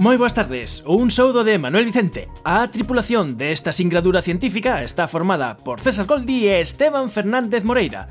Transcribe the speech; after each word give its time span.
Moi 0.00 0.16
boas 0.16 0.32
tardes, 0.32 0.80
un 0.88 1.12
soudo 1.12 1.44
de 1.44 1.60
Manuel 1.60 1.84
Vicente. 1.84 2.32
A 2.40 2.64
tripulación 2.72 3.36
desta 3.36 3.68
singradura 3.68 4.24
científica 4.24 4.80
está 4.80 5.04
formada 5.04 5.60
por 5.60 5.84
César 5.84 6.08
Goldi 6.08 6.48
e 6.48 6.56
Esteban 6.64 7.12
Fernández 7.12 7.68
Moreira. 7.68 8.08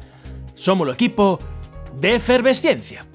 Somos 0.54 0.86
o 0.86 0.94
equipo 0.94 1.42
de 1.98 2.22
Efervesciencia. 2.22 3.10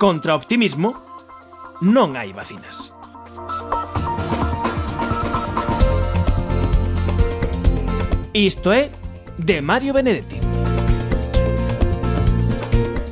Contra 0.00 0.32
optimismo, 0.32 0.96
non 1.84 2.16
hai 2.16 2.32
vacinas. 2.32 2.96
Isto 8.32 8.72
é 8.72 8.99
de 9.44 9.62
Mario 9.62 9.92
Benedetti. 9.94 10.38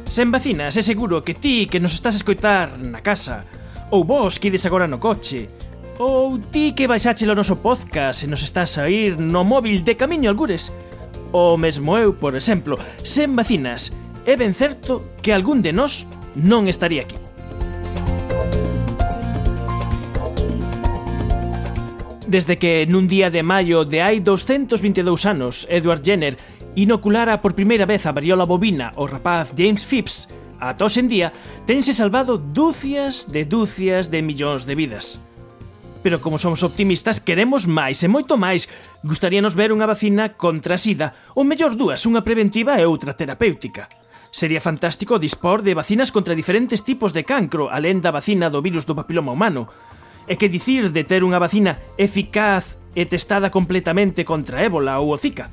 Sen 0.09 0.31
vacinas, 0.31 0.77
é 0.77 0.83
seguro 0.83 1.23
que 1.23 1.35
ti 1.35 1.67
que 1.67 1.81
nos 1.81 1.95
estás 1.95 2.15
a 2.17 2.21
escoitar 2.21 2.77
na 2.77 3.01
casa, 3.01 3.41
ou 3.91 4.05
vos 4.05 4.37
que 4.37 4.49
ides 4.49 4.67
agora 4.67 4.89
no 4.89 5.01
coche, 5.01 5.49
ou 5.99 6.39
ti 6.39 6.73
que 6.77 6.89
baixáchelo 6.89 7.33
o 7.33 7.39
noso 7.39 7.61
podcast 7.61 8.25
e 8.25 8.31
nos 8.31 8.45
estás 8.45 8.77
a 8.77 8.89
ir 8.89 9.17
no 9.17 9.45
móvil 9.45 9.85
de 9.85 9.97
camiño 9.97 10.29
algures, 10.29 10.73
ou 11.33 11.57
mesmo 11.57 11.97
eu, 11.97 12.17
por 12.17 12.37
exemplo, 12.37 12.77
sen 13.05 13.33
vacinas, 13.33 13.93
é 14.25 14.37
ben 14.37 14.53
certo 14.53 15.05
que 15.21 15.33
algún 15.33 15.65
de 15.65 15.73
nós 15.73 16.05
non 16.37 16.69
estaría 16.69 17.05
aquí. 17.05 17.28
Desde 22.29 22.61
que 22.61 22.85
nun 22.85 23.09
día 23.09 23.33
de 23.33 23.41
maio 23.41 23.89
de 23.89 24.05
hai 24.05 24.21
222 24.21 25.01
anos, 25.25 25.65
Edward 25.73 26.05
Jenner 26.05 26.37
inoculara 26.77 27.41
por 27.41 27.57
primeira 27.57 27.89
vez 27.89 28.05
a 28.05 28.13
variola 28.13 28.45
bovina 28.45 28.93
o 29.01 29.09
rapaz 29.09 29.57
James 29.57 29.81
Phipps, 29.89 30.29
ata 30.61 30.85
hoxe 30.85 31.01
en 31.01 31.09
día 31.09 31.33
tense 31.65 31.97
salvado 31.97 32.37
dúcias 32.37 33.33
de 33.33 33.49
dúcias 33.49 34.13
de 34.13 34.21
millóns 34.21 34.69
de 34.69 34.77
vidas. 34.77 35.17
Pero 36.05 36.21
como 36.21 36.37
somos 36.37 36.61
optimistas, 36.61 37.17
queremos 37.17 37.65
máis 37.65 38.05
e 38.05 38.13
moito 38.13 38.37
máis. 38.37 38.69
Gustaríanos 39.01 39.57
ver 39.57 39.73
unha 39.73 39.89
vacina 39.89 40.37
contra 40.37 40.77
a 40.77 40.83
sida, 40.85 41.17
ou 41.33 41.49
mellor 41.49 41.81
dúas, 41.81 42.05
unha 42.05 42.21
preventiva 42.21 42.77
e 42.77 42.85
outra 42.85 43.17
terapéutica. 43.17 43.89
Sería 44.29 44.61
fantástico 44.61 45.17
dispor 45.17 45.65
de 45.65 45.73
vacinas 45.73 46.13
contra 46.13 46.37
diferentes 46.37 46.85
tipos 46.85 47.17
de 47.17 47.25
cancro, 47.25 47.73
alén 47.73 48.05
da 48.05 48.13
vacina 48.13 48.53
do 48.53 48.61
virus 48.61 48.85
do 48.85 48.93
papiloma 48.93 49.33
humano 49.33 49.97
E 50.29 50.37
que 50.37 50.53
dicir 50.53 50.93
de 50.93 51.09
ter 51.09 51.25
unha 51.25 51.41
vacina 51.41 51.81
eficaz 51.97 52.77
e 52.93 53.09
testada 53.09 53.49
completamente 53.49 54.29
contra 54.29 54.61
ébola 54.61 55.01
ou 55.01 55.17
o 55.17 55.19
Zika? 55.19 55.49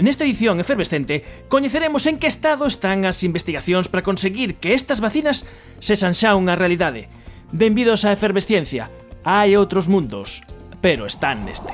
Nesta 0.00 0.24
edición 0.24 0.58
efervescente, 0.58 1.22
coñeceremos 1.46 2.08
en 2.08 2.18
que 2.18 2.26
estado 2.26 2.66
están 2.66 3.04
as 3.04 3.22
investigacións 3.22 3.86
para 3.86 4.02
conseguir 4.02 4.56
que 4.56 4.74
estas 4.74 4.98
vacinas 4.98 5.46
sexan 5.78 6.16
xa 6.16 6.34
unha 6.34 6.56
realidade. 6.58 7.06
Benvidos 7.54 8.02
á 8.02 8.10
efervesciencia. 8.10 8.90
Hai 9.22 9.54
outros 9.54 9.86
mundos, 9.86 10.42
pero 10.82 11.06
están 11.06 11.46
neste. 11.46 11.70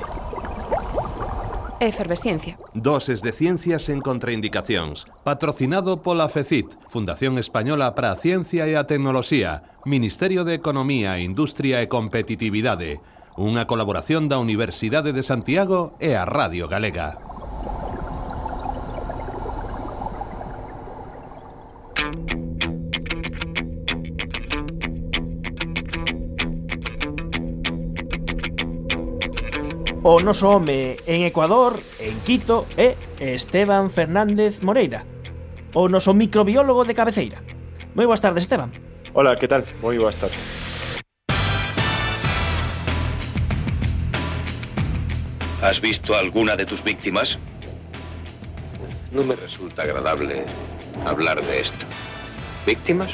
Efervesciencia. 1.81 2.61
Doses 2.77 3.25
de 3.25 3.33
ciencias 3.33 3.89
en 3.89 4.05
contraindicacións. 4.05 5.09
Patrocinado 5.25 6.05
pola 6.05 6.29
FECIT, 6.29 6.77
Fundación 6.93 7.41
Española 7.41 7.97
para 7.97 8.13
a 8.13 8.19
Ciencia 8.21 8.69
e 8.69 8.77
a 8.77 8.85
Tecnoloxía, 8.85 9.70
Ministerio 9.85 10.43
de 10.43 10.53
Economía, 10.53 11.17
Industria 11.17 11.81
e 11.81 11.89
Competitividade, 11.89 13.01
unha 13.33 13.65
colaboración 13.65 14.29
da 14.29 14.37
Universidade 14.37 15.09
de 15.09 15.25
Santiago 15.25 15.97
e 15.97 16.13
a 16.13 16.21
Radio 16.21 16.69
Galega. 16.69 17.17
O 30.05 30.21
noso 30.21 30.53
home 30.53 31.01
en 31.09 31.25
Ecuador, 31.25 31.81
en 31.97 32.21
Quito, 32.21 32.69
é 32.77 33.01
Esteban 33.17 33.89
Fernández 33.89 34.61
Moreira, 34.61 35.09
o 35.73 35.89
noso 35.89 36.13
microbiólogo 36.13 36.85
de 36.85 36.93
cabeceira. 36.93 37.41
Moi 37.97 38.05
boas 38.05 38.21
tardes, 38.21 38.45
Esteban. 38.45 38.90
Hola, 39.13 39.35
que 39.35 39.47
tal? 39.47 39.65
Moi 39.83 39.99
boas 39.99 40.15
tardes. 40.15 40.39
¿Has 45.61 45.81
visto 45.83 46.15
alguna 46.15 46.55
de 46.55 46.65
tus 46.65 46.81
víctimas? 46.81 47.37
No 49.11 49.23
me 49.27 49.35
resulta 49.35 49.83
agradable 49.83 50.45
hablar 51.05 51.43
de 51.43 51.59
esto. 51.59 51.85
¿Víctimas? 52.65 53.11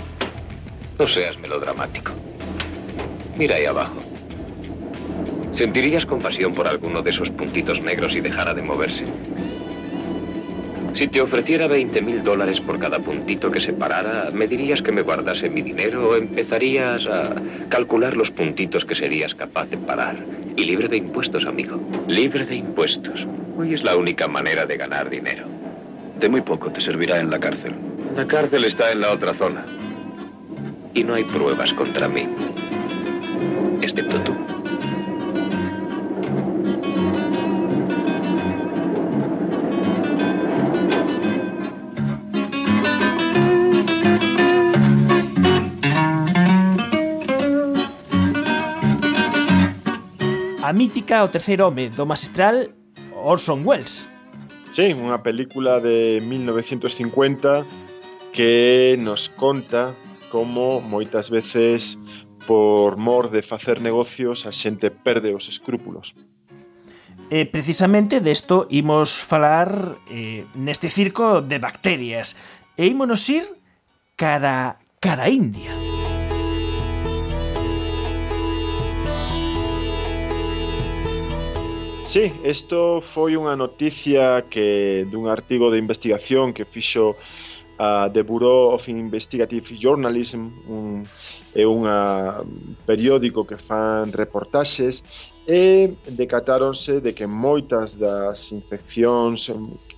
No 0.99 1.07
seas 1.07 1.35
melodramático. 1.39 2.11
Mira 3.35 3.55
ahí 3.55 3.65
abajo. 3.65 3.97
¿Sentirías 5.55 6.05
compasión 6.05 6.53
por 6.53 6.67
alguno 6.67 7.01
de 7.01 7.09
esos 7.09 7.31
puntitos 7.31 7.81
negros 7.81 8.13
y 8.13 8.21
dejara 8.21 8.53
de 8.53 8.61
moverse? 8.61 9.03
Si 10.97 11.07
te 11.07 11.21
ofreciera 11.21 11.67
20 11.67 12.01
mil 12.01 12.23
dólares 12.23 12.59
por 12.59 12.79
cada 12.79 12.97
puntito 12.97 13.51
que 13.51 13.61
se 13.61 13.71
parara, 13.71 14.31
¿me 14.33 14.47
dirías 14.47 14.81
que 14.81 14.91
me 14.91 15.03
guardase 15.03 15.47
mi 15.47 15.61
dinero 15.61 16.09
o 16.09 16.15
empezarías 16.15 17.05
a 17.05 17.35
calcular 17.69 18.17
los 18.17 18.31
puntitos 18.31 18.83
que 18.83 18.95
serías 18.95 19.35
capaz 19.35 19.69
de 19.69 19.77
parar? 19.77 20.15
Y 20.55 20.65
libre 20.65 20.87
de 20.87 20.97
impuestos, 20.97 21.45
amigo. 21.45 21.79
Libre 22.07 22.47
de 22.47 22.55
impuestos. 22.55 23.27
Hoy 23.59 23.75
es 23.75 23.83
la 23.83 23.95
única 23.95 24.27
manera 24.27 24.65
de 24.65 24.75
ganar 24.75 25.11
dinero. 25.11 25.45
De 26.19 26.29
muy 26.29 26.41
poco 26.41 26.71
te 26.71 26.81
servirá 26.81 27.19
en 27.19 27.29
la 27.29 27.39
cárcel. 27.39 27.75
La 28.15 28.25
cárcel 28.25 28.65
está 28.65 28.91
en 28.91 29.01
la 29.01 29.11
otra 29.11 29.35
zona. 29.35 29.67
Y 30.95 31.03
no 31.03 31.13
hay 31.13 31.25
pruebas 31.25 31.73
contra 31.73 32.07
mí. 32.07 32.27
Excepto 33.83 34.19
tú. 34.21 34.56
a 50.67 50.73
mítica 50.73 51.23
O 51.23 51.31
terceiro 51.31 51.65
home 51.65 51.87
do 51.87 52.03
magistral 52.05 52.67
Orson 53.15 53.63
Welles. 53.63 54.03
Sí, 54.67 54.91
unha 54.91 55.23
película 55.23 55.79
de 55.79 56.19
1950 56.19 57.63
que 58.35 58.99
nos 58.99 59.31
conta 59.31 59.95
como 60.27 60.83
moitas 60.83 61.31
veces 61.31 61.95
por 62.43 62.99
mor 62.99 63.31
de 63.31 63.47
facer 63.47 63.79
negocios 63.79 64.43
a 64.43 64.51
xente 64.51 64.91
perde 64.91 65.31
os 65.31 65.47
escrúpulos. 65.47 66.11
E 67.31 67.43
eh, 67.43 67.45
precisamente 67.47 68.19
desto 68.19 68.67
imos 68.67 69.23
falar 69.23 69.95
eh, 70.11 70.43
neste 70.51 70.91
circo 70.91 71.39
de 71.39 71.63
bacterias 71.63 72.35
e 72.75 72.91
ímonos 72.91 73.23
ir 73.31 73.47
cara, 74.19 74.75
cara 74.99 75.27
a 75.27 75.31
India. 75.31 75.96
Sí, 82.07 82.31
isto 82.47 83.03
foi 83.03 83.35
unha 83.35 83.59
noticia 83.59 84.47
que 84.47 85.03
dun 85.11 85.27
artigo 85.27 85.67
de 85.67 85.75
investigación 85.75 86.55
que 86.55 86.63
fixo 86.63 87.19
a 87.75 88.07
uh, 88.07 88.13
The 88.15 88.23
Bureau 88.23 88.71
of 88.71 88.87
Investigative 88.87 89.75
Journalism, 89.75 90.47
un, 90.71 91.03
é 91.51 91.67
unha 91.67 92.47
periódico 92.87 93.43
que 93.43 93.59
fan 93.59 94.15
reportaxes 94.15 95.03
e 95.43 95.99
decatáronse 96.07 97.03
de 97.03 97.11
que 97.11 97.27
moitas 97.27 97.99
das 97.99 98.55
infeccións 98.55 99.51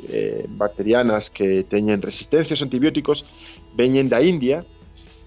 eh, 0.09 0.49
bacterianas 0.49 1.29
que 1.29 1.61
teñen 1.69 2.01
resistencias 2.01 2.65
antibióticos 2.65 3.21
veñen 3.77 4.09
da 4.09 4.17
India 4.25 4.65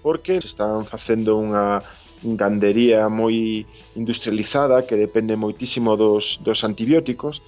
porque 0.03 0.43
están 0.43 0.83
facendo 0.83 1.39
unha 1.39 1.79
gandería 2.23 3.07
moi 3.11 3.67
industrializada 3.95 4.87
que 4.87 4.95
depende 4.95 5.35
moitísimo 5.35 5.95
dos, 5.99 6.39
dos 6.43 6.63
antibióticos 6.63 7.43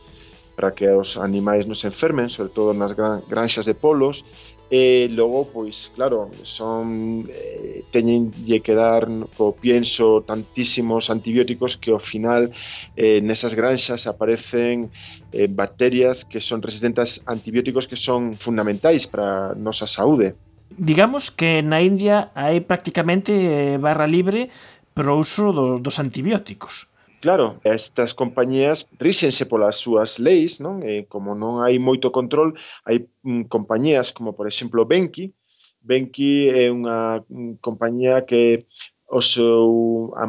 para 0.56 0.72
que 0.72 0.88
os 0.88 1.18
animais 1.18 1.68
nos 1.68 1.84
enfermen, 1.84 2.32
sobre 2.32 2.52
todo 2.56 2.72
nas 2.72 2.96
gran, 2.96 3.20
granxas 3.28 3.68
de 3.68 3.76
polos, 3.76 4.24
e 4.72 5.08
logo, 5.14 5.46
pois, 5.46 5.94
claro, 5.94 6.32
son 6.42 7.22
eh, 7.30 7.86
teñenlle 7.94 8.66
que 8.66 8.74
dar 8.74 9.06
co 9.38 9.54
pienso 9.54 10.26
tantísimos 10.26 11.14
antibióticos 11.14 11.78
que 11.78 11.94
ao 11.94 12.02
final 12.02 12.50
eh, 12.98 13.22
nesas 13.22 13.54
granxas 13.54 14.10
aparecen 14.10 14.90
eh, 15.30 15.46
bacterias 15.46 16.26
que 16.26 16.42
son 16.42 16.66
resistentes 16.66 17.22
a 17.30 17.38
antibióticos 17.38 17.86
que 17.86 18.00
son 18.00 18.34
fundamentais 18.34 19.06
para 19.06 19.54
a 19.54 19.56
nosa 19.56 19.86
saúde 19.86 20.34
digamos 20.78 21.32
que 21.32 21.62
na 21.64 21.82
India 21.82 22.32
hai 22.36 22.60
prácticamente 22.62 23.32
eh, 23.32 23.78
barra 23.80 24.08
libre 24.08 24.52
para 24.96 25.12
o 25.12 25.20
uso 25.20 25.52
do, 25.52 25.80
dos 25.80 26.00
antibióticos. 26.00 26.88
Claro, 27.26 27.60
estas 27.64 28.14
compañías 28.14 28.86
ríxense 29.00 29.50
polas 29.50 29.82
súas 29.82 30.20
leis, 30.22 30.62
non? 30.62 30.86
E 30.86 31.10
como 31.10 31.34
non 31.34 31.64
hai 31.66 31.82
moito 31.82 32.14
control, 32.14 32.54
hai 32.86 33.10
mm, 33.26 33.50
compañías 33.50 34.14
como, 34.14 34.38
por 34.38 34.46
exemplo, 34.46 34.86
Benki. 34.86 35.34
Benki 35.82 36.54
é 36.54 36.70
unha 36.70 37.26
mm, 37.26 37.58
compañía 37.66 38.30
que 38.30 38.70
o 39.10 39.22
seu, 39.22 40.14
a, 40.18 40.26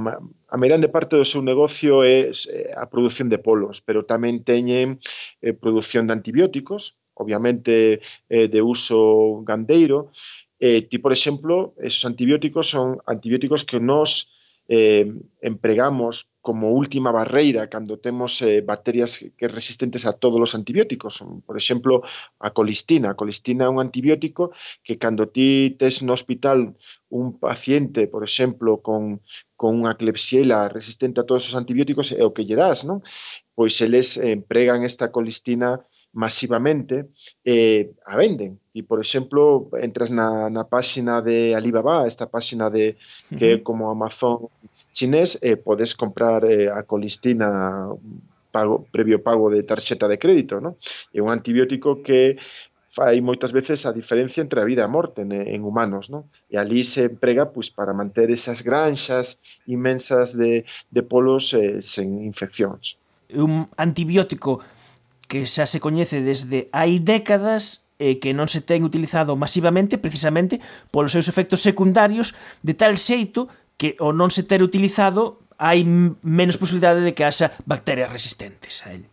a 0.48 0.56
meirande 0.56 0.88
parte 0.88 1.20
do 1.20 1.28
seu 1.28 1.44
negocio 1.44 2.00
é 2.00 2.32
a 2.76 2.88
produción 2.88 3.28
de 3.28 3.40
polos, 3.40 3.84
pero 3.84 4.08
tamén 4.08 4.40
teñen 4.40 4.96
eh, 5.44 5.52
produción 5.52 6.08
de 6.08 6.16
antibióticos, 6.16 6.96
obviamente 7.16 8.00
eh, 8.28 8.48
de 8.48 8.60
uso 8.62 9.42
gandeiro. 9.42 10.10
Eh, 10.58 10.82
ti, 10.88 10.98
por 10.98 11.12
exemplo, 11.12 11.74
esos 11.76 12.04
antibióticos 12.04 12.70
son 12.70 12.98
antibióticos 13.04 13.64
que 13.64 13.80
nos 13.80 14.32
eh, 14.68 15.12
empregamos 15.40 16.28
como 16.40 16.70
última 16.70 17.10
barreira 17.10 17.68
cando 17.68 17.98
temos 17.98 18.40
eh, 18.42 18.62
bacterias 18.62 19.32
que 19.36 19.48
resistentes 19.48 20.06
a 20.06 20.12
todos 20.12 20.40
os 20.40 20.54
antibióticos. 20.54 21.22
Por 21.44 21.56
exemplo, 21.56 22.02
a 22.38 22.50
colistina. 22.50 23.10
A 23.10 23.18
colistina 23.18 23.66
é 23.66 23.68
un 23.68 23.78
antibiótico 23.82 24.54
que 24.82 24.98
cando 24.98 25.26
ti 25.28 25.74
tes 25.78 26.02
no 26.02 26.14
hospital 26.14 26.74
un 27.10 27.38
paciente, 27.38 28.06
por 28.06 28.22
exemplo, 28.22 28.82
con, 28.82 29.22
con 29.58 29.82
unha 29.82 29.94
clepsiela 29.98 30.70
resistente 30.70 31.18
a 31.22 31.26
todos 31.26 31.46
os 31.50 31.54
antibióticos, 31.54 32.14
é 32.14 32.22
o 32.22 32.34
que 32.34 32.46
lle 32.46 32.58
das, 32.58 32.86
non? 32.86 33.02
Pois 33.54 33.78
eles 33.82 34.14
eh, 34.18 34.34
empregan 34.34 34.82
esta 34.86 35.10
colistina 35.10 35.82
masivamente 36.16 37.12
eh, 37.44 37.92
a 38.08 38.16
venden. 38.16 38.56
E, 38.72 38.80
por 38.82 39.04
exemplo, 39.04 39.68
entras 39.76 40.08
na, 40.08 40.48
na 40.48 40.64
páxina 40.64 41.20
de 41.20 41.52
Alibaba, 41.52 42.08
esta 42.08 42.24
páxina 42.24 42.72
de 42.72 42.96
que 43.36 43.44
é 43.52 43.58
como 43.60 43.92
Amazon 43.92 44.48
chinés, 44.96 45.36
eh, 45.44 45.60
podes 45.60 45.92
comprar 45.92 46.40
eh, 46.48 46.72
a 46.72 46.88
colistina 46.88 47.92
pago, 48.50 48.88
previo 48.88 49.20
pago 49.20 49.52
de 49.52 49.62
tarxeta 49.62 50.08
de 50.08 50.16
crédito, 50.16 50.56
non? 50.56 50.80
É 51.12 51.20
un 51.20 51.28
antibiótico 51.28 52.00
que 52.00 52.40
fai 52.88 53.20
moitas 53.20 53.52
veces 53.52 53.84
a 53.84 53.92
diferencia 53.92 54.40
entre 54.40 54.56
a 54.56 54.64
vida 54.64 54.80
e 54.80 54.88
a 54.88 54.88
morte 54.88 55.20
en, 55.20 55.36
en 55.36 55.60
humanos, 55.68 56.08
non? 56.08 56.32
E 56.48 56.56
ali 56.56 56.80
se 56.80 57.12
emprega 57.12 57.52
pois, 57.52 57.68
para 57.68 57.92
manter 57.92 58.32
esas 58.32 58.64
granxas 58.64 59.36
inmensas 59.68 60.32
de, 60.32 60.64
de 60.88 61.02
polos 61.04 61.52
eh, 61.52 61.84
sen 61.84 62.24
infeccións. 62.24 62.96
Un 63.36 63.68
antibiótico 63.76 64.64
que 65.26 65.46
xa 65.46 65.66
se 65.66 65.82
coñece 65.82 66.22
desde 66.22 66.70
hai 66.70 67.02
décadas 67.02 67.86
e 67.98 68.20
que 68.20 68.36
non 68.36 68.46
se 68.46 68.60
ten 68.60 68.84
utilizado 68.84 69.34
masivamente 69.34 69.96
precisamente 69.96 70.60
polos 70.92 71.12
seus 71.12 71.28
efectos 71.28 71.64
secundarios 71.64 72.36
de 72.62 72.76
tal 72.76 72.94
xeito 72.96 73.48
que 73.80 73.96
o 74.00 74.12
non 74.12 74.28
se 74.28 74.44
ter 74.44 74.60
utilizado 74.60 75.42
hai 75.56 75.84
menos 76.20 76.60
posibilidade 76.60 77.00
de 77.00 77.16
que 77.16 77.24
haxa 77.24 77.56
bacterias 77.64 78.12
resistentes 78.12 78.84
a 78.84 78.92
ele. 78.92 79.08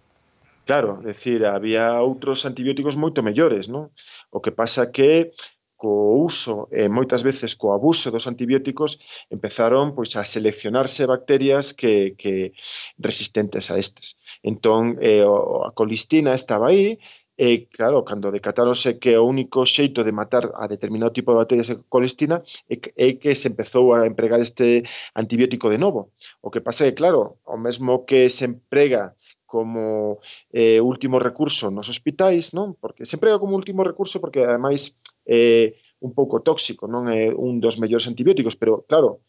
Claro, 0.63 1.03
decir, 1.03 1.43
había 1.43 1.99
outros 1.99 2.47
antibióticos 2.47 2.95
moito 2.95 3.19
mellores, 3.19 3.67
non? 3.67 3.91
O 4.31 4.39
que 4.39 4.55
pasa 4.55 4.95
que 4.95 5.35
co 5.83 6.15
uso 6.23 6.71
e 6.71 6.87
moitas 6.87 7.27
veces 7.27 7.59
co 7.59 7.75
abuso 7.75 8.07
dos 8.07 8.23
antibióticos 8.31 9.03
empezaron 9.27 9.91
pois 9.91 10.15
a 10.15 10.23
seleccionarse 10.23 11.03
bacterias 11.03 11.75
que, 11.75 12.15
que 12.15 12.55
resistentes 12.95 13.67
a 13.67 13.75
estes. 13.75 14.15
Entón, 14.39 14.95
eh, 15.03 15.27
a 15.27 15.75
colistina 15.75 16.31
estaba 16.31 16.71
aí 16.71 17.03
E, 17.35 17.65
claro, 17.75 18.05
cando 18.05 18.29
decatáronse 18.29 19.01
que 19.01 19.17
o 19.17 19.25
único 19.25 19.65
xeito 19.65 20.05
de 20.05 20.13
matar 20.13 20.53
a 20.53 20.69
determinado 20.69 21.15
tipo 21.17 21.33
de 21.33 21.41
bacterias 21.41 21.69
e 21.73 21.81
colestina 21.89 22.45
é 22.69 22.75
que, 22.77 22.89
é 22.93 23.17
que 23.17 23.33
se 23.33 23.49
empezou 23.49 23.85
a 23.97 24.05
empregar 24.05 24.39
este 24.39 24.85
antibiótico 25.17 25.67
de 25.73 25.81
novo. 25.81 26.13
O 26.45 26.53
que 26.53 26.61
pasa 26.61 26.85
é 26.85 26.93
que, 26.93 27.01
claro, 27.01 27.41
o 27.43 27.57
mesmo 27.57 28.05
que 28.05 28.29
se 28.29 28.45
emprega 28.45 29.17
como 29.53 30.17
eh, 30.53 30.81
último 30.81 31.17
recurso 31.17 31.69
nos 31.69 31.89
hospitais, 31.89 32.57
non? 32.57 32.73
Porque 32.81 33.05
se 33.05 33.17
emprega 33.17 33.37
como 33.41 33.53
último 33.53 33.81
recurso 33.85 34.17
porque 34.21 34.41
ademais 34.41 34.97
eh, 35.25 35.75
un 35.99 36.11
pouco 36.13 36.43
tóxico, 36.43 36.87
non 36.87 37.07
é 37.07 37.31
un 37.31 37.63
dos 37.63 37.79
mellores 37.79 38.07
antibióticos, 38.07 38.59
pero 38.59 38.83
claro, 38.87 39.23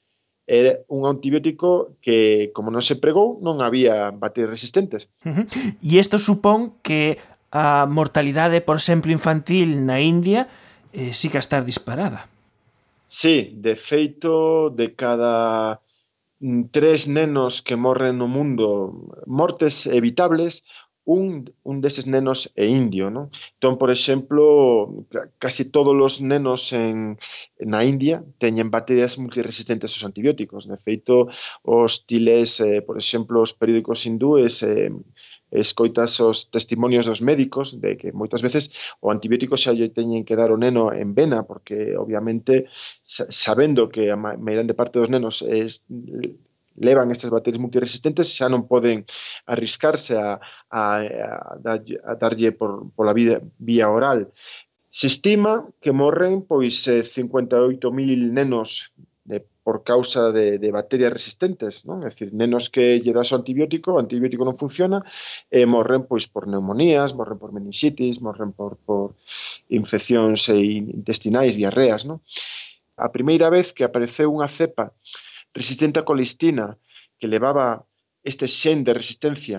é 0.46 0.84
un 0.88 1.06
antibiótico 1.06 1.96
que, 2.04 2.50
como 2.52 2.68
non 2.68 2.84
se 2.84 3.00
pregou, 3.00 3.40
non 3.40 3.64
había 3.64 4.12
bacterias 4.12 4.52
resistentes. 4.60 5.08
Uh 5.24 5.42
-huh. 5.42 5.44
E 5.80 5.96
isto 5.96 6.18
supón 6.20 6.82
que 6.84 7.16
a 7.54 7.86
mortalidade, 7.86 8.60
por 8.60 8.76
exemplo, 8.76 9.14
infantil 9.14 9.86
na 9.86 10.02
India 10.02 10.50
eh, 10.92 11.14
sí 11.14 11.30
que 11.30 11.38
estar 11.38 11.64
disparada. 11.64 12.26
Sí, 13.06 13.54
de 13.54 13.76
feito, 13.76 14.70
de 14.70 14.94
cada 14.98 15.80
mm, 16.40 16.74
tres 16.74 17.06
nenos 17.06 17.62
que 17.62 17.78
morren 17.78 18.18
no 18.18 18.26
mundo 18.26 18.92
mortes 19.26 19.86
evitables, 19.86 20.66
un, 21.04 21.52
un 21.62 21.80
deses 21.80 22.06
nenos 22.06 22.50
é 22.56 22.66
indio, 22.66 23.12
non? 23.12 23.28
Entón, 23.60 23.76
por 23.76 23.90
exemplo, 23.92 25.04
casi 25.38 25.68
todos 25.68 25.92
os 25.92 26.20
nenos 26.20 26.72
en, 26.72 27.20
na 27.60 27.84
India 27.84 28.24
teñen 28.40 28.72
bacterias 28.72 29.20
multiresistentes 29.20 29.92
aos 29.92 30.04
antibióticos. 30.08 30.64
De 30.64 30.78
feito, 30.80 31.28
os 31.62 32.08
tiles, 32.08 32.60
eh, 32.60 32.80
por 32.80 32.96
exemplo, 32.96 33.44
os 33.44 33.52
periódicos 33.52 34.08
hindúes, 34.08 34.64
eh, 34.64 34.90
escoitas 35.54 36.18
os 36.20 36.50
testimonios 36.50 37.06
dos 37.06 37.20
médicos 37.20 37.78
de 37.80 37.96
que 37.96 38.10
moitas 38.10 38.42
veces 38.42 38.74
o 38.98 39.12
antibiótico 39.14 39.54
xa 39.60 39.72
lle 39.76 39.92
teñen 39.92 40.26
que 40.26 40.34
dar 40.34 40.50
o 40.50 40.58
neno 40.58 40.90
en 40.90 41.14
vena 41.14 41.46
porque 41.46 41.94
obviamente 41.94 42.66
sabendo 43.04 43.88
que 43.88 44.10
a 44.10 44.16
meirande 44.18 44.74
parte 44.74 44.98
dos 44.98 45.12
nenos 45.14 45.46
es, 45.46 45.86
levan 46.76 47.10
estas 47.10 47.30
baterías 47.30 47.62
multiresistentes 47.62 48.30
xa 48.34 48.50
non 48.50 48.66
poden 48.66 49.06
arriscarse 49.46 50.18
a, 50.18 50.40
a, 50.70 50.82
a, 51.02 51.72
a 51.80 52.12
darlle 52.18 52.50
por, 52.52 52.90
pola 52.94 53.14
vida, 53.14 53.40
vía 53.58 53.90
oral. 53.90 54.30
Se 54.90 55.06
estima 55.06 55.66
que 55.82 55.90
morren 55.90 56.46
pois 56.46 56.86
eh, 56.86 57.02
58.000 57.02 58.30
nenos 58.30 58.94
de, 59.24 59.42
por 59.64 59.82
causa 59.82 60.30
de, 60.30 60.58
de 60.58 60.70
bacterias 60.70 61.12
resistentes, 61.12 61.82
non? 61.88 62.04
É 62.04 62.12
dicir, 62.12 62.30
nenos 62.36 62.68
que 62.68 63.00
lle 63.00 63.16
das 63.16 63.32
o 63.32 63.38
antibiótico, 63.40 63.96
o 63.96 64.00
antibiótico 64.02 64.44
non 64.44 64.60
funciona, 64.60 65.00
e 65.48 65.64
morren 65.64 66.04
pois 66.04 66.28
por 66.28 66.44
neumonías, 66.46 67.16
morren 67.16 67.40
por 67.40 67.50
meningitis, 67.50 68.20
morren 68.20 68.52
por, 68.52 68.76
por 68.84 69.16
infeccións 69.72 70.46
eh, 70.52 70.60
intestinais, 70.94 71.56
diarreas, 71.56 72.04
non? 72.04 72.20
A 72.94 73.10
primeira 73.10 73.50
vez 73.50 73.74
que 73.74 73.82
apareceu 73.82 74.30
unha 74.30 74.46
cepa 74.46 74.94
resistente 75.54 75.98
a 76.00 76.04
colistina 76.04 76.76
que 77.18 77.30
levaba 77.30 77.86
este 78.22 78.46
xen 78.48 78.84
de 78.84 78.92
resistencia 78.92 79.58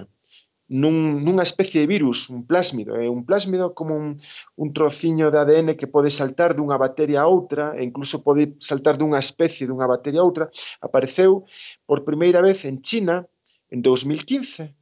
nun, 0.67 1.21
nunha 1.21 1.45
especie 1.45 1.81
de 1.81 1.87
virus, 1.87 2.29
un 2.29 2.41
plásmido. 2.49 2.97
É 2.97 3.05
eh? 3.05 3.09
un 3.09 3.21
plásmido 3.21 3.77
como 3.77 3.93
un, 3.93 4.17
un 4.57 4.73
trociño 4.73 5.29
de 5.29 5.37
ADN 5.37 5.77
que 5.77 5.85
pode 5.85 6.09
saltar 6.09 6.57
dunha 6.57 6.77
bacteria 6.77 7.21
a 7.21 7.29
outra, 7.29 7.77
e 7.77 7.85
incluso 7.85 8.25
pode 8.25 8.57
saltar 8.57 8.97
dunha 8.97 9.21
especie 9.21 9.69
dunha 9.69 9.85
bacteria 9.85 10.21
a 10.21 10.27
outra. 10.27 10.49
Apareceu 10.81 11.45
por 11.85 12.01
primeira 12.01 12.41
vez 12.41 12.65
en 12.65 12.81
China 12.81 13.29
en 13.69 13.81
2015. 13.85 14.73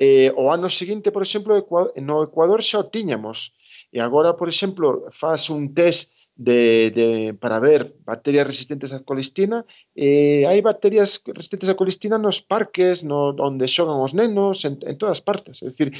Eh, 0.00 0.32
o 0.34 0.48
ano 0.48 0.72
seguinte, 0.72 1.12
por 1.12 1.22
exemplo, 1.22 1.60
no 2.00 2.24
Ecuador 2.24 2.64
xa 2.64 2.80
o 2.80 2.88
tiñamos. 2.88 3.52
E 3.92 4.00
agora, 4.00 4.32
por 4.32 4.48
exemplo, 4.48 5.12
faz 5.12 5.52
un 5.52 5.76
test 5.76 6.08
de, 6.42 6.90
de, 6.90 7.34
para 7.34 7.60
ver 7.60 7.94
bacterias 8.04 8.46
resistentes 8.46 8.90
á 8.90 8.98
colistina 9.06 9.58
eh, 9.94 10.42
e 10.42 10.46
hai 10.48 10.58
bacterias 10.60 11.22
resistentes 11.38 11.70
á 11.70 11.74
colistina 11.78 12.16
nos 12.18 12.42
parques, 12.42 13.06
no, 13.06 13.30
onde 13.38 13.70
xogan 13.70 14.02
os 14.02 14.12
nenos, 14.12 14.66
en, 14.66 14.74
en 14.82 14.96
todas 14.98 15.22
partes. 15.22 15.62
É 15.62 15.70
dicir, 15.70 15.94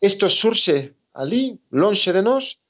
isto 0.00 0.28
surxe 0.28 0.92
ali, 1.16 1.56
lonxe 1.72 2.12
de 2.12 2.20
nós, 2.20 2.60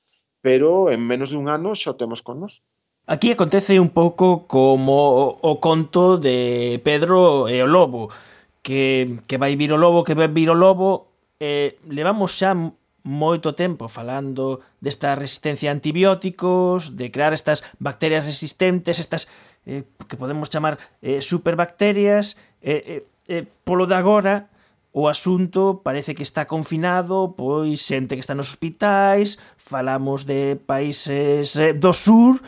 pero 0.45 0.91
en 0.95 1.03
menos 1.03 1.35
dun 1.35 1.51
ano 1.51 1.75
xa 1.75 1.95
o 1.95 1.99
temos 1.99 2.23
con 2.23 2.39
nós. 2.43 2.63
Aquí 3.07 3.35
acontece 3.35 3.83
un 3.83 3.91
pouco 3.91 4.47
como 4.47 4.95
o, 5.43 5.51
o 5.51 5.53
conto 5.59 6.23
de 6.23 6.79
Pedro 6.87 7.51
e 7.51 7.59
o 7.59 7.67
Lobo, 7.67 8.15
que, 8.63 9.19
que 9.27 9.41
vai 9.43 9.59
vir 9.59 9.75
o 9.75 9.81
Lobo, 9.81 10.07
que 10.07 10.15
vai 10.15 10.31
vir 10.31 10.51
o 10.51 10.55
Lobo, 10.55 11.11
eh, 11.43 11.83
levamos 11.91 12.39
xa 12.39 12.55
moito 13.03 13.55
tempo 13.55 13.91
falando 13.91 14.63
desta 14.79 15.15
resistencia 15.15 15.71
a 15.71 15.75
antibióticos, 15.75 16.97
de 16.97 17.11
crear 17.11 17.35
estas 17.35 17.67
bacterias 17.79 18.25
resistentes, 18.25 18.99
estas 18.99 19.27
eh, 19.67 19.85
que 20.09 20.17
podemos 20.17 20.51
chamar 20.51 20.79
eh, 21.03 21.21
superbacterias, 21.21 22.39
eh, 22.63 23.03
eh, 23.03 23.07
eh, 23.29 23.45
polo 23.65 23.87
de 23.87 23.95
agora 23.95 24.53
o 24.93 25.09
asunto 25.09 25.81
parece 25.83 26.15
que 26.15 26.23
está 26.23 26.45
confinado, 26.45 27.33
pois 27.33 27.81
xente 27.81 28.15
que 28.15 28.21
está 28.21 28.37
nos 28.37 28.53
hospitais, 28.53 29.41
falamos 29.57 30.29
de 30.29 30.61
países 30.61 31.57
eh, 31.57 31.73
do 31.73 31.97
sur, 31.97 32.45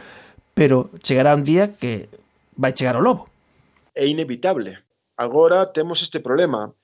pero 0.52 0.92
chegará 1.00 1.32
un 1.32 1.42
día 1.42 1.72
que 1.72 2.12
vai 2.52 2.76
chegar 2.76 3.00
o 3.00 3.02
lobo. 3.02 3.32
É 3.96 4.04
inevitable. 4.04 4.76
Agora 5.16 5.72
temos 5.72 6.02
este 6.04 6.20
problema 6.20 6.74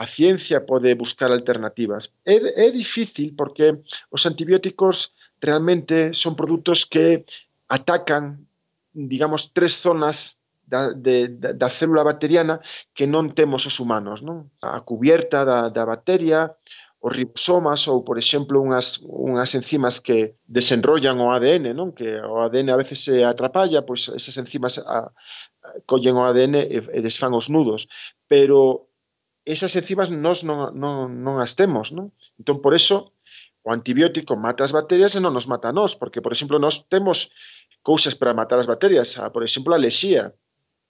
a 0.00 0.06
ciencia 0.06 0.64
pode 0.64 0.94
buscar 0.94 1.30
alternativas. 1.30 2.10
É, 2.24 2.66
é 2.66 2.70
difícil 2.70 3.34
porque 3.36 3.84
os 4.08 4.24
antibióticos 4.24 5.12
realmente 5.44 6.16
son 6.16 6.32
produtos 6.40 6.88
que 6.88 7.28
atacan, 7.68 8.48
digamos, 8.96 9.52
tres 9.52 9.76
zonas 9.76 10.40
da, 10.64 10.96
de, 10.96 11.28
da, 11.28 11.68
célula 11.68 12.00
bacteriana 12.00 12.64
que 12.96 13.04
non 13.04 13.36
temos 13.36 13.68
os 13.68 13.76
humanos, 13.76 14.24
non? 14.24 14.48
A 14.64 14.80
cubierta 14.88 15.44
da, 15.44 15.68
da 15.68 15.84
bacteria, 15.84 16.56
os 17.04 17.12
ribosomas 17.12 17.84
ou, 17.84 18.00
por 18.00 18.16
exemplo, 18.16 18.56
unhas, 18.56 19.04
unhas 19.04 19.52
enzimas 19.52 20.00
que 20.00 20.40
desenrollan 20.48 21.20
o 21.20 21.28
ADN, 21.28 21.76
non? 21.76 21.92
que 21.92 22.08
o 22.24 22.40
ADN 22.40 22.72
a 22.72 22.80
veces 22.80 23.04
se 23.04 23.20
atrapalla, 23.20 23.84
pois 23.84 24.08
esas 24.16 24.40
enzimas 24.40 24.80
a, 24.80 25.12
a, 25.60 25.70
collen 25.84 26.16
o 26.16 26.24
ADN 26.24 26.56
e, 26.56 26.80
e 26.80 26.98
desfan 27.04 27.36
os 27.36 27.52
nudos. 27.52 27.84
Pero 28.24 28.89
esas 29.52 29.74
enzimas 29.76 30.08
nos 30.10 30.42
non, 30.48 30.72
non, 30.74 31.10
non 31.26 31.34
as 31.44 31.52
temos, 31.58 31.90
non? 31.90 32.14
Entón, 32.40 32.62
por 32.64 32.72
eso, 32.72 33.12
o 33.66 33.68
antibiótico 33.72 34.36
mata 34.36 34.64
as 34.64 34.72
bacterias 34.72 35.12
e 35.14 35.20
non 35.20 35.34
nos 35.36 35.46
mata 35.50 35.68
a 35.68 35.76
nós, 35.76 35.92
porque, 35.98 36.22
por 36.24 36.32
exemplo, 36.32 36.56
nós 36.56 36.86
temos 36.88 37.28
cousas 37.82 38.14
para 38.14 38.36
matar 38.36 38.58
as 38.58 38.70
bacterias, 38.70 39.18
a, 39.18 39.28
por 39.34 39.42
exemplo, 39.44 39.74
a 39.74 39.78
lexía. 39.78 40.32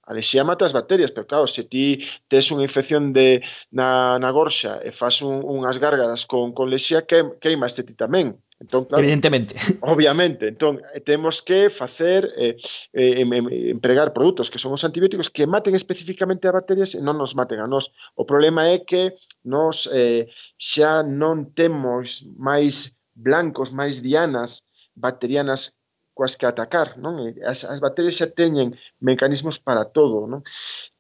A 0.07 0.13
lexía 0.15 0.43
mata 0.43 0.65
as 0.65 0.75
bacterias, 0.75 1.11
pero 1.15 1.27
claro, 1.27 1.47
se 1.47 1.63
ti 1.65 2.03
tes 2.31 2.51
unha 2.51 2.67
infección 2.67 3.15
de, 3.15 3.43
na, 3.71 4.19
na 4.23 4.31
gorxa 4.35 4.83
e 4.83 4.91
fas 4.91 5.23
un, 5.23 5.43
unhas 5.43 5.79
gárgaras 5.79 6.27
con, 6.27 6.51
con 6.57 6.67
lexía, 6.71 7.07
que, 7.07 7.39
queima 7.43 7.71
este 7.71 7.87
ti 7.87 7.95
tamén. 7.95 8.39
Entón, 8.61 8.85
claro, 8.85 9.03
Evidentemente. 9.03 9.57
Obviamente, 9.81 10.49
entón, 10.49 10.83
temos 11.05 11.41
que 11.41 11.71
facer, 11.71 12.29
eh, 12.37 12.57
eh, 12.93 13.25
empregar 13.73 14.13
produtos 14.13 14.51
que 14.51 14.59
son 14.59 14.77
os 14.77 14.85
antibióticos 14.85 15.31
que 15.33 15.49
maten 15.49 15.75
especificamente 15.75 16.45
a 16.47 16.53
bacterias 16.53 16.93
e 16.93 17.01
non 17.01 17.17
nos 17.17 17.33
maten 17.33 17.65
a 17.65 17.67
nós. 17.67 17.89
O 18.21 18.29
problema 18.29 18.69
é 18.69 18.85
que 18.85 19.17
nos 19.49 19.89
eh, 19.89 20.29
xa 20.61 21.01
non 21.01 21.57
temos 21.57 22.29
máis 22.37 22.93
blancos, 23.17 23.73
máis 23.73 24.05
dianas 24.05 24.69
bacterianas 24.93 25.73
coas 26.13 26.37
que 26.37 26.45
atacar, 26.45 27.01
non? 27.01 27.17
As, 27.41 27.65
as 27.65 27.81
bacterias 27.81 28.21
xa 28.21 28.29
teñen 28.29 28.77
mecanismos 29.01 29.57
para 29.57 29.89
todo, 29.89 30.29
non? 30.29 30.45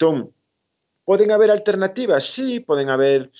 Entón, 0.00 0.32
Poden 1.04 1.30
haber 1.32 1.50
alternativas, 1.50 2.24
sí, 2.30 2.60
poden 2.60 2.88
haber 2.88 3.30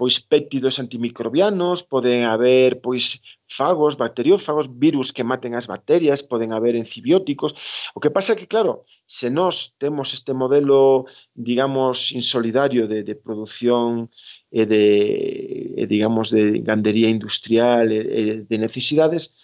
pois 0.00 0.16
pétidos 0.18 0.80
antimicrobianos, 0.80 1.84
poden 1.84 2.24
haber 2.24 2.80
pois 2.80 3.20
fagos, 3.46 4.00
bacteriófagos, 4.00 4.66
virus 4.72 5.12
que 5.12 5.28
maten 5.28 5.52
as 5.52 5.68
bacterias, 5.68 6.24
poden 6.24 6.56
haber 6.56 6.74
enzibióticos. 6.74 7.52
O 7.92 8.00
que 8.00 8.08
pasa 8.08 8.32
é 8.32 8.38
que, 8.40 8.48
claro, 8.48 8.88
se 9.04 9.28
nós 9.28 9.76
temos 9.76 10.16
este 10.16 10.32
modelo, 10.32 11.04
digamos, 11.36 12.12
insolidario 12.16 12.88
de, 12.88 13.04
de 13.04 13.14
produción 13.14 14.08
e 14.48 14.64
de, 14.64 15.76
e 15.76 15.84
digamos, 15.84 16.32
de 16.32 16.64
gandería 16.64 17.12
industrial 17.12 17.92
e, 17.92 18.00
e 18.00 18.22
de 18.48 18.56
necesidades, 18.56 19.36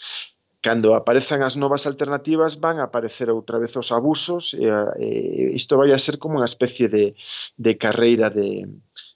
Cando 0.67 0.99
aparezan 0.99 1.47
as 1.47 1.55
novas 1.55 1.87
alternativas 1.87 2.59
van 2.59 2.83
a 2.83 2.91
aparecer 2.91 3.31
outra 3.31 3.63
vez 3.63 3.71
os 3.79 3.95
abusos 3.95 4.51
e, 4.51 4.67
e 4.99 5.09
isto 5.55 5.79
vai 5.79 5.95
a 5.95 6.03
ser 6.03 6.19
como 6.19 6.43
unha 6.43 6.51
especie 6.51 6.91
de, 6.91 7.15
de 7.55 7.73
carreira 7.79 8.35
de, 8.35 8.67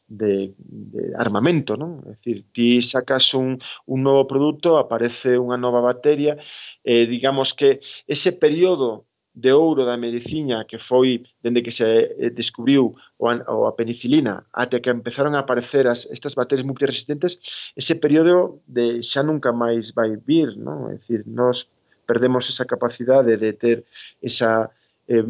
de, 0.07 0.55
de 0.55 1.03
armamento, 1.19 1.75
non? 1.75 2.07
É 2.07 2.15
dicir, 2.15 2.39
ti 2.55 2.79
sacas 2.87 3.35
un, 3.35 3.59
un 3.91 3.99
novo 3.99 4.31
produto, 4.31 4.79
aparece 4.79 5.43
unha 5.43 5.59
nova 5.59 5.83
batería, 5.83 6.39
e 6.87 7.11
digamos 7.11 7.51
que 7.51 7.83
ese 8.07 8.31
período 8.39 9.10
de 9.35 9.53
ouro 9.53 9.87
da 9.87 9.97
medicina 9.97 10.67
que 10.67 10.79
foi 10.79 11.23
dende 11.43 11.63
que 11.63 11.71
se 11.71 11.85
eh, 11.85 12.31
descubriu 12.31 12.97
o, 13.19 13.25
o 13.31 13.67
a 13.67 13.73
penicilina 13.77 14.47
até 14.53 14.81
que 14.81 14.91
empezaron 14.91 15.35
a 15.35 15.47
aparecer 15.47 15.87
as, 15.87 16.07
estas 16.11 16.35
bacterias 16.35 16.67
multiresistentes, 16.67 17.39
ese 17.77 17.95
período 17.95 18.61
de 18.67 19.03
xa 19.03 19.23
nunca 19.23 19.53
máis 19.53 19.95
vai 19.95 20.19
vir, 20.19 20.59
non? 20.59 20.91
É 20.91 20.99
dicir, 20.99 21.23
nós 21.31 21.71
perdemos 22.11 22.51
esa 22.51 22.67
capacidade 22.67 23.39
de 23.39 23.53
ter 23.55 23.87
esa 24.19 24.67
eh, 25.07 25.23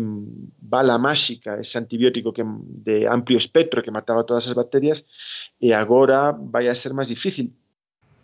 bala 0.61 0.97
máxica, 0.97 1.61
ese 1.61 1.77
antibiótico 1.77 2.33
que 2.33 2.45
de 2.45 3.05
amplio 3.05 3.37
espectro 3.37 3.85
que 3.85 3.93
mataba 3.93 4.25
todas 4.25 4.49
as 4.49 4.57
bacterias 4.57 5.05
e 5.61 5.77
agora 5.77 6.33
vai 6.33 6.73
a 6.73 6.75
ser 6.75 6.97
máis 6.97 7.13
difícil. 7.13 7.53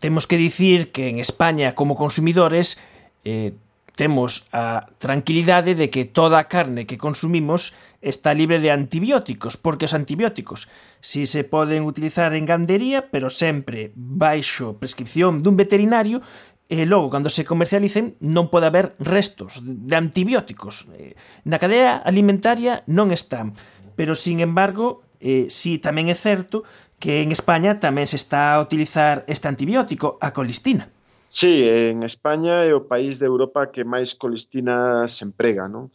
Temos 0.01 0.25
que 0.25 0.41
dicir 0.41 0.89
que 0.89 1.09
en 1.09 1.21
España 1.21 1.77
como 1.77 1.97
consumidores 1.97 2.81
eh, 3.25 3.53
temos 3.97 4.47
a 4.53 4.93
tranquilidade 5.01 5.75
de 5.75 5.89
que 5.89 6.05
toda 6.05 6.37
a 6.39 6.47
carne 6.53 6.85
que 6.85 7.01
consumimos 7.01 7.73
está 8.05 8.37
libre 8.37 8.61
de 8.61 8.71
antibióticos, 8.71 9.57
porque 9.57 9.89
os 9.89 9.97
antibióticos 9.97 10.69
si 11.01 11.25
se 11.25 11.43
poden 11.43 11.89
utilizar 11.89 12.37
en 12.37 12.45
gandería, 12.45 13.09
pero 13.09 13.33
sempre 13.33 13.91
baixo 13.97 14.77
prescripción 14.77 15.41
dun 15.41 15.57
veterinario, 15.57 16.21
e 16.69 16.85
logo, 16.85 17.09
cando 17.09 17.31
se 17.31 17.47
comercialicen, 17.47 18.19
non 18.21 18.53
pode 18.53 18.69
haber 18.69 18.99
restos 19.01 19.63
de 19.63 19.95
antibióticos. 19.97 20.91
Eh, 20.99 21.15
na 21.47 21.63
cadea 21.63 22.03
alimentaria 22.03 22.83
non 22.91 23.15
están, 23.15 23.55
pero, 23.97 24.19
sin 24.19 24.45
embargo, 24.45 25.07
eh, 25.23 25.49
si 25.49 25.79
tamén 25.81 26.13
é 26.13 26.17
certo 26.19 26.67
que 26.99 27.23
en 27.23 27.31
España 27.31 27.79
tamén 27.79 28.11
se 28.11 28.19
está 28.19 28.53
a 28.53 28.61
utilizar 28.61 29.25
este 29.31 29.49
antibiótico, 29.49 30.19
a 30.21 30.35
colistina. 30.35 30.91
Sí, 31.29 31.69
en 31.69 32.05
España 32.05 32.63
é 32.63 32.73
o 32.73 32.87
país 32.87 33.19
de 33.19 33.27
Europa 33.27 33.75
que 33.75 33.83
máis 33.83 34.15
colistina 34.15 35.11
se 35.11 35.27
emprega, 35.27 35.67
non? 35.67 35.91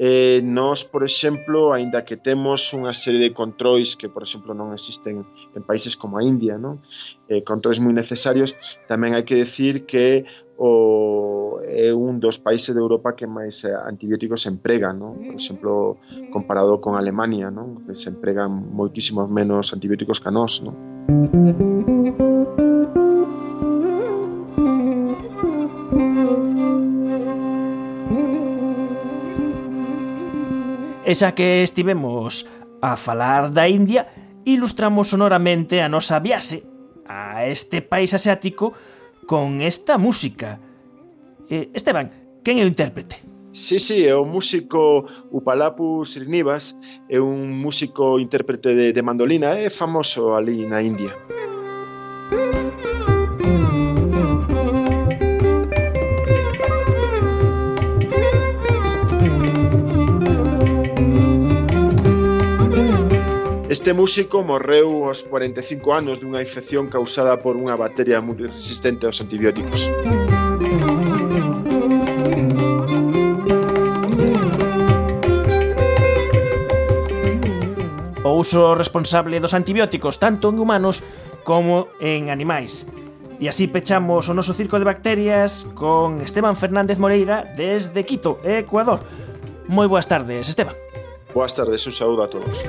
Eh, 0.00 0.40
nós, 0.40 0.80
por 0.88 1.04
exemplo, 1.04 1.76
aínda 1.76 2.00
que 2.00 2.16
temos 2.16 2.72
unha 2.72 2.96
serie 2.96 3.20
de 3.20 3.36
controis 3.36 3.92
que, 3.92 4.08
por 4.08 4.24
exemplo, 4.24 4.56
non 4.56 4.72
existen 4.72 5.28
en 5.28 5.62
países 5.68 6.00
como 6.00 6.16
a 6.16 6.24
India, 6.24 6.56
non? 6.56 6.80
Eh, 7.28 7.44
controis 7.44 7.76
moi 7.76 7.92
necesarios, 7.92 8.56
tamén 8.88 9.12
hai 9.12 9.28
que 9.28 9.36
decir 9.36 9.84
que 9.84 10.24
o 10.56 11.60
é 11.60 11.92
un 11.92 12.16
dos 12.16 12.40
países 12.40 12.72
de 12.72 12.80
Europa 12.80 13.12
que 13.12 13.28
máis 13.28 13.60
eh, 13.68 13.76
antibióticos 13.76 14.48
se 14.48 14.48
empregan, 14.48 14.96
non? 14.96 15.12
Por 15.28 15.36
exemplo, 15.36 16.00
comparado 16.32 16.80
con 16.80 16.96
Alemania, 16.96 17.52
non? 17.52 17.84
Que 17.84 17.92
se 17.92 18.08
empregan 18.08 18.48
moitísimos 18.72 19.28
menos 19.28 19.76
antibióticos 19.76 20.24
que 20.24 20.28
a 20.28 20.32
nós, 20.32 20.64
non? 20.64 21.69
E 31.10 31.14
xa 31.18 31.34
que 31.34 31.66
estivemos 31.66 32.46
a 32.78 32.94
falar 32.94 33.50
da 33.50 33.66
India, 33.66 34.06
ilustramos 34.46 35.10
sonoramente 35.10 35.82
a 35.82 35.90
nosa 35.90 36.22
viaxe 36.22 36.62
a 37.02 37.42
este 37.50 37.82
país 37.82 38.14
asiático 38.14 38.70
con 39.26 39.58
esta 39.58 39.98
música. 39.98 40.62
Eh, 41.50 41.66
Esteban, 41.74 42.14
quen 42.46 42.62
é 42.62 42.64
o 42.64 42.70
intérprete? 42.70 43.26
Sí, 43.50 43.82
sí, 43.82 44.06
é 44.06 44.14
o 44.14 44.22
músico 44.22 45.10
Upalapu 45.34 46.06
Srinivas, 46.06 46.78
é 47.10 47.18
un 47.18 47.58
músico 47.58 48.22
intérprete 48.22 48.70
de, 48.78 48.94
de 48.94 49.02
mandolina, 49.02 49.58
é 49.58 49.66
famoso 49.66 50.38
ali 50.38 50.62
na 50.62 50.78
India. 50.78 51.10
Música 52.30 52.99
Este 63.70 63.94
músico 63.94 64.42
morreu 64.42 65.06
aos 65.06 65.22
45 65.22 65.94
anos 65.94 66.18
dunha 66.18 66.42
infección 66.42 66.90
causada 66.90 67.38
por 67.38 67.54
unha 67.54 67.78
bacteria 67.78 68.18
moi 68.18 68.34
resistente 68.34 69.06
aos 69.06 69.22
antibióticos. 69.22 69.86
O 78.26 78.30
uso 78.34 78.74
responsable 78.74 79.38
dos 79.38 79.54
antibióticos 79.54 80.18
tanto 80.18 80.50
en 80.50 80.58
humanos 80.58 81.06
como 81.46 81.94
en 82.02 82.26
animais. 82.26 82.90
E 83.38 83.46
así 83.46 83.70
pechamos 83.70 84.26
o 84.26 84.34
noso 84.34 84.50
circo 84.50 84.82
de 84.82 84.90
bacterias 84.90 85.70
con 85.78 86.18
Esteban 86.26 86.58
Fernández 86.58 86.98
Moreira 86.98 87.46
desde 87.54 88.02
Quito, 88.02 88.42
Ecuador. 88.42 88.98
Moi 89.70 89.86
boas 89.86 90.10
tardes, 90.10 90.50
Esteban. 90.50 90.74
Boas 91.30 91.54
tardes, 91.54 91.86
un 91.86 91.94
saúdo 91.94 92.26
a 92.26 92.28
todos. 92.34 92.66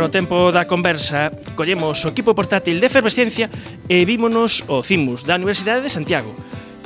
Pro 0.00 0.08
tempo 0.08 0.48
da 0.48 0.64
conversa 0.64 1.28
collemos 1.52 2.00
o 2.08 2.08
equipo 2.08 2.32
portátil 2.32 2.80
de 2.80 2.88
efervescencia 2.88 3.52
e 3.84 4.08
vímonos 4.08 4.64
o 4.64 4.80
CIMUS 4.80 5.28
da 5.28 5.36
Universidade 5.36 5.84
de 5.84 5.92
Santiago. 5.92 6.32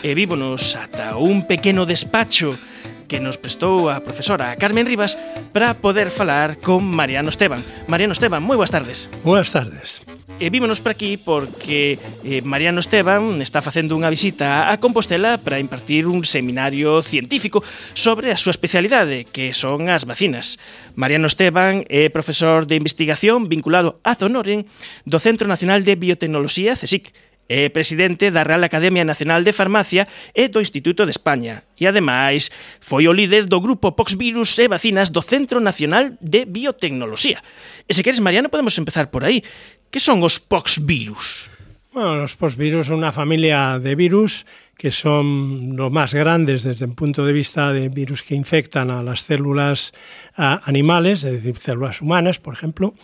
E 0.03 0.19
vímonos 0.19 0.75
ata 0.75 1.15
un 1.15 1.47
pequeno 1.47 1.87
despacho 1.87 2.59
que 3.07 3.23
nos 3.23 3.39
prestou 3.39 3.87
a 3.87 4.03
profesora 4.03 4.59
Carmen 4.59 4.83
Rivas 4.83 5.15
para 5.55 5.79
poder 5.79 6.11
falar 6.11 6.59
con 6.59 6.83
Mariano 6.83 7.31
Esteban. 7.31 7.63
Mariano 7.87 8.19
Esteban, 8.19 8.43
moi 8.43 8.59
boas 8.59 8.75
tardes. 8.75 9.07
Boas 9.23 9.47
tardes. 9.55 10.03
E 10.41 10.51
vímonos 10.51 10.83
por 10.83 10.91
aquí 10.91 11.15
porque 11.15 11.97
eh, 12.27 12.43
Mariano 12.43 12.83
Esteban 12.83 13.39
está 13.39 13.63
facendo 13.63 13.95
unha 13.95 14.11
visita 14.11 14.67
a 14.67 14.75
Compostela 14.83 15.39
para 15.39 15.63
impartir 15.63 16.11
un 16.11 16.27
seminario 16.27 17.07
científico 17.07 17.63
sobre 17.95 18.35
a 18.35 18.37
súa 18.37 18.51
especialidade, 18.51 19.31
que 19.31 19.55
son 19.55 19.87
as 19.87 20.03
vacinas. 20.11 20.59
Mariano 20.99 21.31
Esteban 21.31 21.87
é 21.87 22.11
profesor 22.11 22.67
de 22.67 22.75
investigación 22.75 23.47
vinculado 23.47 24.03
a 24.03 24.19
Zonoren 24.19 24.67
do 25.07 25.23
Centro 25.23 25.47
Nacional 25.47 25.87
de 25.87 25.95
Biotecnoloxía, 25.95 26.75
CSIC, 26.75 27.15
É 27.49 27.69
presidente 27.69 28.33
da 28.33 28.41
Real 28.41 28.65
Academia 28.65 29.05
Nacional 29.05 29.45
de 29.45 29.53
Farmacia 29.53 30.09
e 30.33 30.49
do 30.49 30.65
Instituto 30.65 31.05
de 31.05 31.13
España. 31.13 31.69
E 31.77 31.85
ademais, 31.85 32.49
foi 32.81 33.05
o 33.05 33.13
líder 33.13 33.45
do 33.45 33.61
grupo 33.61 33.93
Poxvirus 33.93 34.57
e 34.57 34.69
Vacinas 34.69 35.13
do 35.13 35.21
Centro 35.21 35.61
Nacional 35.61 36.17
de 36.25 36.49
Biotecnoloxía. 36.49 37.45
E 37.85 37.93
se 37.93 38.01
queres, 38.01 38.25
Mariano, 38.25 38.49
podemos 38.49 38.73
empezar 38.81 39.13
por 39.13 39.29
aí. 39.29 39.45
Que 39.93 40.01
son 40.01 40.25
os 40.25 40.41
Poxvirus? 40.41 41.53
Bueno, 41.93 42.25
os 42.25 42.33
Poxvirus 42.35 42.89
son 42.89 43.05
unha 43.05 43.13
familia 43.13 43.77
de 43.77 43.93
virus 43.93 44.49
que 44.75 44.91
son 44.91 45.77
los 45.77 45.93
más 45.93 46.15
grandes 46.15 46.63
desde 46.63 46.85
el 46.85 46.95
punto 46.95 47.25
de 47.25 47.33
vista 47.33 47.73
de 47.73 47.89
virus 47.89 48.23
que 48.23 48.35
infectan 48.35 48.91
a 48.91 49.03
las 49.03 49.23
células 49.23 49.95
a, 50.37 50.61
animales, 50.69 51.25
es 51.25 51.33
decir, 51.33 51.57
células 51.59 52.03
humanas, 52.03 52.39
por 52.39 52.55
ejemplo, 52.55 52.95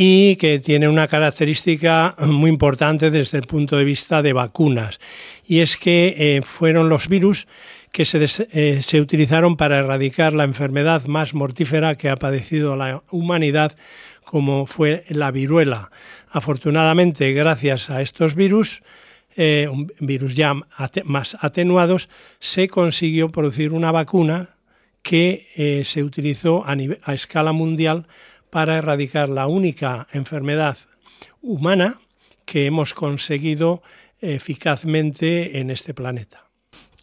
y 0.00 0.36
que 0.36 0.60
tiene 0.60 0.88
una 0.88 1.08
característica 1.08 2.14
muy 2.20 2.50
importante 2.50 3.10
desde 3.10 3.36
el 3.36 3.48
punto 3.48 3.76
de 3.76 3.82
vista 3.82 4.22
de 4.22 4.32
vacunas, 4.32 5.00
y 5.44 5.58
es 5.58 5.76
que 5.76 6.14
eh, 6.16 6.42
fueron 6.44 6.88
los 6.88 7.08
virus 7.08 7.48
que 7.90 8.04
se, 8.04 8.24
eh, 8.52 8.80
se 8.80 9.00
utilizaron 9.00 9.56
para 9.56 9.80
erradicar 9.80 10.34
la 10.34 10.44
enfermedad 10.44 11.06
más 11.06 11.34
mortífera 11.34 11.96
que 11.96 12.10
ha 12.10 12.14
padecido 12.14 12.76
la 12.76 13.02
humanidad 13.10 13.76
como 14.22 14.66
fue 14.66 15.02
la 15.08 15.32
viruela. 15.32 15.90
Afortunadamente, 16.30 17.32
gracias 17.32 17.90
a 17.90 18.00
estos 18.00 18.36
virus, 18.36 18.84
eh, 19.34 19.66
un 19.68 19.92
virus 19.98 20.36
ya 20.36 20.54
más 21.06 21.36
atenuados, 21.40 22.08
se 22.38 22.68
consiguió 22.68 23.32
producir 23.32 23.72
una 23.72 23.90
vacuna 23.90 24.50
que 25.02 25.82
se 25.84 26.04
utilizó 26.04 26.64
a 26.66 27.14
escala 27.14 27.52
mundial 27.52 28.06
para 28.50 28.76
erradicar 28.76 29.28
la 29.28 29.46
única 29.46 30.06
enfermedad 30.12 30.78
humana 31.42 32.00
que 32.44 32.66
hemos 32.66 32.94
conseguido 32.94 33.82
eficazmente 34.20 35.60
en 35.60 35.70
este 35.70 35.94
planeta. 35.94 36.44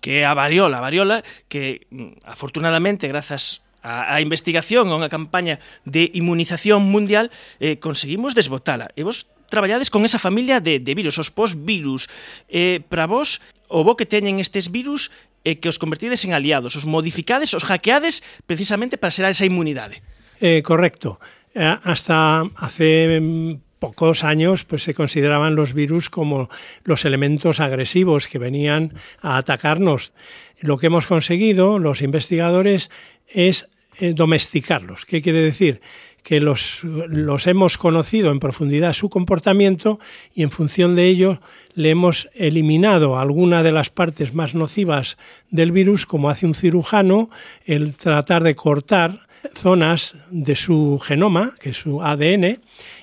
Que 0.01 0.25
a 0.25 0.33
variola, 0.33 0.77
a 0.77 0.81
variola 0.81 1.23
que 1.47 1.87
mm, 1.89 2.25
afortunadamente 2.25 3.07
grazas 3.07 3.63
a, 3.81 4.15
a 4.15 4.21
investigación 4.21 4.89
a 4.89 4.97
unha 4.97 5.13
campaña 5.13 5.61
de 5.85 6.09
inmunización 6.17 6.81
mundial 6.89 7.29
eh, 7.61 7.77
conseguimos 7.77 8.33
desbotala. 8.33 8.89
E 8.97 9.05
vos 9.05 9.29
traballades 9.45 9.93
con 9.93 10.01
esa 10.03 10.17
familia 10.17 10.57
de, 10.57 10.81
de 10.81 10.93
virus, 10.97 11.21
os 11.21 11.29
virus, 11.53 12.09
Eh, 12.49 12.81
para 12.89 13.05
vos, 13.05 13.39
o 13.69 13.85
bo 13.85 13.93
que 13.93 14.09
teñen 14.09 14.41
estes 14.41 14.73
virus 14.73 15.13
é 15.45 15.53
eh, 15.53 15.55
que 15.61 15.69
os 15.69 15.77
convertides 15.77 16.25
en 16.25 16.33
aliados, 16.33 16.73
os 16.73 16.89
modificades, 16.89 17.53
os 17.53 17.63
hackeades 17.63 18.25
precisamente 18.49 18.97
para 18.97 19.13
ser 19.13 19.29
esa 19.29 19.45
inmunidade. 19.45 20.01
Eh, 20.41 20.65
correcto. 20.65 21.21
Eh, 21.55 21.77
hasta 21.83 22.41
hace 22.57 23.19
mm, 23.21 23.53
pocos 23.79 24.25
años 24.25 24.65
pues 24.65 24.83
se 24.83 24.93
consideraban 24.93 25.55
los 25.55 25.73
virus 25.73 26.09
como 26.09 26.49
los 26.83 27.05
elementos 27.05 27.61
agresivos 27.61 28.27
que 28.27 28.39
venían 28.39 28.93
a 29.21 29.37
atacarnos. 29.37 30.13
Lo 30.59 30.77
que 30.77 30.87
hemos 30.87 31.07
conseguido 31.07 31.79
los 31.79 32.01
investigadores 32.01 32.91
es 33.27 33.69
eh, 33.97 34.13
domesticarlos. 34.13 35.05
¿Qué 35.05 35.21
quiere 35.21 35.39
decir? 35.39 35.79
Que 36.23 36.41
los, 36.41 36.83
los 36.83 37.47
hemos 37.47 37.77
conocido 37.77 38.31
en 38.31 38.39
profundidad 38.39 38.93
su 38.93 39.09
comportamiento 39.09 39.99
y 40.33 40.43
en 40.43 40.51
función 40.51 40.95
de 40.95 41.05
ello 41.05 41.39
le 41.75 41.91
hemos 41.91 42.27
eliminado 42.33 43.17
alguna 43.17 43.63
de 43.63 43.71
las 43.71 43.91
partes 43.91 44.33
más 44.33 44.55
nocivas 44.55 45.17
del 45.51 45.71
virus, 45.71 46.05
como 46.05 46.29
hace 46.29 46.47
un 46.47 46.55
cirujano, 46.55 47.29
el 47.65 47.95
tratar 47.95 48.43
de 48.43 48.55
cortar 48.55 49.24
zonas 49.53 50.15
de 50.29 50.55
su 50.55 50.99
genoma, 50.99 51.53
que 51.59 51.69
es 51.69 51.77
su 51.77 52.01
ADN, 52.01 52.59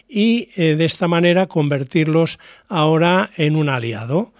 y 0.09 0.51
eh, 0.57 0.77
de 0.77 0.85
esta 0.85 1.09
manera 1.09 1.47
convertirlos 1.47 2.39
ahora 2.69 3.31
en 3.37 3.57
un 3.57 3.69
aliado. 3.69 4.33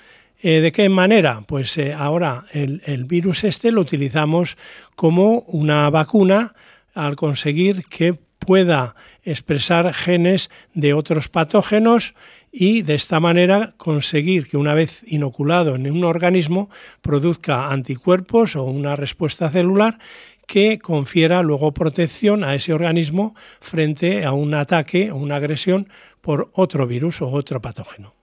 Eh, 0.43 0.61
¿De 0.61 0.73
qué 0.73 0.89
manera? 0.89 1.43
Pues 1.47 1.79
eh, 1.79 1.95
ahora 1.95 2.47
el, 2.53 2.83
el, 2.85 3.05
virus 3.05 3.45
este 3.45 3.71
lo 3.71 3.81
utilizamos 3.81 4.59
como 4.97 5.41
una 5.47 5.89
vacuna 5.89 6.55
al 6.95 7.17
conseguir 7.17 7.85
que 7.87 8.19
pueda 8.39 8.95
expresar 9.25 9.95
genes 9.95 10.51
de 10.75 10.95
otros 10.95 11.29
patógenos 11.29 12.15
y 12.51 12.83
de 12.83 12.95
esta 12.95 13.19
manera 13.19 13.73
conseguir 13.79 14.47
que 14.47 14.59
una 14.59 14.75
vez 14.75 15.05
inoculado 15.07 15.75
en 15.75 15.91
un 15.91 16.05
organismo 16.05 16.69
produzca 17.01 17.71
anticuerpos 17.71 18.57
o 18.57 18.65
una 18.65 18.95
respuesta 18.95 19.51
celular 19.51 19.99
que 20.47 20.79
confiera 20.79 21.43
luego 21.43 21.73
protección 21.73 22.45
a 22.45 22.55
ese 22.55 22.73
organismo 22.73 23.35
frente 23.61 24.25
a 24.25 24.33
un 24.33 24.55
ataque 24.55 25.11
o 25.11 25.17
una 25.17 25.37
agresión 25.37 25.89
por 26.21 26.51
otro 26.55 26.87
virus 26.87 27.23
o 27.23 27.31
otro 27.31 27.61
patógeno. 27.61 28.15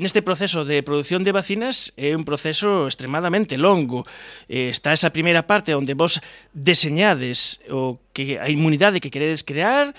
Neste 0.00 0.24
proceso 0.24 0.64
de 0.64 0.80
produción 0.80 1.28
de 1.28 1.36
vacinas 1.36 1.92
é 1.92 2.16
un 2.16 2.24
proceso 2.24 2.88
extremadamente 2.88 3.60
longo. 3.60 4.08
Eh, 4.48 4.72
está 4.72 4.96
esa 4.96 5.12
primeira 5.12 5.44
parte 5.44 5.76
onde 5.76 5.92
vos 5.92 6.24
deseñades 6.56 7.60
o 7.68 8.00
que 8.16 8.40
a 8.40 8.48
inmunidade 8.48 9.04
que 9.04 9.12
queredes 9.12 9.44
crear, 9.44 9.92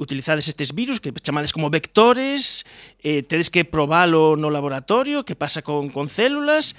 utilizades 0.00 0.48
estes 0.48 0.72
virus 0.72 1.04
que 1.04 1.12
chamades 1.20 1.52
como 1.52 1.68
vectores, 1.68 2.64
eh, 3.04 3.20
tedes 3.28 3.52
que 3.52 3.68
probalo 3.68 4.40
no 4.40 4.48
laboratorio, 4.48 5.28
que 5.28 5.36
pasa 5.36 5.60
con, 5.60 5.92
con 5.92 6.08
células, 6.08 6.72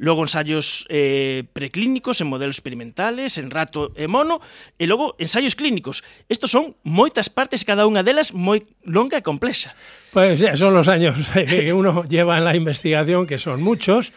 logo 0.00 0.24
ensaios 0.24 0.88
eh, 0.88 1.44
preclínicos, 1.52 2.20
en 2.24 2.32
modelos 2.32 2.56
experimentales, 2.56 3.36
en 3.36 3.52
rato 3.52 3.92
e 3.92 4.08
mono, 4.08 4.40
e 4.80 4.88
logo 4.88 5.12
ensaios 5.20 5.52
clínicos. 5.52 6.00
Estos 6.32 6.48
son 6.48 6.72
moitas 6.88 7.28
partes, 7.28 7.68
cada 7.68 7.84
unha 7.84 8.00
delas 8.00 8.32
moi 8.32 8.64
longa 8.88 9.20
e 9.20 9.22
complexa. 9.22 9.76
Pues 10.16 10.40
son 10.56 10.72
los 10.72 10.88
años 10.88 11.20
que 11.36 11.76
uno 11.76 12.08
lleva 12.08 12.40
en 12.40 12.48
la 12.48 12.56
investigación, 12.56 13.28
que 13.28 13.36
son 13.36 13.60
muchos, 13.60 14.16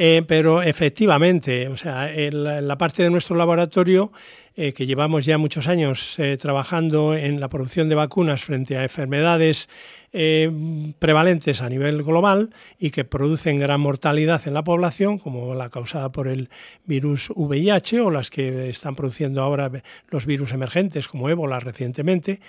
eh, 0.00 0.24
pero 0.24 0.64
efectivamente, 0.64 1.68
o 1.68 1.76
sea, 1.76 2.08
en 2.08 2.40
la, 2.40 2.64
la 2.64 2.80
parte 2.80 3.04
de 3.04 3.12
nuestro 3.12 3.36
laboratorio 3.36 4.16
eh, 4.56 4.72
que 4.72 4.86
llevamos 4.86 5.24
ya 5.24 5.38
muchos 5.38 5.68
años 5.68 6.18
eh, 6.18 6.36
trabajando 6.36 7.14
en 7.14 7.38
la 7.38 7.48
producción 7.48 7.88
de 7.88 7.94
vacunas 7.94 8.42
frente 8.42 8.76
a 8.76 8.82
enfermedades 8.82 9.68
eh, 10.12 10.50
prevalentes 10.98 11.62
a 11.62 11.68
nivel 11.68 12.02
global 12.02 12.52
y 12.78 12.90
que 12.90 13.04
producen 13.04 13.58
gran 13.58 13.80
mortalidad 13.80 14.46
en 14.46 14.54
la 14.54 14.64
población, 14.64 15.18
como 15.18 15.54
la 15.54 15.70
causada 15.70 16.10
por 16.10 16.26
el 16.26 16.50
virus 16.84 17.30
VIH 17.36 18.00
o 18.00 18.10
las 18.10 18.30
que 18.30 18.68
están 18.68 18.96
produciendo 18.96 19.40
ahora 19.42 19.70
los 20.08 20.26
virus 20.26 20.52
emergentes 20.52 21.06
como 21.06 21.30
ébola 21.30 21.60
recientemente. 21.60 22.40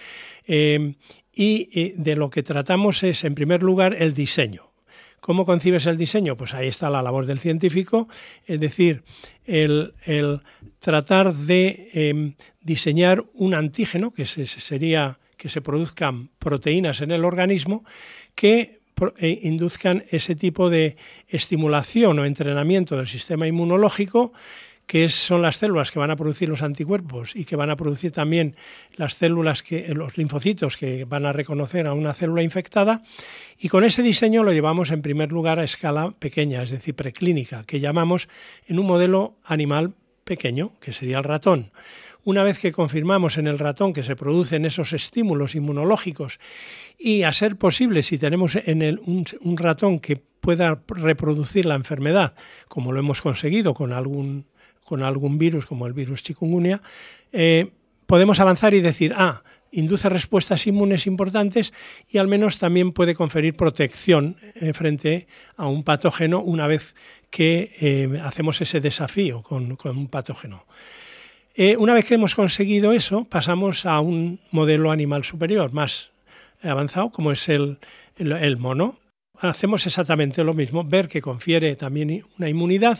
Y 1.33 1.93
de 1.93 2.15
lo 2.15 2.29
que 2.29 2.43
tratamos 2.43 3.03
es, 3.03 3.23
en 3.23 3.35
primer 3.35 3.63
lugar, 3.63 3.95
el 3.97 4.13
diseño. 4.13 4.70
¿Cómo 5.21 5.45
concibes 5.45 5.86
el 5.86 5.97
diseño? 5.97 6.36
Pues 6.36 6.55
ahí 6.55 6.67
está 6.67 6.89
la 6.89 7.03
labor 7.03 7.27
del 7.27 7.38
científico, 7.38 8.10
es 8.47 8.60
decir, 8.60 9.03
el, 9.45 9.93
tratar 10.79 11.36
de 11.36 11.89
eh, 11.93 12.34
diseñar 12.62 13.23
un 13.36 13.53
antígeno, 13.53 14.12
que 14.12 14.25
sería 14.25 15.19
que 15.38 15.49
se 15.49 15.62
produzcan 15.62 16.29
proteínas 16.39 17.01
en 17.01 17.12
el 17.12 17.23
organismo 17.23 17.86
que 18.36 18.81
eh, 19.17 19.39
induzcan 19.43 20.05
ese 20.10 20.36
tipo 20.36 20.69
de 20.69 20.97
estimulación 21.27 22.17
o 22.17 22.25
entrenamiento 22.25 22.97
del 22.97 23.07
sistema 23.07 23.47
inmunológico 23.47 24.34
que 24.91 25.08
son 25.08 25.41
las 25.41 25.56
células 25.56 25.89
que 25.89 25.99
van 25.99 26.12
a 26.12 26.17
producir 26.17 26.49
los 26.49 26.62
anticuerpos 26.62 27.34
y 27.34 27.45
que 27.45 27.56
van 27.56 27.69
a 27.69 27.77
producir 27.77 28.12
también 28.12 28.58
las 28.97 29.13
células 29.13 29.63
que 29.63 29.88
los 29.93 30.17
linfocitos 30.17 30.75
que 30.75 31.06
van 31.06 31.25
a 31.25 31.32
reconocer 31.32 31.88
a 31.88 31.93
una 31.93 32.13
célula 32.13 32.43
infectada 32.43 33.01
y 33.58 33.69
con 33.69 33.86
ese 33.86 34.04
diseño 34.04 34.43
lo 34.43 34.51
llevamos 34.51 34.91
en 34.91 35.01
primer 35.01 35.32
lugar 35.32 35.62
a 35.62 35.63
escala 35.63 36.12
pequeña, 36.19 36.62
es 36.62 36.71
decir, 36.71 36.93
preclínica, 36.93 37.63
que 37.63 37.80
llamamos 37.80 38.27
en 38.67 38.80
un 38.80 38.86
modelo 38.86 39.38
animal 39.45 39.93
pequeño, 40.25 40.73
que 40.82 40.91
sería 40.91 41.19
el 41.19 41.23
ratón. 41.23 41.71
Una 42.25 42.43
vez 42.43 42.60
que 42.60 42.73
confirmamos 42.73 43.38
en 43.38 43.47
el 43.47 43.60
ratón 43.60 43.93
que 43.93 44.04
se 44.04 44.17
producen 44.17 44.65
esos 44.65 44.91
estímulos 44.91 45.56
inmunológicos 45.56 46.38
y 46.99 47.23
a 47.23 47.32
ser 47.32 47.56
posible, 47.56 48.04
si 48.04 48.17
tenemos 48.17 48.58
en 48.58 48.82
el, 48.82 48.99
un, 49.06 49.23
un 49.39 49.56
ratón 49.56 50.01
que 50.01 50.17
pueda 50.17 50.84
reproducir 50.88 51.65
la 51.65 51.75
enfermedad, 51.75 52.34
como 52.67 52.91
lo 52.91 52.99
hemos 52.99 53.21
conseguido 53.21 53.73
con 53.73 53.93
algún, 53.93 54.47
con 54.91 55.04
algún 55.04 55.38
virus 55.38 55.65
como 55.65 55.88
el 55.88 55.93
virus 55.93 56.21
chikungunya, 56.21 56.82
eh, 57.32 57.71
podemos 58.08 58.41
avanzar 58.41 58.73
y 58.73 58.82
decir, 58.82 59.13
ah, 59.15 59.41
induce 59.71 60.10
respuestas 60.10 60.67
inmunes 60.67 61.08
importantes 61.08 61.71
y 62.10 62.17
al 62.17 62.27
menos 62.27 62.60
también 62.60 62.91
puede 62.91 63.15
conferir 63.15 63.56
protección 63.56 64.36
eh, 64.54 64.73
frente 64.73 65.27
a 65.56 65.67
un 65.67 65.86
patógeno 65.86 66.41
una 66.41 66.67
vez 66.67 66.93
que 67.30 67.71
eh, 67.80 68.19
hacemos 68.21 68.60
ese 68.60 68.82
desafío 68.82 69.43
con, 69.43 69.77
con 69.77 69.97
un 69.97 70.10
patógeno. 70.10 70.65
Una 71.77 71.93
vez 71.93 72.06
que 72.06 72.15
hemos 72.15 72.36
conseguido 72.36 72.91
eso, 72.91 73.23
pasamos 73.23 73.86
a 73.86 74.01
un 74.01 74.39
modelo 74.51 74.91
animal 74.91 75.23
superior, 75.23 75.71
más 75.71 76.12
avanzado, 76.63 77.12
como 77.12 77.32
es 77.32 77.47
el, 77.47 77.77
el 78.17 78.58
mono. 78.58 78.97
Hacemos 79.39 79.86
exactamente 79.86 80.43
lo 80.43 80.54
mismo, 80.54 80.84
ver 80.84 81.08
que 81.08 81.21
confiere 81.21 81.75
también 81.75 82.25
una 82.38 82.49
inmunidad 82.49 82.99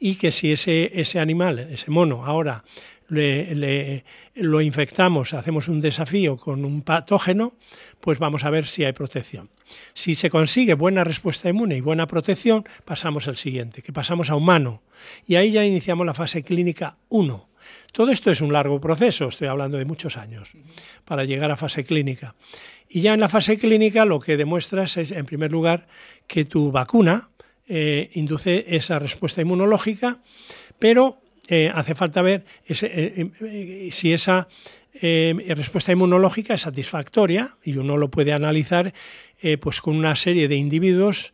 y 0.00 0.16
que 0.16 0.32
si 0.32 0.50
ese, 0.50 0.90
ese 0.98 1.20
animal, 1.20 1.58
ese 1.58 1.90
mono, 1.90 2.24
ahora 2.24 2.64
le, 3.10 4.04
lo 4.34 4.60
infectamos, 4.60 5.34
hacemos 5.34 5.68
un 5.68 5.80
desafío 5.80 6.36
con 6.36 6.64
un 6.64 6.82
patógeno, 6.82 7.52
pues 8.00 8.18
vamos 8.18 8.44
a 8.44 8.50
ver 8.50 8.66
si 8.66 8.84
hay 8.84 8.92
protección. 8.92 9.50
Si 9.92 10.14
se 10.14 10.30
consigue 10.30 10.74
buena 10.74 11.04
respuesta 11.04 11.48
inmune 11.48 11.76
y 11.76 11.80
buena 11.80 12.06
protección, 12.06 12.64
pasamos 12.84 13.28
al 13.28 13.36
siguiente, 13.36 13.82
que 13.82 13.92
pasamos 13.92 14.30
a 14.30 14.36
humano. 14.36 14.82
Y 15.26 15.36
ahí 15.36 15.52
ya 15.52 15.64
iniciamos 15.64 16.06
la 16.06 16.14
fase 16.14 16.42
clínica 16.42 16.96
1. 17.08 17.48
Todo 17.92 18.10
esto 18.10 18.30
es 18.30 18.40
un 18.40 18.52
largo 18.52 18.80
proceso, 18.80 19.28
estoy 19.28 19.48
hablando 19.48 19.76
de 19.76 19.84
muchos 19.84 20.16
años, 20.16 20.52
para 21.04 21.24
llegar 21.24 21.50
a 21.50 21.56
fase 21.56 21.84
clínica. 21.84 22.34
Y 22.88 23.02
ya 23.02 23.14
en 23.14 23.20
la 23.20 23.28
fase 23.28 23.58
clínica 23.58 24.04
lo 24.04 24.18
que 24.18 24.36
demuestras 24.36 24.96
es, 24.96 25.10
en 25.12 25.26
primer 25.26 25.52
lugar, 25.52 25.86
que 26.26 26.44
tu 26.44 26.72
vacuna 26.72 27.29
eh, 27.72 28.10
induce 28.14 28.64
esa 28.68 28.98
respuesta 28.98 29.40
inmunológica, 29.40 30.18
pero 30.80 31.22
eh, 31.46 31.70
hace 31.72 31.94
falta 31.94 32.20
ver 32.20 32.44
eh, 32.66 33.90
si 33.92 34.12
esa 34.12 34.48
respuesta 34.92 35.92
inmunológica 35.92 36.54
es 36.54 36.62
satisfactoria 36.62 37.54
y 37.62 37.76
uno 37.76 37.96
lo 37.96 38.10
puede 38.10 38.32
analizar 38.32 38.92
pues 39.60 39.80
con 39.80 39.96
una 39.96 40.16
serie 40.16 40.48
de 40.48 40.56
individuos 40.56 41.32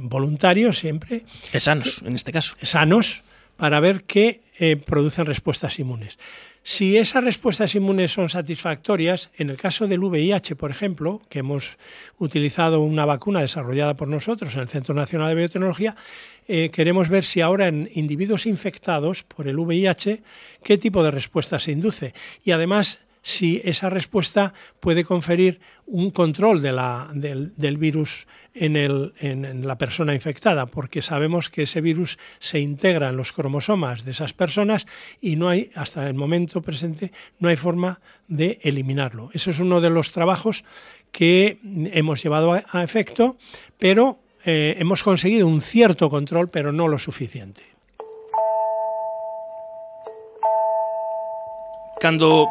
voluntarios 0.00 0.78
siempre. 0.78 1.22
Sanos, 1.56 2.02
en 2.04 2.16
este 2.16 2.32
caso. 2.32 2.54
Sanos, 2.60 3.22
para 3.56 3.78
ver 3.78 4.02
qué 4.02 4.40
producen 4.84 5.26
respuestas 5.26 5.78
inmunes. 5.78 6.18
Si 6.62 6.98
esas 6.98 7.24
respuestas 7.24 7.74
inmunes 7.74 8.12
son 8.12 8.28
satisfactorias, 8.28 9.30
en 9.38 9.48
el 9.48 9.56
caso 9.56 9.86
del 9.86 10.04
VIH, 10.04 10.56
por 10.56 10.70
ejemplo, 10.70 11.22
que 11.30 11.38
hemos 11.38 11.78
utilizado 12.18 12.80
una 12.80 13.06
vacuna 13.06 13.40
desarrollada 13.40 13.96
por 13.96 14.08
nosotros 14.08 14.54
en 14.54 14.60
el 14.60 14.68
Centro 14.68 14.94
Nacional 14.94 15.30
de 15.30 15.36
Biotecnología, 15.36 15.96
eh, 16.46 16.70
queremos 16.70 17.08
ver 17.08 17.24
si 17.24 17.40
ahora 17.40 17.68
en 17.68 17.88
individuos 17.94 18.44
infectados 18.44 19.22
por 19.22 19.48
el 19.48 19.58
VIH, 19.58 20.22
qué 20.62 20.76
tipo 20.76 21.02
de 21.02 21.10
respuesta 21.10 21.58
se 21.58 21.72
induce. 21.72 22.12
Y 22.44 22.50
además, 22.50 22.98
si 23.22 23.60
esa 23.64 23.90
respuesta 23.90 24.54
puede 24.80 25.04
conferir 25.04 25.60
un 25.86 26.10
control 26.10 26.62
del, 26.62 27.76
virus 27.78 28.26
en, 28.54 29.66
la 29.66 29.78
persona 29.78 30.14
infectada, 30.14 30.66
porque 30.66 31.02
sabemos 31.02 31.50
que 31.50 31.62
ese 31.62 31.80
virus 31.80 32.18
se 32.38 32.60
integra 32.60 33.08
en 33.08 33.16
los 33.16 33.32
cromosomas 33.32 34.04
de 34.04 34.12
esas 34.12 34.32
personas 34.32 34.86
y 35.20 35.36
no 35.36 35.48
hay, 35.48 35.70
hasta 35.74 36.06
el 36.06 36.14
momento 36.14 36.62
presente, 36.62 37.12
no 37.38 37.48
hay 37.48 37.56
forma 37.56 38.00
de 38.28 38.58
eliminarlo. 38.62 39.30
Eso 39.34 39.50
es 39.50 39.58
uno 39.58 39.80
de 39.80 39.90
los 39.90 40.12
trabajos 40.12 40.64
que 41.12 41.58
hemos 41.92 42.22
llevado 42.22 42.52
a, 42.52 42.82
efecto, 42.84 43.36
pero 43.78 44.20
eh, 44.44 44.76
hemos 44.78 45.02
conseguido 45.02 45.46
un 45.46 45.60
cierto 45.60 46.08
control, 46.08 46.48
pero 46.48 46.72
no 46.72 46.88
lo 46.88 46.98
suficiente. 46.98 47.64
Cuando 52.00 52.46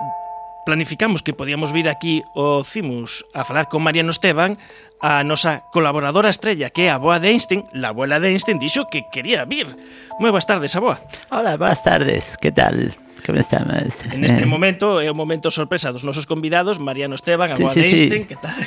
planificamos 0.69 1.23
que 1.23 1.33
podíamos 1.33 1.73
vir 1.73 1.89
aquí 1.89 2.21
o 2.35 2.63
Cimus 2.63 3.25
a 3.33 3.41
falar 3.43 3.69
con 3.69 3.81
Mariano 3.81 4.13
Esteban, 4.13 4.53
a 5.01 5.25
nosa 5.25 5.65
colaboradora 5.73 6.29
estrella, 6.29 6.69
que 6.69 6.85
é 6.85 6.93
a 6.93 7.01
boa 7.01 7.17
de 7.17 7.33
Einstein, 7.33 7.65
la 7.73 7.89
abuela 7.89 8.21
de 8.21 8.29
Einstein, 8.29 8.61
dixo 8.61 8.85
que 8.85 9.01
quería 9.09 9.49
vir. 9.49 9.65
Moi 10.21 10.29
boas 10.29 10.45
tardes, 10.45 10.77
a 10.77 10.79
boa. 10.85 11.01
Hola, 11.33 11.57
boas 11.57 11.81
tardes, 11.81 12.37
que 12.37 12.53
tal? 12.53 12.93
Como 13.25 13.39
estamos? 13.39 13.93
En 14.11 14.23
este 14.23 14.45
momento 14.45 15.01
é 15.01 15.09
o 15.11 15.15
momento 15.15 15.51
sorpresa 15.51 15.91
dos 15.91 16.03
nosos 16.03 16.25
convidados, 16.25 16.79
Mariano 16.79 17.15
Esteban, 17.15 17.51
a 17.51 17.57
sí, 17.57 17.65
sí, 17.69 17.79
de 17.79 17.87
Einstein, 17.87 18.23
sí. 18.23 18.27
que 18.27 18.37
tal? 18.37 18.59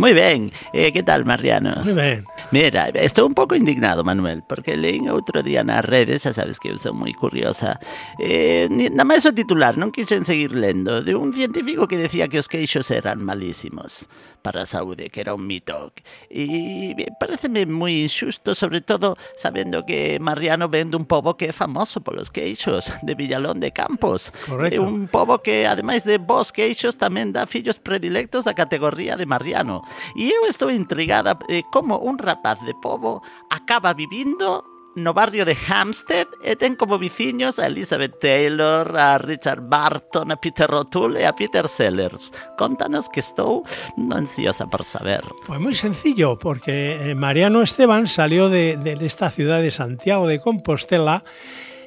Moi 0.00 0.12
ben, 0.14 0.52
eh, 0.72 0.92
que 0.92 1.02
tal, 1.02 1.24
Mariano? 1.24 1.82
Moi 1.84 1.94
ben. 1.94 2.24
Mira, 2.50 2.88
estou 2.94 3.26
un 3.26 3.34
pouco 3.34 3.54
indignado, 3.54 4.04
Manuel, 4.04 4.42
porque 4.46 4.78
leín 4.78 5.10
outro 5.10 5.42
día 5.42 5.66
nas 5.66 5.84
redes, 5.84 6.24
xa 6.24 6.32
sabes 6.32 6.56
que 6.62 6.70
eu 6.70 6.78
sou 6.78 6.94
moi 6.94 7.12
curiosa, 7.12 7.80
eh, 8.22 8.70
nada 8.70 9.04
máis 9.04 9.26
o 9.26 9.32
titular, 9.34 9.76
non 9.76 9.90
quixen 9.92 10.24
seguir 10.24 10.54
lendo, 10.54 11.02
de 11.02 11.12
un 11.18 11.34
científico 11.34 11.88
que 11.90 12.00
decía 12.00 12.30
que 12.30 12.40
os 12.40 12.48
queixos 12.48 12.88
eran 12.92 13.20
malísimos 13.20 14.08
para 14.42 14.62
a 14.62 14.66
saúde, 14.66 15.10
que 15.10 15.20
era 15.20 15.34
un 15.34 15.46
mito. 15.46 15.92
E 16.30 16.94
pareceme 17.18 17.66
moi 17.66 18.06
injusto, 18.06 18.54
sobre 18.54 18.80
todo 18.80 19.18
sabendo 19.36 19.84
que 19.84 20.18
Mariano 20.18 20.68
ven 20.68 20.90
dun 20.90 21.04
pobo 21.04 21.36
que 21.36 21.50
é 21.50 21.54
famoso 21.54 22.00
polos 22.00 22.30
queixos, 22.30 22.90
de 23.02 23.14
Villalón 23.14 23.60
de 23.60 23.70
Campos. 23.70 24.32
Correcto. 24.46 24.82
un 24.82 25.08
pobo 25.08 25.38
que, 25.40 25.66
ademais 25.66 26.04
de 26.04 26.18
vos 26.18 26.50
queixos, 26.50 26.96
tamén 26.96 27.34
dá 27.34 27.44
fillos 27.44 27.78
predilectos 27.78 28.46
da 28.46 28.54
categoría 28.54 29.18
de 29.18 29.26
Mariano. 29.26 29.82
E 30.16 30.30
eu 30.30 30.46
estou 30.46 30.70
intrigada 30.70 31.36
de 31.48 31.62
como 31.70 31.98
un 31.98 32.18
rapaz 32.18 32.58
de 32.64 32.74
pobo 32.78 33.22
acaba 33.50 33.92
vivindo 33.92 34.64
no 35.02 35.14
barrio 35.14 35.44
de 35.44 35.56
Hampstead 35.56 36.26
e 36.42 36.56
ten 36.56 36.76
como 36.76 36.98
viciños 36.98 37.58
a 37.58 37.66
Elizabeth 37.66 38.18
Taylor, 38.20 38.96
a 38.96 39.18
Richard 39.18 39.62
Barton, 39.68 40.32
a 40.32 40.36
Peter 40.36 40.68
O'Toole 40.68 41.22
e 41.22 41.26
a 41.26 41.34
Peter 41.34 41.68
Sellers. 41.68 42.32
Contanos 42.58 43.08
que 43.08 43.20
estou 43.20 43.64
ansiosa 44.10 44.66
por 44.66 44.84
saber. 44.84 45.22
Pues 45.46 45.60
muy 45.60 45.74
sencillo, 45.74 46.38
porque 46.38 47.10
eh, 47.10 47.14
Mariano 47.14 47.62
Esteban 47.62 48.08
salió 48.08 48.48
de, 48.48 48.76
de 48.76 48.98
esta 49.06 49.30
ciudad 49.30 49.60
de 49.60 49.70
Santiago 49.70 50.26
de 50.26 50.40
Compostela 50.40 51.24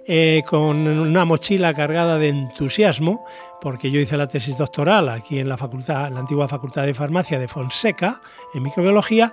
eh, 0.08 0.42
con 0.48 0.88
una 0.88 1.26
mochila 1.26 1.76
cargada 1.76 2.18
de 2.18 2.30
entusiasmo, 2.30 3.24
porque 3.62 3.92
yo 3.92 4.00
hice 4.00 4.18
la 4.18 4.28
tesis 4.28 4.58
doctoral 4.58 5.10
aquí 5.10 5.38
en 5.38 5.48
la 5.48 5.58
facultad, 5.58 6.08
en 6.08 6.16
la 6.16 6.22
antigua 6.22 6.48
Facultad 6.48 6.88
de 6.88 6.96
Farmacia 6.96 7.38
de 7.38 7.48
Fonseca, 7.48 8.20
en 8.56 8.64
microbiología, 8.64 9.32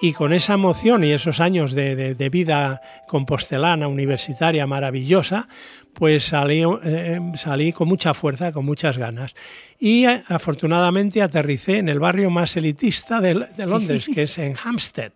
y 0.00 0.12
con 0.12 0.32
esa 0.32 0.54
emoción 0.54 1.04
y 1.04 1.12
esos 1.12 1.40
años 1.40 1.74
de, 1.74 2.28
vida 2.30 2.80
compostelana, 3.06 3.88
universitaria, 3.88 4.66
maravillosa, 4.66 5.48
pues 5.92 6.26
salí, 6.26 6.62
eh, 6.84 7.20
salí 7.34 7.72
con 7.72 7.88
mucha 7.88 8.14
fuerza, 8.14 8.52
con 8.52 8.64
muchas 8.64 8.98
ganas. 8.98 9.34
Y 9.78 10.06
eh, 10.06 10.22
afortunadamente 10.28 11.22
aterricé 11.22 11.78
en 11.78 11.88
el 11.88 11.98
barrio 11.98 12.30
más 12.30 12.56
elitista 12.56 13.20
de, 13.20 13.34
Londres, 13.66 14.08
que 14.12 14.24
es 14.24 14.38
en 14.38 14.54
Hampstead. 14.62 15.12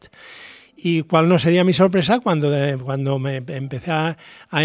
Y 0.84 1.02
cuál 1.02 1.28
no 1.28 1.38
sería 1.38 1.62
mi 1.62 1.72
sorpresa 1.72 2.18
cuando, 2.18 2.50
cuando 2.82 3.20
me 3.20 3.36
empecé 3.36 3.92
a, 3.92 4.16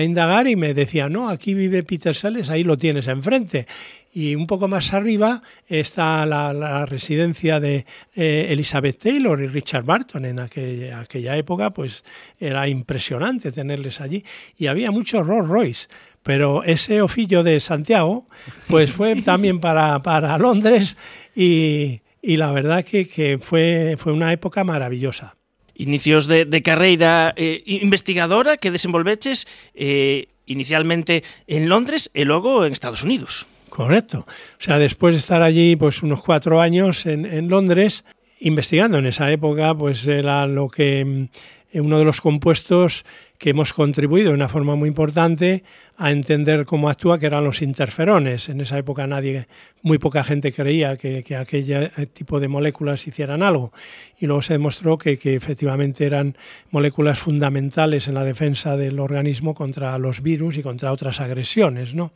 indagar 0.01 0.47
y 0.47 0.55
me 0.55 0.73
decía, 0.73 1.09
no, 1.09 1.29
aquí 1.29 1.53
vive 1.53 1.83
Peter 1.83 2.15
Sellers, 2.15 2.49
ahí 2.49 2.63
lo 2.63 2.75
tienes 2.75 3.07
enfrente 3.07 3.67
y 4.15 4.33
un 4.33 4.47
poco 4.47 4.67
más 4.67 4.95
arriba 4.95 5.43
está 5.67 6.25
la, 6.25 6.87
residencia 6.87 7.59
de 7.59 7.85
eh, 8.15 8.47
Elizabeth 8.49 8.97
Taylor 8.97 9.39
y 9.39 9.45
Richard 9.45 9.83
Barton. 9.83 10.25
En 10.25 10.39
aquella, 10.39 11.01
aquella, 11.01 11.37
época, 11.37 11.69
pues 11.69 12.03
era 12.39 12.67
impresionante 12.67 13.51
tenerles 13.51 14.01
allí 14.01 14.25
y 14.57 14.65
había 14.65 14.89
muchos 14.89 15.27
Rolls 15.27 15.47
Royce. 15.47 15.87
Pero 16.23 16.63
ese 16.63 17.03
oficio 17.03 17.43
de 17.43 17.59
Santiago, 17.59 18.25
pues 18.67 18.91
fue 18.91 19.15
también 19.21 19.59
para, 19.59 20.01
para 20.01 20.35
Londres 20.39 20.97
y, 21.35 22.01
y 22.23 22.37
la 22.37 22.51
verdad 22.51 22.83
que, 22.83 23.07
que, 23.07 23.37
fue, 23.37 23.97
fue 23.99 24.13
una 24.13 24.33
época 24.33 24.63
maravillosa. 24.63 25.36
Inicios 25.77 26.25
de, 26.25 26.45
de 26.45 26.61
carreira 26.65 27.33
eh, 27.37 27.61
investigadora 27.65 28.57
que 28.57 28.73
desenvolveches 28.73 29.45
eh, 29.77 30.25
inicialmente 30.49 31.21
en 31.45 31.69
Londres 31.69 32.09
e 32.17 32.25
logo 32.25 32.65
en 32.65 32.73
Estados 32.73 33.05
Unidos. 33.05 33.45
Correcto. 33.69 34.25
O 34.25 34.61
sea, 34.61 34.81
después 34.81 35.13
de 35.13 35.19
estar 35.19 35.43
allí 35.45 35.75
pues 35.75 36.01
unos 36.01 36.23
cuatro 36.25 36.61
años 36.61 37.05
en, 37.05 37.25
en 37.25 37.47
Londres, 37.47 38.05
investigando 38.39 38.97
en 38.97 39.05
esa 39.05 39.29
época, 39.31 39.75
pues 39.77 40.07
era 40.07 40.47
lo 40.47 40.67
que 40.67 41.05
mm, 41.05 41.79
uno 41.79 41.99
de 41.99 42.05
los 42.05 42.21
compuestos 42.21 43.05
que 43.37 43.51
hemos 43.51 43.73
contribuido 43.73 44.29
de 44.29 44.35
una 44.35 44.49
forma 44.49 44.75
muy 44.75 44.89
importante 44.89 45.63
a 45.97 46.11
entender 46.11 46.65
cómo 46.65 46.89
actúa, 46.89 47.19
que 47.19 47.27
eran 47.27 47.43
los 47.43 47.61
interferones. 47.61 48.49
En 48.49 48.61
esa 48.61 48.77
época 48.77 49.05
nadie, 49.07 49.47
muy 49.81 49.97
poca 49.97 50.23
gente 50.23 50.51
creía 50.51 50.97
que, 50.97 51.23
que 51.23 51.35
aquel 51.35 51.91
tipo 52.13 52.39
de 52.39 52.47
moléculas 52.47 53.05
hicieran 53.07 53.43
algo. 53.43 53.71
Y 54.19 54.25
luego 54.25 54.41
se 54.41 54.53
demostró 54.53 54.97
que, 54.97 55.19
efectivamente 55.23 56.05
eran 56.05 56.35
moléculas 56.71 57.19
fundamentales 57.19 58.07
en 58.07 58.15
la 58.15 58.23
defensa 58.23 58.77
del 58.77 58.99
organismo 58.99 59.53
contra 59.53 59.97
los 59.97 60.21
virus 60.21 60.57
y 60.57 60.63
contra 60.63 60.91
otras 60.91 61.19
agresiones. 61.19 61.93
¿no? 61.93 62.11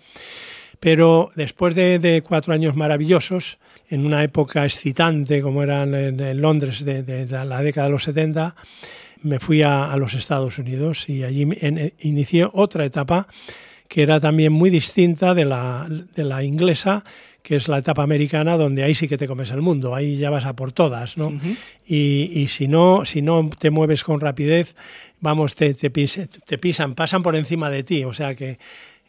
Pero 0.79 1.31
después 1.35 1.75
de, 1.75 2.23
cuatro 2.27 2.53
años 2.53 2.75
maravillosos, 2.75 3.59
en 3.89 4.05
una 4.05 4.23
época 4.23 4.65
excitante 4.65 5.41
como 5.41 5.61
era 5.61 5.83
en, 5.83 6.41
Londres 6.41 6.83
de, 6.83 7.27
la 7.29 7.61
década 7.61 7.87
de 7.87 7.91
los 7.91 8.03
70, 8.05 8.55
me 9.23 9.39
fui 9.39 9.61
a, 9.61 9.95
los 9.97 10.13
Estados 10.13 10.57
Unidos 10.57 11.09
y 11.09 11.23
allí 11.23 11.47
inicié 11.99 12.47
otra 12.51 12.85
etapa 12.85 13.27
que 13.87 14.03
era 14.03 14.21
también 14.21 14.53
muy 14.53 14.69
distinta 14.69 15.33
de 15.33 15.43
la, 15.43 15.85
de 16.15 16.23
la 16.23 16.43
inglesa, 16.43 17.03
que 17.43 17.57
es 17.57 17.67
la 17.67 17.79
etapa 17.79 18.03
americana, 18.03 18.55
donde 18.55 18.83
ahí 18.83 18.95
sí 18.95 19.07
que 19.09 19.17
te 19.17 19.27
comes 19.27 19.51
el 19.51 19.61
mundo, 19.61 19.93
ahí 19.93 20.15
ya 20.15 20.29
vas 20.29 20.45
a 20.45 20.55
por 20.55 20.71
todas, 20.71 21.17
¿no? 21.17 21.33
y, 21.85 22.31
y, 22.33 22.47
si 22.47 22.69
no, 22.69 23.03
si 23.03 23.21
no 23.21 23.49
te 23.59 23.69
mueves 23.69 24.05
con 24.05 24.21
rapidez, 24.21 24.77
vamos, 25.19 25.55
te, 25.55 25.73
te, 25.73 25.89
te, 25.89 26.57
pisan, 26.57 26.95
pasan 26.95 27.21
por 27.21 27.35
encima 27.35 27.69
de 27.69 27.83
ti, 27.83 28.05
o 28.05 28.13
sea 28.13 28.33
que 28.33 28.59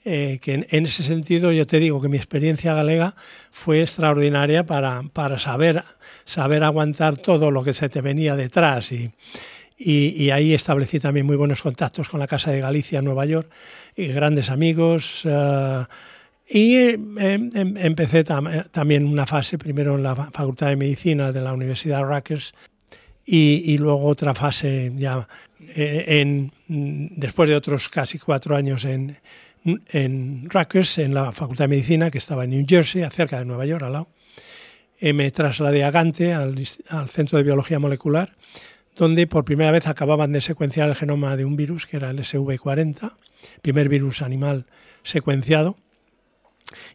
eh, 0.05 0.41
que 0.43 0.55
en, 0.55 0.67
en, 0.71 0.87
ese 0.87 1.05
sentido 1.05 1.53
yo 1.53 1.65
te 1.65 1.79
digo 1.79 2.03
que 2.03 2.09
mi 2.09 2.17
experiencia 2.17 2.75
galega 2.75 3.15
fue 3.53 3.83
extraordinaria 3.83 4.67
para, 4.67 5.05
para 5.13 5.39
saber, 5.39 5.85
saber 6.25 6.65
aguantar 6.65 7.19
todo 7.19 7.53
lo 7.53 7.63
que 7.63 7.73
se 7.73 7.89
te 7.89 8.01
venía 8.01 8.35
detrás 8.35 8.91
y, 8.91 9.13
y, 9.85 10.25
y, 10.25 10.31
ahí 10.31 10.55
establecí 10.55 11.01
también 11.01 11.27
muy 11.27 11.37
buenos 11.37 11.63
contactos 11.63 12.09
con 12.09 12.21
la 12.21 12.27
Casa 12.27 12.51
de 12.51 12.61
Galicia 12.61 13.01
en 13.01 13.05
Nueva 13.05 13.25
York 13.27 13.51
y 13.97 14.07
grandes 14.09 14.51
amigos. 14.51 15.25
Uh, 15.25 15.85
y 16.49 16.77
eh, 16.77 16.99
em, 17.19 17.77
empecé 17.77 18.25
tam 18.25 18.47
también 18.71 19.07
una 19.07 19.27
fase, 19.27 19.59
primero 19.59 19.97
en 19.97 20.03
la 20.03 20.15
Facultad 20.15 20.69
de 20.69 20.77
Medicina 20.77 21.33
de 21.33 21.41
la 21.41 21.53
Universidad 21.53 22.03
Rutgers 22.03 22.53
y, 23.25 23.73
y 23.73 23.79
luego 23.79 24.05
otra 24.05 24.35
fase 24.35 24.93
ya 24.97 25.27
eh, 25.75 26.21
en, 26.21 26.53
después 26.69 27.49
de 27.49 27.57
otros 27.57 27.89
casi 27.89 28.19
cuatro 28.19 28.57
años 28.57 28.85
en, 28.85 29.17
en 29.65 30.51
Rutgers, 30.51 30.99
en 30.99 31.15
la 31.15 31.33
Facultad 31.33 31.65
de 31.65 31.69
Medicina, 31.69 32.11
que 32.11 32.19
estaba 32.19 32.45
en 32.45 32.51
New 32.51 32.65
Jersey, 32.69 33.03
cerca 33.11 33.39
de 33.39 33.45
Nueva 33.45 33.65
York, 33.65 33.83
al 33.85 33.93
lado. 33.93 34.09
Eh, 35.01 35.13
me 35.13 35.31
trasladé 35.31 35.85
a 35.85 35.91
Gante, 35.91 36.33
al, 36.33 36.63
al, 36.89 37.09
Centro 37.09 37.39
de 37.39 37.45
Biología 37.45 37.79
Molecular, 37.79 38.37
donde 38.97 39.27
por 39.27 39.45
primera 39.45 39.71
vez 39.71 39.87
acababan 39.87 40.33
de 40.33 40.41
secuenciar 40.41 40.89
el 40.89 40.95
genoma 40.95 41.37
de 41.37 41.45
un 41.45 41.57
virus, 41.57 41.87
que 41.87 41.97
era 41.97 42.11
el 42.11 42.19
SV40, 42.19 43.13
primer 43.63 43.89
virus 43.89 44.23
animal 44.23 44.67
secuenciado. 45.03 45.77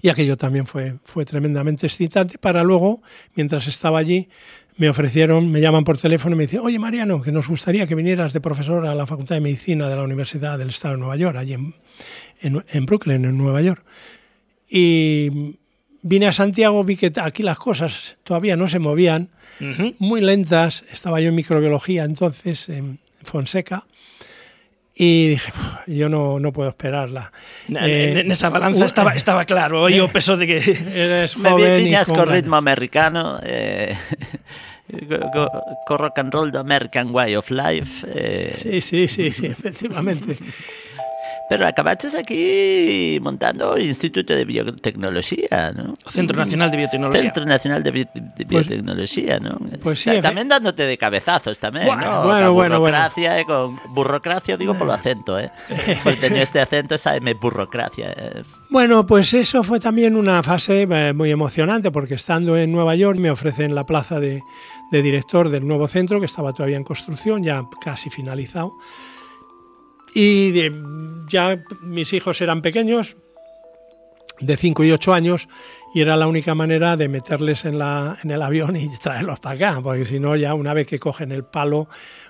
Y 0.01 0.09
aquello 0.09 0.37
también 0.37 0.65
fue, 0.65 0.95
fue 1.03 1.25
tremendamente 1.25 1.87
excitante 1.87 2.37
para 2.37 2.63
luego, 2.63 3.01
mientras 3.35 3.67
estaba 3.67 3.99
allí, 3.99 4.29
me 4.77 4.89
ofrecieron, 4.89 5.51
me 5.51 5.59
llaman 5.59 5.83
por 5.83 5.97
teléfono 5.97 6.35
y 6.35 6.37
me 6.37 6.43
dicen, 6.43 6.59
oye 6.59 6.77
Mariano, 6.77 7.21
que 7.21 7.31
nos 7.31 7.47
gustaría 7.47 7.87
que 7.87 7.95
vinieras 7.95 8.33
de 8.33 8.41
profesor 8.41 8.85
a 8.85 8.93
la 8.93 9.07
Facultad 9.07 9.35
de 9.35 9.41
Medicina 9.41 9.89
de 9.89 9.95
la 9.95 10.03
Universidad 10.03 10.57
del 10.57 10.69
Estado 10.69 10.93
de 10.93 10.99
Nueva 10.99 11.15
York, 11.15 11.35
allí 11.35 11.53
en, 11.53 11.73
en, 12.41 12.63
en 12.67 12.85
Brooklyn, 12.85 13.25
en 13.25 13.37
Nueva 13.37 13.61
York. 13.61 13.83
Y 14.69 15.57
vine 16.07 16.27
a 16.27 16.33
Santiago, 16.33 16.83
vi 16.83 16.95
que 16.95 17.11
aquí 17.21 17.43
las 17.43 17.59
cosas 17.59 18.17
todavía 18.23 18.55
no 18.55 18.67
se 18.67 18.79
movían, 18.79 19.29
uh 19.59 19.63
-huh. 19.63 19.95
muy 19.99 20.21
lentas. 20.21 20.83
Estaba 20.91 21.19
yo 21.21 21.29
en 21.29 21.35
microbiología 21.35 22.03
entonces, 22.03 22.69
en 22.69 22.99
Fonseca, 23.23 23.83
y 24.99 25.27
dije, 25.27 25.51
yo 25.85 26.09
no, 26.09 26.39
no 26.39 26.51
puedo 26.51 26.69
esperarla. 26.69 27.31
Eh, 27.69 28.21
en 28.25 28.31
esa 28.31 28.49
balanza 28.49 28.81
uh, 28.81 28.85
estaba, 28.85 29.13
estaba 29.15 29.45
claro, 29.45 29.89
yo 29.89 30.07
peso 30.11 30.37
de 30.37 30.47
que 30.47 30.57
eres 30.95 31.35
joven 31.35 31.83
Me 31.83 31.91
y 31.91 32.05
con, 32.05 32.15
con 32.15 32.29
ritmo 32.29 32.55
americano. 32.55 33.39
Eh... 33.43 33.95
con 35.85 35.97
rock 35.97 36.19
and 36.19 36.33
roll 36.33 36.51
the 36.51 36.57
American 36.57 37.13
Way 37.13 37.35
of 37.35 37.51
Life. 37.51 38.07
Eh... 38.07 38.55
Sí, 38.57 38.81
sí, 38.81 39.07
sí, 39.07 39.31
sí, 39.31 39.45
efectivamente. 39.47 40.37
Pero 41.49 41.65
acabaste 41.65 42.09
aquí 42.17 43.19
montando 43.21 43.77
Instituto 43.77 44.35
de 44.35 44.43
Biotecnología, 44.43 45.71
¿no? 45.73 45.93
Centro 46.05 46.37
Nacional 46.37 46.71
de 46.71 46.77
Biotecnología. 46.77 47.21
Centro 47.21 47.45
Nacional 47.45 47.83
de, 47.83 47.91
Bi 47.91 48.07
de 48.13 48.45
Biotecnología, 48.45 49.39
¿no? 49.39 49.57
Pues 49.81 50.01
sí. 50.01 50.09
O 50.09 50.13
sea, 50.13 50.21
también 50.21 50.49
dándote 50.49 50.85
de 50.85 50.97
cabezazos 50.97 51.57
también, 51.57 51.85
bueno, 51.85 52.01
¿no? 52.01 52.23
Bueno, 52.23 52.53
bueno, 52.53 52.79
burocracia, 52.79 53.29
bueno. 53.29 53.39
Eh, 53.39 53.45
con 53.85 53.93
burocracia, 53.93 54.57
digo 54.57 54.77
por 54.77 54.87
lo 54.87 54.93
acento, 54.93 55.39
¿eh? 55.39 55.49
Si 56.03 56.15
tenía 56.17 56.43
este 56.43 56.59
acento, 56.59 56.95
esa 56.95 57.15
M 57.15 57.33
burocracia. 57.35 58.13
Eh. 58.17 58.43
Bueno, 58.69 59.05
pues 59.05 59.33
eso 59.33 59.63
fue 59.63 59.79
también 59.79 60.17
una 60.17 60.43
fase 60.43 60.81
eh, 60.81 61.13
muy 61.13 61.31
emocionante, 61.31 61.91
porque 61.91 62.15
estando 62.15 62.57
en 62.57 62.73
Nueva 62.73 62.95
York 62.95 63.19
me 63.19 63.31
ofrecen 63.31 63.73
la 63.73 63.85
plaza 63.85 64.19
de, 64.19 64.43
de 64.91 65.01
director 65.01 65.47
del 65.47 65.65
nuevo 65.65 65.87
centro, 65.87 66.19
que 66.19 66.25
estaba 66.25 66.51
todavía 66.51 66.75
en 66.75 66.83
construcción, 66.83 67.41
ya 67.41 67.63
casi 67.81 68.09
finalizado. 68.09 68.73
Y 70.13 70.51
de, 70.51 70.73
ya 71.27 71.63
mis 71.81 72.13
hijos 72.13 72.41
eran 72.41 72.61
pequeños, 72.61 73.17
de 74.39 74.55
5 74.55 74.83
y 74.83 74.91
8 74.91 75.13
años, 75.13 75.47
y 75.93 76.01
era 76.01 76.15
la 76.15 76.27
única 76.27 76.53
manera 76.55 76.95
de 76.95 77.07
meterles 77.07 77.65
en, 77.65 77.79
la, 77.79 78.17
en 78.23 78.31
el 78.31 78.41
avión 78.41 78.75
y 78.75 78.89
traerlos 79.01 79.39
para 79.39 79.55
acá, 79.55 79.81
porque 79.81 80.05
si 80.05 80.19
no, 80.19 80.35
ya 80.35 80.53
una 80.53 80.73
vez 80.73 80.87
que 80.87 80.99
cogen 80.99 81.31
el 81.31 81.43
palo 81.43 81.87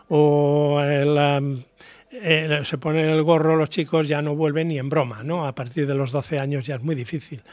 o 0.09 0.79
el, 0.81 1.09
um, 1.09 1.63
eh, 2.11 2.61
se 2.63 2.77
ponen 2.77 3.09
el 3.09 3.21
gorro, 3.23 3.55
los 3.55 3.69
chicos 3.69 4.07
ya 4.07 4.21
no 4.21 4.35
vuelven 4.35 4.69
ni 4.69 4.79
en 4.79 4.89
broma, 4.89 5.23
¿no? 5.23 5.45
A 5.45 5.53
partir 5.53 5.85
de 5.87 5.95
los 5.95 6.11
12 6.11 6.39
años 6.39 6.65
ya 6.65 6.75
es 6.75 6.81
muy 6.81 6.95
difícil. 6.95 7.43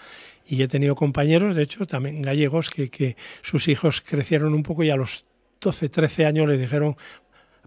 Y 0.47 0.63
he 0.63 0.69
tenido 0.69 0.95
compañeros, 0.95 1.57
de 1.57 1.63
hecho, 1.63 1.87
también 1.87 2.23
gallegos, 2.23 2.71
que, 2.71 2.91
que 2.91 3.17
sus 3.43 3.67
hijos 3.69 4.01
crecieron 4.03 4.55
un 4.55 4.63
poco 4.63 4.85
y 4.85 4.91
a 4.91 4.97
los 4.97 5.25
12, 5.61 5.89
13 5.89 6.27
años 6.27 6.49
les 6.49 6.61
dijeron, 6.61 6.97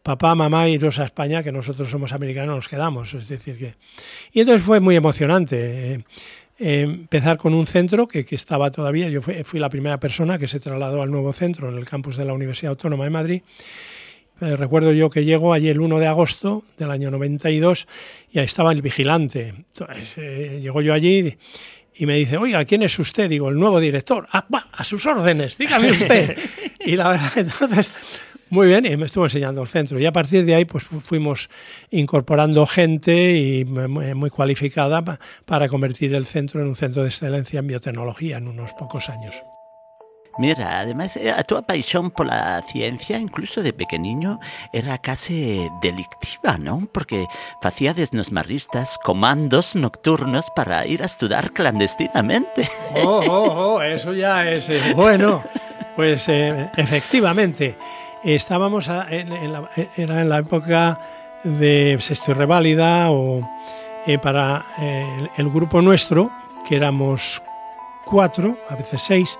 papá, 0.07 0.35
mamá, 0.35 0.69
iros 0.69 0.99
a 0.99 1.03
España, 1.03 1.43
que 1.43 1.51
nosotros 1.51 1.89
somos 1.89 2.13
americanos, 2.13 2.55
nos 2.55 2.67
quedamos. 2.69 3.13
Es 3.13 3.27
decir, 3.27 3.57
que... 3.57 3.73
Y 4.31 4.39
entonces 4.39 4.63
fue 4.63 4.79
muy 4.79 4.95
emocionante. 4.95 5.95
Eh, 5.95 6.03
eh, 6.59 6.81
empezar 6.83 7.35
con 7.35 7.53
un 7.53 7.67
centro 7.67 8.07
que, 8.07 8.23
que 8.23 8.35
estaba 8.35 8.71
todavía, 8.71 9.09
yo 9.09 9.21
fui, 9.21 9.43
fui, 9.43 9.59
la 9.59 9.69
primera 9.69 9.99
persona 9.99 10.37
que 10.37 10.47
se 10.47 10.61
trasladó 10.61 11.01
al 11.01 11.11
nuevo 11.11 11.33
centro 11.33 11.67
en 11.67 11.77
el 11.77 11.85
campus 11.85 12.15
de 12.15 12.23
la 12.23 12.31
Universidad 12.31 12.69
Autónoma 12.69 13.03
de 13.03 13.09
Madrid. 13.09 13.41
Eh, 14.39 14.55
recuerdo 14.55 14.93
yo 14.93 15.09
que 15.09 15.25
llego 15.25 15.51
allí 15.51 15.67
el 15.67 15.81
1 15.81 15.99
de 15.99 16.07
agosto 16.07 16.63
del 16.77 16.89
año 16.89 17.11
92 17.11 17.85
y 18.31 18.39
ahí 18.39 18.45
estaba 18.45 18.71
el 18.71 18.81
vigilante. 18.81 19.49
Entonces, 19.57 20.13
eh, 20.15 20.59
llego 20.61 20.81
yo 20.81 20.93
allí 20.93 21.35
y 21.95 22.05
me 22.05 22.15
dice, 22.15 22.37
oiga, 22.37 22.63
¿quién 22.63 22.83
es 22.83 22.97
usted? 22.97 23.29
Digo, 23.29 23.49
el 23.49 23.59
nuevo 23.59 23.81
director. 23.81 24.25
Ah, 24.31 24.45
a 24.71 24.83
sus 24.85 25.05
órdenes, 25.05 25.57
dígame 25.57 25.91
usted. 25.91 26.37
y 26.85 26.95
la 26.95 27.09
verdad, 27.09 27.31
entonces 27.35 27.91
muy 28.49 28.67
bien, 28.67 28.85
y 28.85 28.95
me 28.97 29.05
estuvo 29.05 29.25
enseñando 29.25 29.61
el 29.61 29.67
centro. 29.67 29.99
Y 29.99 30.05
a 30.05 30.11
partir 30.11 30.45
de 30.45 30.55
ahí 30.55 30.65
pues 30.65 30.83
fuimos 30.83 31.49
incorporando 31.91 32.65
gente 32.65 33.35
y 33.35 33.65
muy 33.65 34.29
cualificada 34.29 35.03
para 35.45 35.67
convertir 35.67 36.13
el 36.15 36.25
centro 36.25 36.61
en 36.61 36.67
un 36.67 36.75
centro 36.75 37.01
de 37.03 37.09
excelencia 37.09 37.59
en 37.59 37.67
biotecnología 37.67 38.37
en 38.37 38.47
unos 38.47 38.73
pocos 38.73 39.09
años. 39.09 39.35
Mira, 40.39 40.81
además, 40.81 41.17
a 41.35 41.43
tu 41.43 41.61
pasión 41.63 42.11
por 42.11 42.27
la 42.27 42.61
ciencia, 42.61 43.17
incluso 43.17 43.63
de 43.63 43.73
pequeñiño, 43.73 44.39
era 44.71 44.99
casi 44.99 45.67
delictiva, 45.81 46.59
¿no? 46.59 46.87
Porque 46.91 47.25
hacías 47.63 47.97
marristas 48.31 48.99
comandos 49.03 49.75
nocturnos 49.75 50.45
para 50.55 50.85
ir 50.85 51.01
a 51.01 51.07
estudiar 51.07 51.53
clandestinamente. 51.53 52.69
Oh, 53.03 53.21
oh, 53.27 53.75
oh, 53.75 53.81
eso 53.81 54.13
ya 54.13 54.47
es 54.49 54.69
eh, 54.69 54.93
bueno. 54.95 55.43
Pues 55.95 56.29
eh, 56.29 56.69
efectivamente 56.77 57.75
estábamos 58.23 58.89
en, 59.09 59.51
la, 59.51 59.69
era 59.95 60.21
en 60.21 60.29
la 60.29 60.39
época 60.39 60.99
de 61.43 61.97
sexto 61.99 62.31
y 62.31 62.33
reválida 62.33 63.11
o 63.11 63.41
eh, 64.05 64.17
para 64.17 64.65
eh, 64.79 65.27
el, 65.37 65.49
grupo 65.49 65.81
nuestro, 65.81 66.31
que 66.67 66.77
éramos 66.77 67.41
cuatro, 68.05 68.57
a 68.69 68.75
veces 68.75 69.01
seis, 69.01 69.37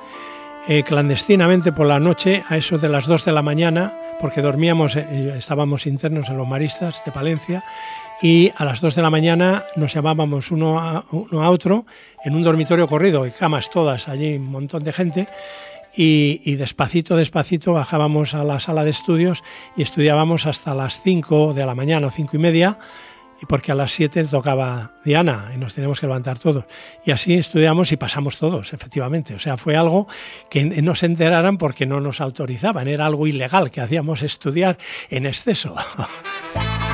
eh, 0.67 0.83
clandestinamente 0.83 1.71
por 1.71 1.87
la 1.87 1.99
noche 1.99 2.43
a 2.49 2.57
eso 2.57 2.77
de 2.77 2.89
las 2.89 3.07
dos 3.07 3.23
de 3.23 3.31
la 3.31 3.41
mañana, 3.41 3.93
porque 4.19 4.41
dormíamos, 4.41 4.97
estábamos 4.97 5.85
internos 5.87 6.29
en 6.29 6.37
los 6.37 6.47
maristas 6.47 7.05
de 7.05 7.11
Palencia, 7.11 7.63
y 8.21 8.51
a 8.57 8.65
las 8.65 8.81
dos 8.81 8.95
de 8.95 9.03
la 9.03 9.09
mañana 9.09 9.63
nos 9.75 9.93
llamábamos 9.93 10.51
uno 10.51 10.79
a, 10.79 11.05
uno 11.11 11.43
a 11.43 11.49
otro 11.51 11.85
en 12.25 12.35
un 12.35 12.43
dormitorio 12.43 12.87
corrido, 12.87 13.25
y 13.25 13.31
camas 13.31 13.69
todas, 13.69 14.09
allí 14.09 14.35
un 14.35 14.51
montón 14.51 14.83
de 14.83 14.91
gente, 14.91 15.27
y, 15.97 16.55
despacito, 16.55 17.15
despacito 17.15 17.73
bajábamos 17.73 18.36
a 18.36 18.43
la 18.43 18.60
sala 18.60 18.83
de 18.83 18.91
estudios 18.91 19.43
y 19.75 19.81
estudiábamos 19.81 20.45
hasta 20.45 20.75
las 20.75 21.01
5 21.01 21.53
de 21.53 21.65
la 21.65 21.73
mañana 21.73 22.07
o 22.07 22.12
cinco 22.12 22.36
y 22.36 22.39
media, 22.39 22.77
porque 23.47 23.71
a 23.71 23.75
las 23.75 23.91
7 23.93 24.25
tocaba 24.25 24.91
Diana 25.03 25.51
y 25.55 25.57
nos 25.57 25.73
teníamos 25.73 25.99
que 25.99 26.05
levantar 26.05 26.38
todos. 26.38 26.65
Y 27.03 27.12
así 27.12 27.33
estudiamos 27.33 27.91
y 27.91 27.97
pasamos 27.97 28.38
todos, 28.38 28.73
efectivamente. 28.73 29.33
O 29.33 29.39
sea, 29.39 29.57
fue 29.57 29.75
algo 29.75 30.07
que 30.49 30.63
no 30.63 30.95
se 30.95 31.07
enteraran 31.07 31.57
porque 31.57 31.86
no 31.86 31.99
nos 31.99 32.21
autorizaban, 32.21 32.88
era 32.88 33.07
algo 33.07 33.25
ilegal 33.25 33.71
que 33.71 33.81
hacíamos 33.81 34.21
estudiar 34.21 34.77
en 35.10 35.25
exceso. 35.25 35.75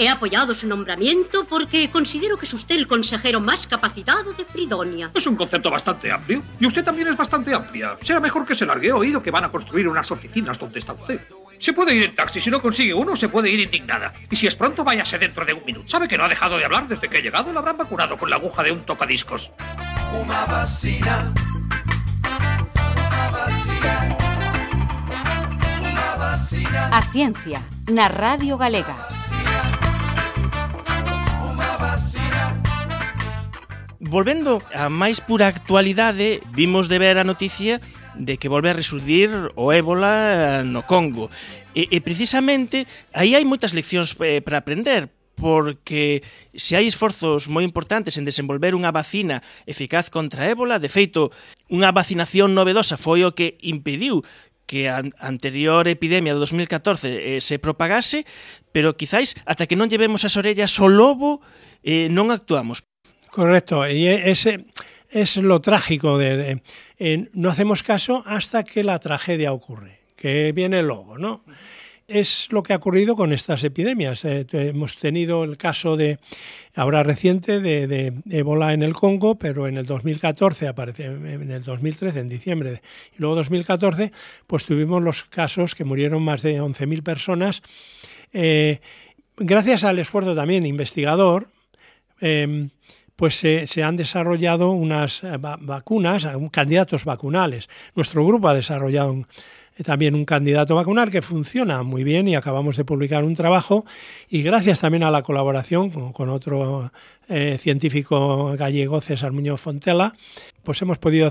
He 0.00 0.08
apoyado 0.08 0.54
su 0.54 0.66
nombramiento 0.66 1.44
porque 1.44 1.90
considero 1.90 2.38
que 2.38 2.46
es 2.46 2.54
usted 2.54 2.74
el 2.74 2.86
consejero 2.86 3.38
más 3.38 3.66
capacitado 3.66 4.32
de 4.32 4.46
Fridonia. 4.46 5.10
Es 5.12 5.26
un 5.26 5.36
concepto 5.36 5.70
bastante 5.70 6.10
amplio. 6.10 6.42
Y 6.58 6.64
usted 6.64 6.82
también 6.82 7.08
es 7.08 7.18
bastante 7.18 7.52
amplia. 7.52 7.98
Será 8.00 8.18
mejor 8.18 8.46
que 8.46 8.54
se 8.54 8.64
largue. 8.64 8.88
He 8.88 8.92
oído 8.92 9.22
que 9.22 9.30
van 9.30 9.44
a 9.44 9.50
construir 9.50 9.86
unas 9.86 10.10
oficinas 10.10 10.58
donde 10.58 10.78
está 10.78 10.94
usted. 10.94 11.20
Se 11.58 11.74
puede 11.74 11.94
ir 11.94 12.02
en 12.02 12.14
taxi. 12.14 12.40
Si 12.40 12.50
no 12.50 12.62
consigue 12.62 12.94
uno, 12.94 13.14
se 13.14 13.28
puede 13.28 13.50
ir 13.50 13.60
indignada. 13.60 14.14
Y 14.30 14.36
si 14.36 14.46
es 14.46 14.56
pronto, 14.56 14.84
váyase 14.84 15.18
dentro 15.18 15.44
de 15.44 15.52
un 15.52 15.66
minuto. 15.66 15.86
¿Sabe 15.86 16.08
que 16.08 16.16
no 16.16 16.24
ha 16.24 16.28
dejado 16.30 16.56
de 16.56 16.64
hablar 16.64 16.88
desde 16.88 17.10
que 17.10 17.18
he 17.18 17.22
llegado? 17.22 17.52
La 17.52 17.58
habrán 17.58 17.76
vacunado 17.76 18.16
con 18.16 18.30
la 18.30 18.36
aguja 18.36 18.62
de 18.62 18.72
un 18.72 18.80
tocadiscos. 18.86 19.50
Una 20.18 20.46
vacina. 20.46 21.34
Una 22.24 23.30
vacina. 23.30 24.16
Una 25.78 26.16
vacina. 26.16 26.88
A 26.90 27.02
ciencia, 27.02 27.62
na 27.86 28.08
Radio 28.08 28.56
Galega. 28.56 28.96
Volvendo 34.00 34.64
a 34.72 34.88
máis 34.88 35.20
pura 35.20 35.44
actualidade, 35.44 36.40
vimos 36.56 36.88
de 36.88 36.96
ver 36.96 37.20
a 37.20 37.28
noticia 37.28 37.84
de 38.16 38.40
que 38.40 38.48
volve 38.48 38.72
a 38.72 38.78
resurdir 38.80 39.28
o 39.60 39.76
ébola 39.76 40.64
eh, 40.64 40.64
no 40.64 40.88
Congo. 40.88 41.28
E, 41.76 41.84
e 41.92 42.00
precisamente 42.00 42.88
aí 43.12 43.36
hai 43.36 43.44
moitas 43.44 43.76
leccións 43.76 44.16
eh, 44.24 44.40
para 44.40 44.64
aprender, 44.64 45.12
porque 45.36 46.24
se 46.56 46.80
hai 46.80 46.88
esforzos 46.88 47.52
moi 47.52 47.60
importantes 47.60 48.16
en 48.16 48.24
desenvolver 48.24 48.72
unha 48.72 48.88
vacina 48.88 49.44
eficaz 49.68 50.08
contra 50.08 50.48
a 50.48 50.50
ébola, 50.56 50.80
de 50.80 50.88
feito, 50.88 51.28
unha 51.68 51.92
vacinación 51.92 52.56
novedosa 52.56 52.96
foi 52.96 53.20
o 53.28 53.36
que 53.36 53.60
impediu 53.60 54.24
que 54.64 54.88
a 54.88 55.04
anterior 55.20 55.84
epidemia 55.92 56.32
do 56.32 56.40
2014 56.40 57.36
eh, 57.36 57.44
se 57.44 57.60
propagase, 57.60 58.24
pero 58.72 58.96
quizáis 58.96 59.36
ata 59.44 59.68
que 59.68 59.76
non 59.76 59.92
llevemos 59.92 60.24
as 60.24 60.40
orellas 60.40 60.72
ao 60.80 60.88
lobo 60.88 61.44
eh, 61.84 62.08
non 62.08 62.32
actuamos. 62.32 62.80
Correcto, 63.30 63.88
y 63.88 64.06
ese 64.06 64.64
es 65.08 65.36
lo 65.36 65.60
trágico 65.60 66.18
de, 66.18 66.60
eh, 66.98 67.28
no 67.32 67.50
hacemos 67.50 67.82
caso 67.82 68.22
hasta 68.26 68.64
que 68.64 68.82
la 68.82 68.98
tragedia 68.98 69.52
ocurre, 69.52 70.00
que 70.16 70.52
viene 70.52 70.82
luego, 70.82 71.18
¿no? 71.18 71.42
es 72.10 72.48
lo 72.50 72.64
que 72.64 72.72
ha 72.72 72.76
ocurrido 72.76 73.14
con 73.14 73.32
estas 73.32 73.62
epidemias. 73.62 74.24
Eh, 74.24 74.44
hemos 74.52 74.96
tenido 74.96 75.44
el 75.44 75.56
caso 75.56 75.96
de, 75.96 76.18
ahora 76.74 77.04
reciente, 77.04 77.60
de, 77.60 77.86
de, 77.86 78.12
ébola 78.30 78.74
en 78.74 78.82
el 78.82 78.94
Congo, 78.94 79.36
pero 79.36 79.68
en 79.68 79.76
el 79.76 79.86
2014, 79.86 80.66
aparece, 80.66 81.04
en 81.04 81.50
el 81.52 81.62
2013, 81.62 82.18
en 82.18 82.28
diciembre, 82.28 82.82
y 83.16 83.18
luego 83.18 83.36
2014, 83.36 84.10
pues 84.48 84.64
tuvimos 84.64 85.02
los 85.02 85.22
casos 85.24 85.76
que 85.76 85.84
murieron 85.84 86.22
más 86.22 86.42
de 86.42 86.60
11.000 86.60 87.02
personas. 87.04 87.62
Eh, 88.32 88.80
gracias 89.36 89.84
al 89.84 90.00
esfuerzo 90.00 90.34
también 90.34 90.66
investigador, 90.66 91.46
eh, 92.20 92.68
pues 93.20 93.34
se, 93.36 93.82
han 93.82 93.98
desarrollado 93.98 94.70
unas 94.70 95.20
vacunas, 95.60 96.26
candidatos 96.50 97.04
vacunales. 97.04 97.68
Nuestro 97.94 98.24
grupo 98.24 98.48
ha 98.48 98.54
desarrollado 98.54 99.12
un, 99.12 99.26
también 99.84 100.14
un 100.14 100.24
candidato 100.24 100.74
vacunal 100.74 101.10
que 101.10 101.20
funciona 101.20 101.82
muy 101.82 102.02
bien 102.02 102.28
y 102.28 102.34
acabamos 102.34 102.78
de 102.78 102.86
publicar 102.86 103.24
un 103.24 103.34
trabajo 103.34 103.84
y 104.30 104.42
gracias 104.42 104.80
también 104.80 105.02
a 105.02 105.10
la 105.10 105.20
colaboración 105.20 105.90
con, 106.12 106.30
otro 106.30 106.92
eh, 107.28 107.58
científico 107.60 108.56
gallego, 108.56 109.02
César 109.02 109.32
Muñoz 109.32 109.60
Fontela, 109.60 110.14
pues 110.62 110.80
hemos 110.80 110.96
podido 110.96 111.28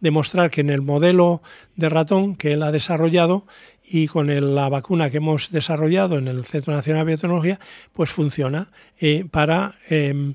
demostrar 0.00 0.50
que 0.50 0.62
en 0.62 0.70
el 0.70 0.82
modelo 0.82 1.40
de 1.76 1.88
ratón 1.88 2.34
que 2.34 2.54
él 2.54 2.64
ha 2.64 2.72
desarrollado 2.72 3.46
y 3.84 4.08
con 4.08 4.56
la 4.56 4.68
vacuna 4.68 5.08
que 5.08 5.18
hemos 5.18 5.52
desarrollado 5.52 6.18
en 6.18 6.26
el 6.26 6.44
Centro 6.44 6.74
Nacional 6.74 7.06
de 7.06 7.12
Biotecnología, 7.12 7.60
pues 7.92 8.10
funciona 8.10 8.72
eh, 8.98 9.24
para 9.30 9.76
eh, 9.88 10.34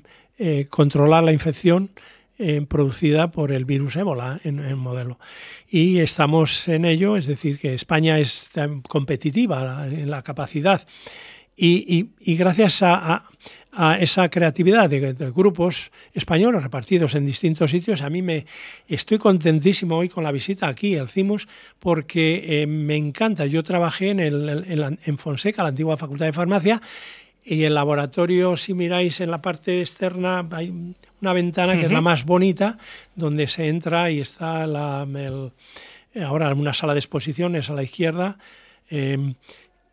controlar 0.68 1.22
la 1.22 1.32
infección 1.32 1.90
eh, 2.36 2.66
producida 2.68 3.30
por 3.30 3.52
el 3.52 3.64
virus 3.64 3.94
ébola 3.94 4.40
en 4.42 4.58
el 4.58 4.74
modelo. 4.74 5.20
Y 5.68 6.00
estamos 6.00 6.66
en 6.66 6.84
ello, 6.84 7.16
es 7.16 7.28
decir, 7.28 7.60
que 7.60 7.74
España 7.74 8.18
es 8.18 8.50
competitiva 8.88 9.86
en 9.86 10.10
la 10.10 10.20
capacidad. 10.22 10.84
Y, 11.56 12.08
gracias 12.34 12.82
a, 12.82 13.22
esa 14.00 14.28
creatividad 14.30 14.90
de, 14.90 15.14
grupos 15.30 15.92
españoles 16.12 16.64
repartidos 16.64 17.14
en 17.14 17.24
distintos 17.24 17.70
sitios, 17.70 18.02
a 18.02 18.10
mí 18.10 18.20
me 18.20 18.46
estoy 18.88 19.18
contentísimo 19.18 19.96
hoy 19.96 20.08
con 20.08 20.24
la 20.24 20.32
visita 20.32 20.66
aquí, 20.66 20.96
al 20.96 21.08
CIMUS, 21.08 21.46
porque 21.78 22.62
eh, 22.62 22.66
me 22.66 22.96
encanta. 22.96 23.46
Yo 23.46 23.62
trabajé 23.62 24.10
en 24.10 25.18
Fonseca, 25.18 25.62
la 25.62 25.68
antigua 25.68 25.96
Facultad 25.96 26.26
de 26.26 26.32
Farmacia, 26.32 26.82
y 27.44 27.64
el 27.64 27.74
laboratorio, 27.74 28.56
si 28.56 28.74
miráis 28.74 29.20
en 29.20 29.30
la 29.30 29.42
parte 29.42 29.80
externa, 29.80 30.46
hay 30.50 30.70
una 31.20 31.32
ventana 31.32 31.74
que 31.74 31.80
uh 31.80 31.82
-huh. 31.82 31.86
es 31.86 31.92
la 31.92 32.00
más 32.00 32.24
bonita, 32.24 32.78
donde 33.14 33.46
se 33.46 33.68
entra 33.68 34.10
y 34.10 34.20
está 34.20 34.66
la, 34.66 35.06
el, 35.14 35.52
ahora 36.24 36.52
una 36.54 36.72
sala 36.72 36.94
de 36.94 37.00
exposiciones 37.00 37.70
a 37.70 37.74
la 37.74 37.82
izquierda. 37.82 38.38
Eh, 38.90 39.34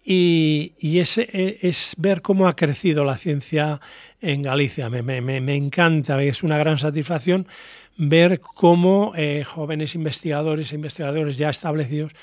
y, 0.04 0.74
y 0.80 1.00
es, 1.00 1.18
es, 1.18 1.94
ver 1.98 2.22
cómo 2.22 2.48
ha 2.48 2.56
crecido 2.56 3.04
la 3.04 3.18
ciencia 3.18 3.80
en 4.22 4.42
Galicia. 4.42 4.90
Me, 4.90 5.02
me, 5.02 5.22
me 5.22 5.56
encanta, 5.56 6.22
es 6.22 6.44
una 6.44 6.58
gran 6.58 6.78
satisfacción 6.78 7.48
ver 7.98 8.40
cómo 8.40 9.14
eh, 9.16 9.44
jóvenes 9.44 9.96
investigadores 9.96 10.72
e 10.72 10.76
investigadores 10.76 11.38
ya 11.38 11.50
establecidos 11.50 12.14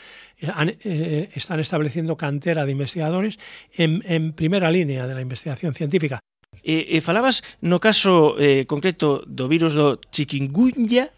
han, 0.55 0.77
eh, 0.81 1.31
están 1.35 1.61
estableciendo 1.61 2.17
cantera 2.17 2.65
de 2.65 2.73
investigadores 2.73 3.39
en, 3.77 4.33
primeira 4.33 4.71
línea 4.71 5.07
de 5.07 5.15
la 5.15 5.21
investigación 5.21 5.75
científica. 5.75 6.21
E, 6.65 6.99
e 6.99 7.05
falabas 7.05 7.47
no 7.63 7.79
caso 7.79 8.35
eh, 8.41 8.67
concreto 8.67 9.23
do 9.29 9.47
virus 9.47 9.79
do 9.79 10.03
chikungunya 10.11 11.15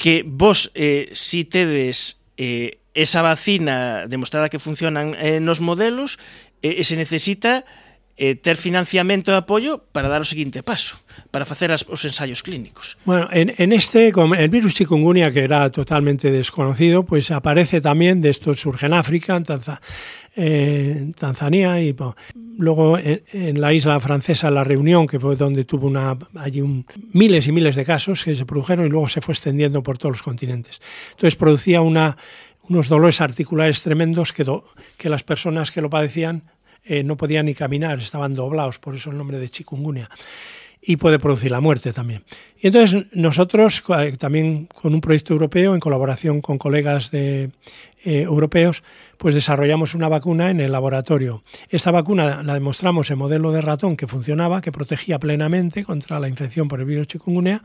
que 0.00 0.24
vos 0.24 0.72
eh, 0.72 1.12
si 1.12 1.44
tedes 1.44 2.24
eh, 2.40 2.80
esa 2.96 3.20
vacina 3.20 4.08
demostrada 4.08 4.48
que 4.48 4.58
funcionan 4.58 5.12
eh, 5.20 5.40
nos 5.40 5.60
modelos 5.60 6.16
eh, 6.64 6.80
e 6.80 6.82
se 6.88 6.96
necesita 6.96 7.68
eh, 8.16 8.34
ter 8.34 8.56
financiamento 8.56 9.30
e 9.30 9.36
apoio 9.36 9.84
para 9.92 10.08
dar 10.08 10.24
o 10.24 10.28
seguinte 10.28 10.64
paso, 10.64 10.96
para 11.28 11.44
facer 11.44 11.68
as, 11.68 11.84
os 11.84 12.00
ensaios 12.04 12.40
clínicos. 12.40 12.96
Bueno, 13.04 13.28
en, 13.30 13.52
en 13.60 13.72
este, 13.72 14.12
con 14.12 14.32
el 14.32 14.48
virus 14.48 14.74
chikungunya, 14.74 15.30
que 15.30 15.44
era 15.44 15.68
totalmente 15.68 16.32
desconocido, 16.32 17.04
pues 17.04 17.30
aparece 17.30 17.80
también, 17.80 18.20
de 18.20 18.30
esto 18.30 18.54
surge 18.54 18.86
en 18.86 18.94
África, 18.94 19.36
en 19.36 19.44
Tanzania, 19.44 19.80
eh, 20.38 21.12
Tanzania 21.16 21.80
y 21.80 21.96
luego 22.58 22.98
en, 22.98 23.22
en, 23.32 23.60
la 23.60 23.72
isla 23.72 23.98
francesa 24.00 24.50
la 24.50 24.64
Reunión 24.64 25.06
que 25.06 25.18
fue 25.18 25.34
donde 25.34 25.64
tuvo 25.64 25.86
una 25.86 26.16
allí 26.34 26.60
un, 26.60 26.84
miles 27.12 27.48
y 27.48 27.52
miles 27.52 27.74
de 27.74 27.86
casos 27.86 28.22
que 28.22 28.34
se 28.34 28.44
produjeron 28.44 28.84
y 28.84 28.90
luego 28.90 29.08
se 29.08 29.22
fue 29.22 29.32
extendiendo 29.32 29.82
por 29.82 29.96
todos 29.96 30.16
los 30.16 30.22
continentes 30.22 30.82
entonces 31.12 31.36
producía 31.36 31.80
una, 31.80 32.18
unos 32.68 32.90
dolores 32.90 33.22
articulares 33.22 33.82
tremendos 33.82 34.34
que, 34.34 34.44
do, 34.44 34.64
que 34.98 35.08
las 35.08 35.22
personas 35.22 35.70
que 35.70 35.80
lo 35.80 35.88
padecían 35.88 36.42
eh, 36.86 37.02
no 37.02 37.16
podían 37.16 37.46
ni 37.46 37.54
caminar, 37.54 37.98
estaban 37.98 38.34
doblados, 38.34 38.78
por 38.78 38.94
eso 38.94 39.10
el 39.10 39.18
nombre 39.18 39.38
de 39.38 39.48
chikungunya. 39.48 40.08
Y 40.80 40.96
puede 40.96 41.18
producir 41.18 41.50
la 41.50 41.60
muerte 41.60 41.92
también. 41.92 42.22
Y 42.60 42.68
entonces 42.68 43.06
nosotros, 43.10 43.82
eh, 43.98 44.16
también 44.16 44.66
con 44.66 44.94
un 44.94 45.00
proyecto 45.00 45.32
europeo, 45.32 45.74
en 45.74 45.80
colaboración 45.80 46.40
con 46.40 46.58
colegas 46.58 47.10
eh, 47.12 47.50
europeos, 48.04 48.84
pues 49.16 49.34
desarrollamos 49.34 49.94
una 49.94 50.08
vacuna 50.08 50.50
en 50.50 50.60
el 50.60 50.70
laboratorio. 50.70 51.42
Esta 51.70 51.90
vacuna 51.90 52.44
la 52.44 52.54
demostramos 52.54 53.10
en 53.10 53.18
modelo 53.18 53.50
de 53.50 53.62
ratón 53.62 53.96
que 53.96 54.06
funcionaba, 54.06 54.60
que 54.60 54.70
protegía 54.70 55.18
plenamente 55.18 55.82
contra 55.82 56.20
la 56.20 56.28
infección 56.28 56.68
por 56.68 56.78
el 56.78 56.86
virus 56.86 57.08
chikungunya 57.08 57.64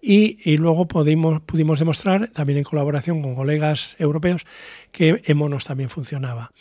y, 0.00 0.38
y 0.50 0.56
luego 0.56 0.86
pudimos, 0.86 1.42
pudimos 1.42 1.80
demostrar, 1.80 2.28
también 2.28 2.58
en 2.58 2.64
colaboración 2.64 3.20
con 3.20 3.34
colegas 3.34 3.96
europeos, 3.98 4.46
que 4.90 5.20
en 5.22 5.36
monos 5.36 5.66
también 5.66 5.90
funcionaba. 5.90 6.52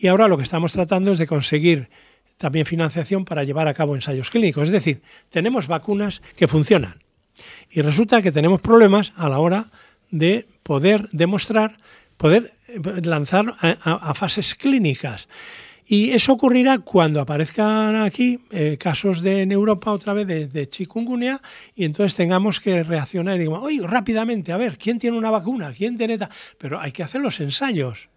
Y 0.00 0.06
ahora 0.06 0.28
lo 0.28 0.38
que 0.38 0.44
estamos 0.44 0.72
tratando 0.72 1.12
es 1.12 1.18
de 1.18 1.26
conseguir 1.26 1.90
también 2.38 2.64
financiación 2.64 3.26
para 3.26 3.44
llevar 3.44 3.68
a 3.68 3.74
cabo 3.74 3.94
ensayos 3.94 4.30
clínicos. 4.30 4.68
Es 4.68 4.72
decir, 4.72 5.02
tenemos 5.28 5.66
vacunas 5.66 6.22
que 6.36 6.48
funcionan 6.48 7.04
y 7.70 7.82
resulta 7.82 8.22
que 8.22 8.32
tenemos 8.32 8.62
problemas 8.62 9.12
a 9.14 9.28
la 9.28 9.38
hora 9.38 9.66
de 10.10 10.48
poder 10.62 11.10
demostrar, 11.12 11.76
poder 12.16 12.54
lanzar 13.02 13.56
a, 13.60 14.14
fases 14.14 14.54
clínicas. 14.54 15.28
Y 15.84 16.12
eso 16.12 16.32
ocurrirá 16.32 16.78
cuando 16.78 17.20
aparezcan 17.20 17.96
aquí 17.96 18.40
eh, 18.52 18.78
casos 18.80 19.20
de, 19.20 19.42
en 19.42 19.52
Europa 19.52 19.92
otra 19.92 20.14
vez 20.14 20.26
de, 20.26 20.46
de, 20.46 20.68
chikungunya 20.68 21.42
y 21.74 21.84
entonces 21.84 22.16
tengamos 22.16 22.58
que 22.58 22.84
reaccionar 22.84 23.36
y 23.36 23.40
digamos, 23.40 23.64
oye, 23.64 23.86
rápidamente, 23.86 24.52
a 24.52 24.56
ver, 24.56 24.78
¿quién 24.78 24.98
tiene 24.98 25.18
una 25.18 25.30
vacuna? 25.30 25.74
¿Quién 25.76 25.98
tiene 25.98 26.16
ta? 26.16 26.30
Pero 26.56 26.80
hay 26.80 26.92
que 26.92 27.02
hacer 27.02 27.20
los 27.20 27.38
ensayos. 27.40 28.08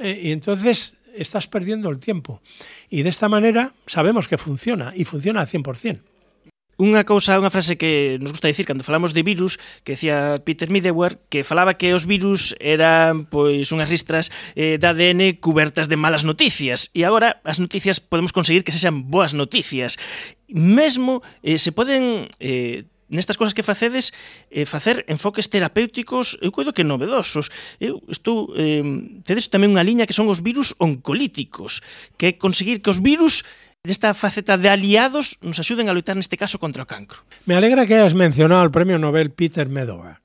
Eh, 0.00 0.18
y 0.24 0.32
entonces 0.32 0.96
estás 1.16 1.46
perdiendo 1.46 1.88
el 1.88 1.98
tiempo. 1.98 2.40
Y 2.88 3.02
de 3.02 3.10
esta 3.10 3.28
manera 3.28 3.74
sabemos 3.86 4.28
que 4.28 4.38
funciona, 4.38 4.92
y 4.94 5.04
funciona 5.04 5.40
al 5.40 5.48
100%. 5.48 6.00
Unha 6.80 7.04
cousa, 7.04 7.36
unha 7.36 7.52
frase 7.52 7.76
que 7.76 8.16
nos 8.24 8.32
gusta 8.32 8.48
dicir 8.48 8.64
cando 8.64 8.80
falamos 8.80 9.12
de 9.12 9.20
virus, 9.20 9.60
que 9.84 10.00
decía 10.00 10.40
Peter 10.40 10.72
Middleware, 10.72 11.20
que 11.28 11.44
falaba 11.44 11.76
que 11.76 11.92
os 11.92 12.08
virus 12.08 12.56
eran 12.56 13.28
pois 13.28 13.68
unhas 13.68 13.92
ristras 13.92 14.32
eh, 14.56 14.80
de 14.80 14.86
ADN 14.88 15.36
cubertas 15.44 15.92
de 15.92 16.00
malas 16.00 16.24
noticias. 16.24 16.88
E 16.96 17.04
agora 17.04 17.44
as 17.44 17.60
noticias 17.60 18.00
podemos 18.00 18.32
conseguir 18.32 18.64
que 18.64 18.72
sexan 18.72 19.12
boas 19.12 19.36
noticias. 19.36 20.00
Mesmo 20.48 21.20
eh, 21.44 21.60
se 21.60 21.68
poden 21.68 22.32
eh, 22.40 22.88
nestas 23.10 23.36
cousas 23.36 23.52
que 23.52 23.66
facedes 23.66 24.14
eh, 24.48 24.64
facer 24.64 25.04
enfoques 25.10 25.50
terapéuticos 25.50 26.38
eu 26.40 26.54
coido 26.54 26.72
que 26.72 26.86
novedosos 26.86 27.50
eu 27.82 28.00
estou 28.08 28.54
eh, 28.56 28.80
tedes 29.26 29.50
tamén 29.50 29.74
unha 29.74 29.84
liña 29.84 30.06
que 30.06 30.16
son 30.16 30.30
os 30.30 30.40
virus 30.40 30.72
oncolíticos 30.78 31.82
que 32.16 32.30
é 32.30 32.32
conseguir 32.32 32.80
que 32.80 32.88
os 32.88 33.02
virus 33.02 33.42
desta 33.82 34.12
faceta 34.12 34.60
de 34.60 34.68
aliados 34.68 35.40
nos 35.40 35.58
axuden 35.58 35.88
a 35.88 35.96
loitar 35.96 36.14
neste 36.14 36.36
caso 36.36 36.60
contra 36.60 36.84
o 36.84 36.88
cancro. 36.88 37.24
Me 37.48 37.56
alegra 37.56 37.88
que 37.88 37.96
hayas 37.96 38.12
mencionado 38.12 38.60
al 38.60 38.70
Premio 38.70 39.00
Nobel 39.00 39.32
Peter 39.32 39.72
Medova. 39.72 40.20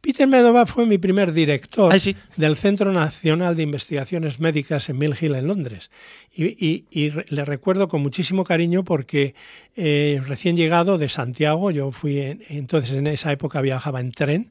Peter 0.00 0.26
Medova 0.26 0.64
fue 0.64 0.86
mi 0.86 0.96
primer 0.96 1.32
director 1.32 1.92
Ay, 1.92 1.98
sí. 1.98 2.16
del 2.36 2.56
Centro 2.56 2.92
Nacional 2.92 3.54
de 3.54 3.62
Investigaciones 3.62 4.40
Médicas 4.40 4.88
en 4.88 4.98
Mill 4.98 5.14
Hill, 5.20 5.34
en 5.34 5.46
Londres. 5.46 5.90
Y, 6.32 6.44
y, 6.66 6.86
y 6.90 7.10
le 7.28 7.44
recuerdo 7.44 7.88
con 7.88 8.00
muchísimo 8.00 8.44
cariño 8.44 8.82
porque 8.82 9.34
eh, 9.76 10.20
recién 10.26 10.56
llegado 10.56 10.96
de 10.96 11.08
Santiago, 11.08 11.70
yo 11.70 11.92
fui, 11.92 12.18
en, 12.18 12.42
entonces 12.48 12.96
en 12.96 13.06
esa 13.08 13.30
época 13.30 13.60
viajaba 13.60 14.00
en 14.00 14.12
tren, 14.12 14.50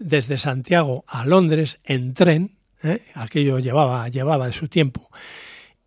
desde 0.00 0.38
Santiago 0.38 1.04
a 1.06 1.24
Londres 1.24 1.78
en 1.84 2.14
tren, 2.14 2.56
¿eh? 2.82 3.02
aquello 3.14 3.58
llevaba, 3.60 4.08
llevaba 4.08 4.46
de 4.46 4.52
su 4.52 4.68
tiempo. 4.68 5.10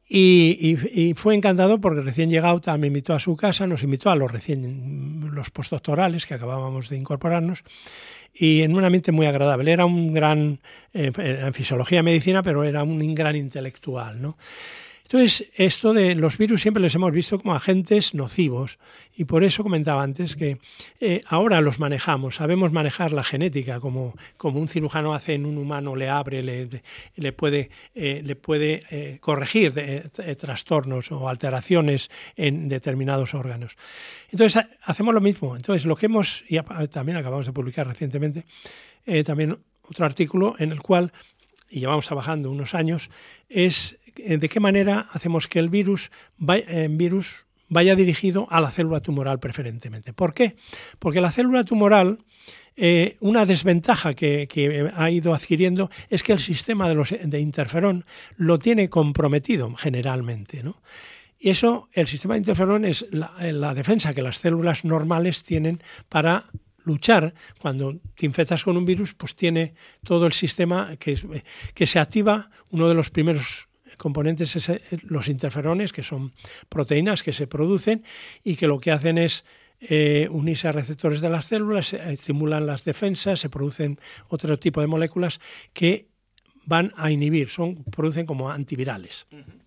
Y, 0.07 0.57
y, 0.93 1.09
y, 1.09 1.13
fue 1.13 1.36
encantador 1.36 1.79
porque 1.79 2.01
recién 2.01 2.29
llegado 2.29 2.59
me 2.77 2.88
invitó 2.88 3.13
a 3.13 3.19
su 3.19 3.38
casa, 3.38 3.65
nos 3.65 3.82
invitó 3.82 4.09
a 4.09 4.15
los 4.15 4.29
recién 4.29 5.29
los 5.34 5.49
postdoctorales 5.51 6.25
que 6.25 6.34
acabábamos 6.34 6.89
de 6.89 6.97
incorporarnos 6.97 7.63
y 8.34 8.61
en 8.61 8.75
un 8.75 8.84
ambiente 8.84 9.11
muy 9.11 9.25
agradable. 9.25 9.71
Era 9.71 9.86
un 9.86 10.13
gran, 10.13 10.59
eh, 10.93 11.11
en 11.15 11.53
fisiología 11.53 11.99
y 11.99 12.03
medicina, 12.03 12.43
pero 12.43 12.63
era 12.63 12.84
un 12.84 13.13
gran 13.13 13.36
intelectual, 13.36 14.21
¿no? 14.21 14.38
Entonces, 15.12 15.49
esto 15.55 15.93
de 15.93 16.16
los 16.16 16.38
virus 16.38 16.62
siempre 16.62 16.82
les 16.82 16.95
hemos 16.95 17.12
visto 17.12 17.38
como 17.38 17.53
agentes 17.53 18.14
nocivos 18.14 18.80
y 19.14 19.26
por 19.26 19.43
eso 19.43 19.62
comentaba 19.62 20.03
antes 20.03 20.38
que 20.38 20.59
eh, 21.01 21.22
ahora 21.28 21.59
los 21.59 21.80
manejamos, 21.80 22.36
sabemos 22.36 22.72
manejar 22.72 23.12
la 23.12 23.26
genética 23.26 23.82
como, 23.82 24.16
como 24.38 24.62
un 24.62 24.70
cirujano 24.70 25.14
hace 25.14 25.34
en 25.34 25.45
un 25.45 25.57
humano, 25.57 25.97
le 25.97 26.07
abre, 26.07 26.41
le, 26.41 26.70
le 27.14 27.34
puede, 27.34 27.72
eh, 27.93 28.22
le 28.24 28.38
puede 28.38 28.84
eh, 28.89 29.18
corregir 29.20 29.74
trastornos 30.39 31.12
o 31.12 31.28
alteraciones 31.28 32.09
en 32.38 32.70
determinados 32.70 33.34
órganos. 33.34 33.76
Entonces, 34.32 34.64
hacemos 34.82 35.14
lo 35.14 35.20
mismo. 35.20 35.57
Entonces, 35.57 35.86
lo 35.86 35.97
que 35.97 36.05
hemos, 36.05 36.45
y 36.47 36.57
también 36.89 37.18
acabamos 37.18 37.47
de 37.47 37.51
publicar 37.51 37.86
recientemente, 37.86 38.45
también 39.26 39.57
otro 39.82 40.05
artículo 40.05 40.55
en 40.57 40.72
el 40.72 40.82
cual 40.82 41.12
y 41.72 41.80
llevamos 41.80 42.05
trabajando 42.05 42.51
unos 42.51 42.76
años, 42.76 43.09
es 43.49 43.97
eh, 44.17 44.38
de 44.38 44.49
qué 44.49 44.59
manera 44.59 45.07
hacemos 45.11 45.47
que 45.47 45.59
el 45.59 45.69
virus, 45.69 46.11
eh, 46.47 46.88
virus 46.91 47.45
vaya 47.69 47.95
dirigido 47.95 48.47
a 48.51 48.59
la 48.59 48.72
célula 48.72 48.99
tumoral 48.99 49.39
preferentemente. 49.39 50.11
¿Por 50.11 50.34
qué? 50.34 50.55
Porque 50.99 51.22
la 51.22 51.32
célula 51.32 51.63
tumoral, 51.63 52.19
eh, 52.76 53.15
una 53.22 53.45
desventaja 53.45 54.13
que, 54.13 54.91
ha 54.93 55.09
ido 55.09 55.34
adquiriendo 55.34 55.89
es 56.09 56.24
que 56.24 56.34
el 56.34 56.39
sistema 56.39 56.89
de, 56.89 56.95
los, 56.95 57.15
de 57.24 57.39
interferón 57.39 58.05
lo 58.36 58.59
tiene 58.59 58.89
comprometido 58.89 59.74
generalmente. 59.76 60.63
¿no? 60.63 60.82
Y 61.39 61.49
eso, 61.49 61.88
el 61.93 62.07
sistema 62.07 62.34
de 62.34 62.39
interferón 62.39 62.84
es 62.84 63.07
la 63.11 63.74
defensa 63.74 64.13
que 64.13 64.22
las 64.22 64.39
células 64.39 64.84
normales 64.84 65.43
tienen 65.43 65.82
para 66.09 66.49
luchar, 66.86 67.34
cuando 67.59 67.99
te 68.15 68.25
infectas 68.25 68.63
con 68.63 68.77
un 68.77 68.86
virus, 68.86 69.13
pues 69.13 69.36
tiene 69.36 69.73
todo 70.03 70.25
el 70.25 70.34
sistema 70.34 70.95
que, 70.97 71.43
que 71.73 71.86
se 71.86 71.99
activa, 71.99 72.49
uno 72.69 72.88
de 72.88 72.95
los 72.95 73.09
primeros 73.09 73.67
componentes 73.97 74.55
es 74.55 74.69
eh, 74.69 74.82
los 75.03 75.27
interferones, 75.27 75.93
que 75.93 76.03
son 76.03 76.34
proteínas 76.69 77.23
que 77.23 77.34
se 77.34 77.47
producen 77.47 78.03
y 78.43 78.55
que 78.55 78.67
lo 78.67 78.79
que 78.79 78.91
hacen 78.91 79.17
es 79.17 79.45
eh, 79.79 80.27
unirse 80.29 80.67
a 80.67 80.71
receptores 80.71 81.21
de 81.21 81.29
las 81.29 81.45
células, 81.45 81.93
estimulan 81.93 82.65
las 82.65 82.86
defensas, 82.86 83.39
se 83.39 83.49
producen 83.49 83.99
otro 84.29 84.57
tipo 84.59 84.82
de 84.82 84.88
moléculas 84.88 85.39
que 85.73 86.07
van 86.65 86.93
a 86.95 87.11
inhibir, 87.11 87.49
son, 87.49 87.84
producen 87.86 88.25
como 88.25 88.51
antivirales. 88.51 89.25
Uh 89.32 89.38
-huh. 89.38 89.61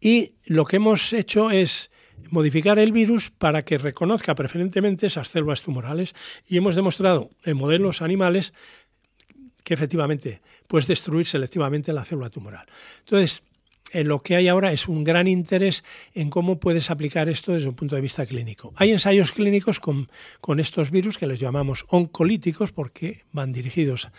Y 0.00 0.34
lo 0.44 0.64
que 0.64 0.76
hemos 0.76 1.12
hecho 1.12 1.50
es 1.50 1.90
modificar 2.30 2.78
el 2.78 2.92
virus 2.92 3.30
para 3.30 3.64
que 3.64 3.78
reconozca 3.78 4.34
preferentemente 4.34 5.06
esas 5.06 5.28
células 5.28 5.62
tumorales 5.62 6.14
y 6.46 6.56
hemos 6.56 6.76
demostrado 6.76 7.30
en 7.44 7.56
modelos 7.56 8.02
animales 8.02 8.52
que 9.62 9.74
efectivamente 9.74 10.42
puedes 10.66 10.86
destruir 10.86 11.26
selectivamente 11.26 11.92
la 11.92 12.04
célula 12.04 12.30
tumoral. 12.30 12.66
Entonces, 13.00 13.42
en 13.92 14.08
lo 14.08 14.22
que 14.22 14.36
hay 14.36 14.48
ahora 14.48 14.72
es 14.72 14.88
un 14.88 15.04
gran 15.04 15.28
interés 15.28 15.84
en 16.14 16.28
cómo 16.28 16.58
puedes 16.58 16.90
aplicar 16.90 17.28
esto 17.28 17.52
desde 17.52 17.68
un 17.68 17.74
punto 17.74 17.94
de 17.94 18.00
vista 18.00 18.26
clínico. 18.26 18.72
Hay 18.76 18.90
ensayos 18.90 19.32
clínicos 19.32 19.78
con, 19.78 20.10
con 20.40 20.58
estos 20.58 20.90
virus 20.90 21.16
que 21.16 21.26
les 21.26 21.38
llamamos 21.38 21.86
oncolíticos 21.88 22.72
porque 22.72 23.22
van 23.32 23.52
dirigidos 23.52 24.10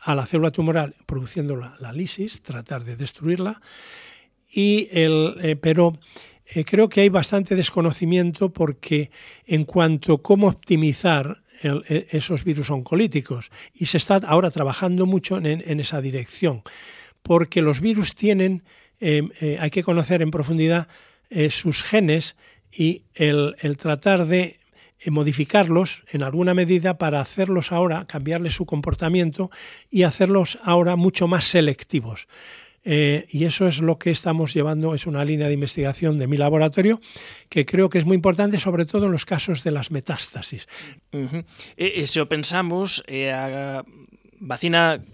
a 0.00 0.14
la 0.14 0.26
célula 0.26 0.50
tumoral 0.50 0.94
produciendo 1.06 1.56
la, 1.56 1.92
lisis, 1.92 2.42
tratar 2.42 2.84
de 2.84 2.96
destruirla, 2.96 3.60
y 4.52 4.88
el, 4.90 5.36
eh, 5.42 5.56
pero 5.56 5.98
eh, 6.52 6.64
creo 6.64 6.88
que 6.88 7.02
hay 7.02 7.08
bastante 7.08 7.54
desconocimiento 7.54 8.52
porque 8.52 9.10
en 9.46 9.64
cuanto 9.64 10.14
a 10.14 10.22
cómo 10.22 10.48
optimizar 10.48 11.42
el, 11.62 11.84
esos 12.10 12.44
virus 12.44 12.70
oncolíticos 12.70 13.50
y 13.74 13.86
se 13.86 13.98
está 13.98 14.16
ahora 14.26 14.50
trabajando 14.50 15.06
mucho 15.06 15.38
en, 15.38 15.80
esa 15.80 16.00
dirección 16.00 16.62
porque 17.22 17.62
los 17.62 17.80
virus 17.80 18.14
tienen, 18.14 18.62
eh, 19.00 19.22
eh, 19.40 19.58
hay 19.60 19.70
que 19.70 19.82
conocer 19.82 20.22
en 20.22 20.30
profundidad 20.30 20.88
eh, 21.28 21.50
sus 21.50 21.82
genes 21.82 22.36
y 22.72 23.02
el, 23.14 23.56
el 23.60 23.76
tratar 23.76 24.26
de 24.26 24.58
modificarlos 25.06 26.04
en 26.10 26.22
alguna 26.22 26.52
medida 26.52 26.98
para 26.98 27.20
hacerlos 27.20 27.72
ahora, 27.72 28.06
cambiarles 28.06 28.54
su 28.54 28.66
comportamiento 28.66 29.50
y 29.90 30.02
hacerlos 30.02 30.58
ahora 30.62 30.96
mucho 30.96 31.26
más 31.26 31.46
selectivos. 31.46 32.28
Eh, 32.82 33.26
y 33.28 33.44
eso 33.44 33.66
es 33.66 33.80
lo 33.80 33.98
que 33.98 34.10
estamos 34.10 34.54
llevando, 34.54 34.94
es 34.94 35.06
una 35.06 35.24
línea 35.24 35.48
de 35.48 35.54
investigación 35.54 36.16
de 36.16 36.26
mi 36.26 36.38
laboratorio 36.38 37.00
que 37.50 37.66
creo 37.66 37.90
que 37.90 37.98
es 37.98 38.06
muy 38.06 38.14
importante, 38.14 38.56
sobre 38.58 38.86
todo 38.86 39.06
en 39.06 39.12
los 39.12 39.26
casos 39.26 39.62
de 39.62 39.70
las 39.70 39.90
metástasis. 39.90 40.66
Uh 41.12 41.18
-huh. 41.18 41.44
e, 41.76 42.00
e 42.00 42.06
se 42.06 42.20
o 42.20 42.26
pensamos, 42.26 43.04
eh, 43.06 43.32
a 43.32 43.84
vacina 44.40 45.04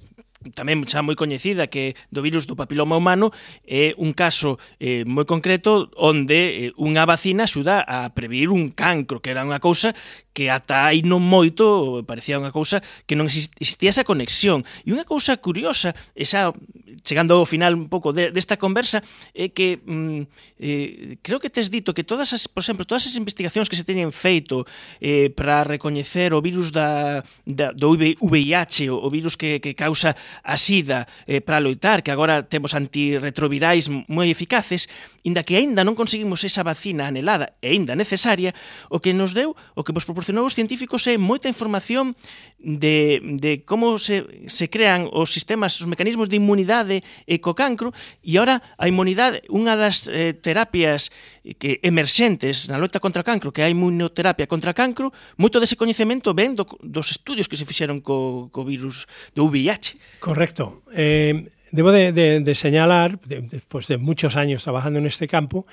tamén 0.54 0.86
xa 0.86 1.02
moi 1.02 1.18
coñecida 1.18 1.66
que 1.66 1.98
do 2.12 2.22
virus 2.22 2.46
do 2.46 2.54
papiloma 2.54 2.94
humano 2.94 3.34
é 3.66 3.96
un 3.98 4.14
caso 4.14 4.62
eh, 4.78 5.02
moi 5.02 5.26
concreto 5.26 5.90
onde 5.98 6.70
eh, 6.70 6.72
unha 6.78 7.02
vacina 7.02 7.50
axuda 7.50 7.82
a 7.82 8.12
prevenir 8.14 8.52
un 8.54 8.70
cancro, 8.70 9.18
que 9.18 9.34
era 9.34 9.42
unha 9.42 9.58
cousa 9.58 9.96
que 10.36 10.52
ata 10.52 10.84
aí 10.84 11.00
non 11.00 11.24
moito 11.24 12.04
parecía 12.04 12.36
unha 12.36 12.52
cousa 12.52 12.84
que 13.08 13.16
non 13.16 13.24
existía 13.24 13.88
esa 13.88 14.04
conexión. 14.04 14.68
E 14.84 14.92
unha 14.92 15.08
cousa 15.08 15.40
curiosa, 15.40 15.96
esa 16.12 16.52
chegando 17.00 17.40
ao 17.40 17.48
final 17.48 17.72
un 17.72 17.88
pouco 17.88 18.12
de, 18.12 18.28
desta 18.28 18.60
conversa, 18.60 19.00
é 19.32 19.48
que 19.48 19.80
mm, 19.80 20.20
eh, 20.60 21.16
creo 21.24 21.40
que 21.40 21.48
tes 21.48 21.72
dito 21.72 21.96
que 21.96 22.04
todas 22.04 22.36
as, 22.36 22.44
por 22.44 22.60
exemplo, 22.60 22.84
todas 22.84 23.08
as 23.08 23.16
investigacións 23.16 23.72
que 23.72 23.80
se 23.80 23.86
teñen 23.86 24.12
feito 24.12 24.68
eh, 25.00 25.32
para 25.32 25.64
recoñecer 25.64 26.36
o 26.36 26.44
virus 26.44 26.68
da, 26.68 27.24
da 27.48 27.72
do 27.72 27.96
VIH, 27.96 28.92
o, 28.92 29.00
o 29.00 29.08
virus 29.08 29.40
que, 29.40 29.56
que 29.64 29.72
causa 29.72 30.12
a 30.44 30.60
sida 30.60 31.08
eh, 31.24 31.40
para 31.40 31.64
loitar, 31.64 32.04
que 32.04 32.12
agora 32.12 32.44
temos 32.44 32.76
antirretrovirais 32.76 33.88
moi 34.12 34.28
eficaces, 34.28 34.84
inda 35.24 35.46
que 35.46 35.56
aínda 35.56 35.80
non 35.86 35.96
conseguimos 35.96 36.42
esa 36.44 36.66
vacina 36.66 37.08
anhelada 37.08 37.54
e 37.62 37.72
aínda 37.72 37.96
necesaria, 37.96 38.52
o 38.90 38.98
que 38.98 39.14
nos 39.14 39.32
deu, 39.32 39.54
o 39.78 39.80
que 39.86 39.94
vos 39.94 40.02
proporcionou 40.02 40.25
proporcionou 40.26 40.46
os 40.46 40.54
científicos 40.54 41.06
é 41.06 41.14
moita 41.14 41.46
información 41.46 42.18
de, 42.58 43.22
de 43.38 43.62
como 43.62 43.94
se, 43.94 44.26
se 44.50 44.66
crean 44.66 45.06
os 45.14 45.30
sistemas, 45.30 45.78
os 45.78 45.86
mecanismos 45.86 46.26
de 46.26 46.34
inmunidade 46.34 47.06
e 47.30 47.38
co 47.38 47.54
cancro, 47.54 47.94
e 48.26 48.34
ahora 48.34 48.58
a 48.74 48.90
inmunidade, 48.90 49.46
unha 49.46 49.78
das 49.78 50.10
eh, 50.10 50.34
terapias 50.34 51.14
que 51.62 51.78
emerxentes 51.86 52.66
na 52.66 52.74
loita 52.74 52.98
contra 52.98 53.22
o 53.22 53.26
cancro, 53.26 53.54
que 53.54 53.62
é 53.62 53.70
a 53.70 53.72
inmunoterapia 53.72 54.50
contra 54.50 54.74
o 54.74 54.76
cancro, 54.76 55.14
moito 55.38 55.62
dese 55.62 55.78
coñecemento 55.78 56.34
ven 56.34 56.58
do, 56.58 56.66
dos 56.82 57.14
estudios 57.14 57.46
que 57.46 57.54
se 57.54 57.62
fixeron 57.62 58.02
co, 58.02 58.50
co 58.50 58.66
virus 58.66 59.06
do 59.30 59.46
VIH. 59.46 60.18
Correcto. 60.18 60.82
Eh, 60.90 61.54
debo 61.70 61.94
de, 61.94 62.10
de, 62.10 62.42
de 62.42 62.54
señalar, 62.58 63.22
de, 63.22 63.46
despois 63.46 63.86
de 63.86 63.94
muchos 63.94 64.34
años 64.34 64.66
trabajando 64.66 64.98
en 64.98 65.06
este 65.06 65.30
campo, 65.30 65.70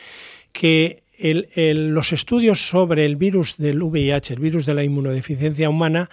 que 0.54 1.03
el, 1.18 1.90
los 1.90 2.12
estudios 2.14 2.68
sobre 2.68 3.06
el 3.06 3.16
virus 3.16 3.58
del 3.58 3.82
VIH, 3.82 4.34
el 4.34 4.40
virus 4.40 4.66
de 4.66 4.74
la 4.74 4.84
inmunodeficiencia 4.84 5.70
humana, 5.70 6.10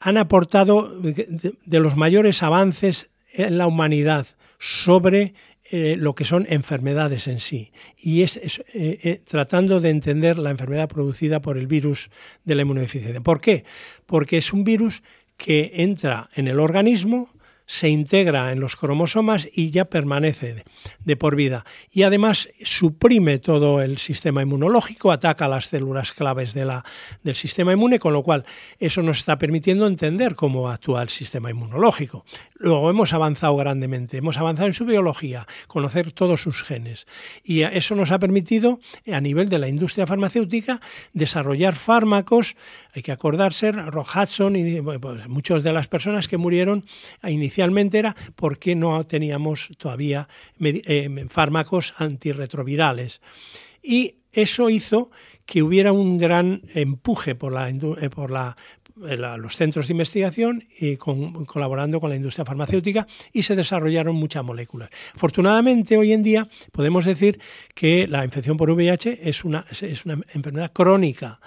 han 0.00 0.16
aportado 0.16 0.90
de, 1.00 1.80
los 1.80 1.96
mayores 1.96 2.42
avances 2.42 3.10
en 3.32 3.58
la 3.58 3.66
humanidad 3.66 4.26
sobre 4.58 5.34
eh, 5.70 5.96
lo 5.98 6.14
que 6.14 6.24
son 6.24 6.46
enfermedades 6.50 7.26
en 7.26 7.40
sí 7.40 7.72
y 7.98 8.20
es, 8.20 8.36
es 8.36 8.58
eh, 8.74 8.98
eh, 9.02 9.20
tratando 9.26 9.80
de 9.80 9.88
entender 9.88 10.38
la 10.38 10.50
enfermedad 10.50 10.88
producida 10.88 11.40
por 11.40 11.56
el 11.56 11.66
virus 11.66 12.10
de 12.44 12.54
la 12.54 12.62
inmunodeficiencia. 12.62 13.22
¿Por 13.22 13.40
qué? 13.40 13.64
Porque 14.04 14.36
es 14.36 14.52
un 14.52 14.64
virus 14.64 15.02
que 15.36 15.72
entra 15.76 16.28
en 16.34 16.48
el 16.48 16.60
organismo, 16.60 17.30
se 17.66 17.88
integra 17.88 18.52
en 18.52 18.60
los 18.60 18.76
cromosomas 18.76 19.48
y 19.52 19.70
ya 19.70 19.86
permanece 19.86 20.64
de, 21.00 21.16
por 21.16 21.36
vida. 21.36 21.64
Y 21.90 22.02
además 22.02 22.48
suprime 22.62 23.38
todo 23.38 23.80
el 23.80 23.98
sistema 23.98 24.42
inmunológico, 24.42 25.12
ataca 25.12 25.48
las 25.48 25.66
células 25.66 26.12
claves 26.12 26.52
de 26.54 26.64
la, 26.64 26.84
del 27.22 27.36
sistema 27.36 27.72
inmune, 27.72 27.98
con 27.98 28.12
lo 28.12 28.22
cual 28.22 28.44
eso 28.78 29.02
nos 29.02 29.18
está 29.18 29.38
permitiendo 29.38 29.86
entender 29.86 30.34
cómo 30.34 30.68
actúa 30.68 31.02
el 31.02 31.08
sistema 31.08 31.50
inmunológico. 31.50 32.24
Luego 32.56 32.90
hemos 32.90 33.12
avanzado 33.12 33.56
grandemente, 33.56 34.16
hemos 34.16 34.38
avanzado 34.38 34.68
en 34.68 34.74
su 34.74 34.84
biología, 34.84 35.46
conocer 35.66 36.12
todos 36.12 36.42
sus 36.42 36.62
genes. 36.62 37.06
Y 37.42 37.62
eso 37.62 37.94
nos 37.94 38.10
ha 38.10 38.18
permitido, 38.18 38.80
a 39.12 39.20
nivel 39.20 39.48
de 39.48 39.58
la 39.58 39.68
industria 39.68 40.06
farmacéutica, 40.06 40.80
desarrollar 41.12 41.74
fármacos. 41.74 42.56
Hay 42.94 43.02
que 43.02 43.12
acordarse, 43.12 43.72
Rock 43.72 44.16
Hudson 44.16 44.56
y 44.56 44.80
pues, 44.80 45.28
muchas 45.28 45.62
de 45.62 45.72
las 45.72 45.88
personas 45.88 46.28
que 46.28 46.36
murieron 46.36 46.84
inicialmente 47.54 47.98
era 47.98 48.16
porque 48.34 48.74
no 48.74 49.04
teníamos 49.04 49.68
todavía 49.78 50.28
eh, 50.60 51.26
fármacos 51.28 51.94
antirretrovirales. 51.98 53.20
Y 53.82 54.16
eso 54.32 54.70
hizo 54.70 55.10
que 55.46 55.62
hubiera 55.62 55.92
un 55.92 56.18
gran 56.18 56.62
empuje 56.74 57.34
por 57.36 57.52
eh, 57.54 59.16
la- 59.16 59.36
los 59.36 59.56
centros 59.56 59.86
de 59.86 59.92
investigación 59.94 60.64
y 60.80 60.96
colaborando 60.96 62.00
con 62.00 62.10
la 62.10 62.16
industria 62.16 62.44
farmacéutica 62.44 63.06
y 63.32 63.42
se 63.42 63.54
desarrollaron 63.54 64.16
muchas 64.16 64.42
moléculas. 64.44 64.90
Afortunadamente, 65.14 65.96
hoy 65.96 66.12
en 66.12 66.22
día 66.24 66.48
podemos 66.72 67.04
decir 67.04 67.38
que 67.74 68.08
la 68.08 68.24
infección 68.24 68.56
por 68.56 68.70
VIH 68.70 69.20
es 69.28 69.44
una 69.44 69.64
enfermedad 70.32 70.72
crónica 70.72 71.40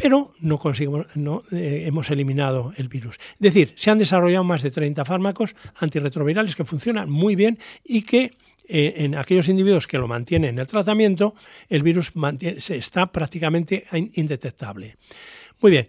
pero 0.00 0.32
no 0.40 0.58
conseguimos, 0.58 1.06
no 1.14 1.42
eh, 1.52 1.84
hemos 1.86 2.10
eliminado 2.10 2.72
el 2.76 2.88
virus. 2.88 3.16
Es 3.34 3.38
decir, 3.40 3.72
se 3.76 3.90
han 3.90 3.98
desarrollado 3.98 4.44
más 4.44 4.62
de 4.62 4.70
30 4.70 5.04
fármacos 5.04 5.54
antirretrovirales 5.76 6.54
que 6.56 6.64
funcionan 6.64 7.10
muy 7.10 7.36
bien 7.36 7.58
y 7.84 8.02
que 8.02 8.32
eh, 8.68 8.94
en 8.98 9.16
aquellos 9.16 9.48
individuos 9.48 9.86
que 9.86 9.98
lo 9.98 10.06
mantienen 10.08 10.50
en 10.50 10.58
el 10.60 10.66
tratamiento, 10.66 11.34
el 11.68 11.82
virus 11.82 12.14
mantiene- 12.14 12.56
está 12.74 13.10
prácticamente 13.10 13.86
in- 13.92 14.10
indetectable. 14.14 14.96
Muy 15.60 15.72
bien. 15.72 15.88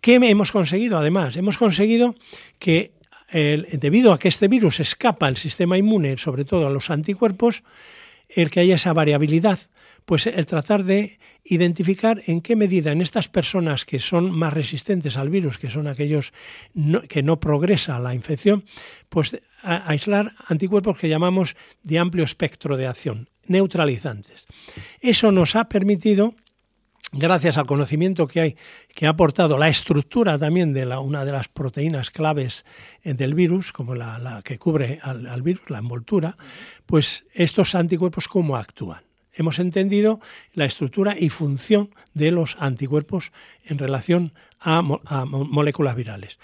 ¿Qué 0.00 0.14
hemos 0.14 0.50
conseguido? 0.52 0.98
Además, 0.98 1.36
hemos 1.36 1.56
conseguido 1.58 2.14
que 2.58 2.92
debido 3.32 4.12
a 4.12 4.18
que 4.18 4.26
este 4.26 4.48
virus 4.48 4.80
escapa 4.80 5.28
al 5.28 5.36
sistema 5.36 5.78
inmune, 5.78 6.16
sobre 6.18 6.44
todo 6.44 6.66
a 6.66 6.70
los 6.70 6.90
anticuerpos, 6.90 7.62
el 8.28 8.50
que 8.50 8.58
haya 8.60 8.74
esa 8.74 8.92
variabilidad, 8.92 9.60
pues 10.04 10.26
el 10.26 10.46
tratar 10.46 10.84
de 10.84 11.18
identificar 11.44 12.22
en 12.26 12.40
qué 12.40 12.56
medida 12.56 12.92
en 12.92 13.00
estas 13.00 13.28
personas 13.28 13.84
que 13.84 13.98
son 13.98 14.30
más 14.30 14.52
resistentes 14.52 15.16
al 15.16 15.30
virus, 15.30 15.58
que 15.58 15.70
son 15.70 15.86
aquellos 15.86 16.32
que 17.08 17.22
no 17.22 17.40
progresa 17.40 17.98
la 17.98 18.14
infección, 18.14 18.64
pues 19.08 19.40
aislar 19.62 20.34
anticuerpos 20.46 20.98
que 20.98 21.08
llamamos 21.08 21.56
de 21.82 21.98
amplio 21.98 22.24
espectro 22.24 22.76
de 22.76 22.86
acción, 22.86 23.28
neutralizantes. 23.46 24.46
Eso 25.00 25.32
nos 25.32 25.56
ha 25.56 25.68
permitido 25.68 26.34
gracias 27.12 27.58
al 27.58 27.66
conocimiento 27.66 28.26
que 28.26 28.40
hay, 28.40 28.56
que 28.94 29.06
ha 29.06 29.10
aportado 29.10 29.58
la 29.58 29.68
estructura 29.68 30.38
también 30.38 30.72
de 30.72 30.86
una 30.96 31.24
de 31.24 31.32
las 31.32 31.48
proteínas 31.48 32.10
claves 32.10 32.64
eh, 33.02 33.14
del 33.14 33.34
virus, 33.34 33.72
como 33.72 33.94
la, 33.94 34.18
la 34.18 34.42
que 34.42 34.58
cubre 34.58 35.00
al, 35.02 35.26
al 35.26 35.42
virus, 35.42 35.68
la 35.70 35.78
envoltura, 35.78 36.36
pues 36.86 37.26
estos 37.32 37.74
anticuerpos 37.74 38.28
cómo 38.28 38.56
actúan. 38.56 39.09
Hemos 39.40 39.58
entendido 39.58 40.20
la 40.52 40.66
estructura 40.66 41.16
y 41.18 41.30
función 41.30 41.94
de 42.12 42.30
los 42.30 42.58
anticuerpos 42.60 43.32
en 43.64 43.78
relación 43.78 44.34
a, 44.60 44.82
mo- 44.82 45.00
a 45.06 45.24
mo- 45.24 45.46
moléculas 45.46 45.96
virales. 45.96 46.38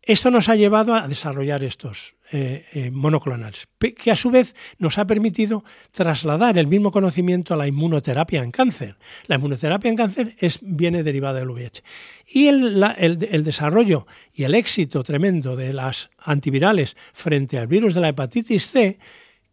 Esto 0.00 0.30
nos 0.30 0.48
ha 0.48 0.54
llevado 0.54 0.94
a 0.94 1.08
desarrollar 1.08 1.64
estos 1.64 2.14
eh, 2.30 2.66
eh, 2.72 2.90
monoclonales, 2.92 3.66
que 3.96 4.12
a 4.12 4.16
su 4.16 4.30
vez 4.30 4.54
nos 4.78 4.98
ha 4.98 5.06
permitido 5.08 5.64
trasladar 5.90 6.56
el 6.56 6.68
mismo 6.68 6.92
conocimiento 6.92 7.52
a 7.52 7.56
la 7.56 7.66
inmunoterapia 7.66 8.44
en 8.44 8.52
cáncer. 8.52 8.96
La 9.26 9.34
inmunoterapia 9.34 9.88
en 9.90 9.96
cáncer 9.96 10.36
es, 10.38 10.60
viene 10.62 11.02
derivada 11.02 11.40
del 11.40 11.50
VIH. 11.50 11.82
Y 12.28 12.46
el 12.46 13.44
desarrollo 13.44 14.06
y 14.32 14.44
el 14.44 14.54
éxito 14.54 15.02
tremendo 15.02 15.56
de 15.56 15.72
las 15.72 16.10
antivirales 16.18 16.96
frente 17.12 17.58
al 17.58 17.66
virus 17.66 17.94
de 17.96 18.02
la 18.02 18.10
hepatitis 18.10 18.70
C, 18.70 18.98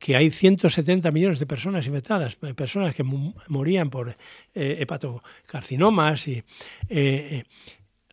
que 0.01 0.15
hay 0.15 0.31
170 0.31 1.11
millones 1.11 1.37
de 1.37 1.45
personas 1.45 1.85
infectadas, 1.85 2.35
eh, 2.41 2.55
personas 2.55 2.95
que 2.95 3.03
morían 3.03 3.91
por 3.91 4.17
eh, 4.55 4.77
hepatocarcinomas, 4.79 6.27
y, 6.27 6.43
eh, 6.89 7.43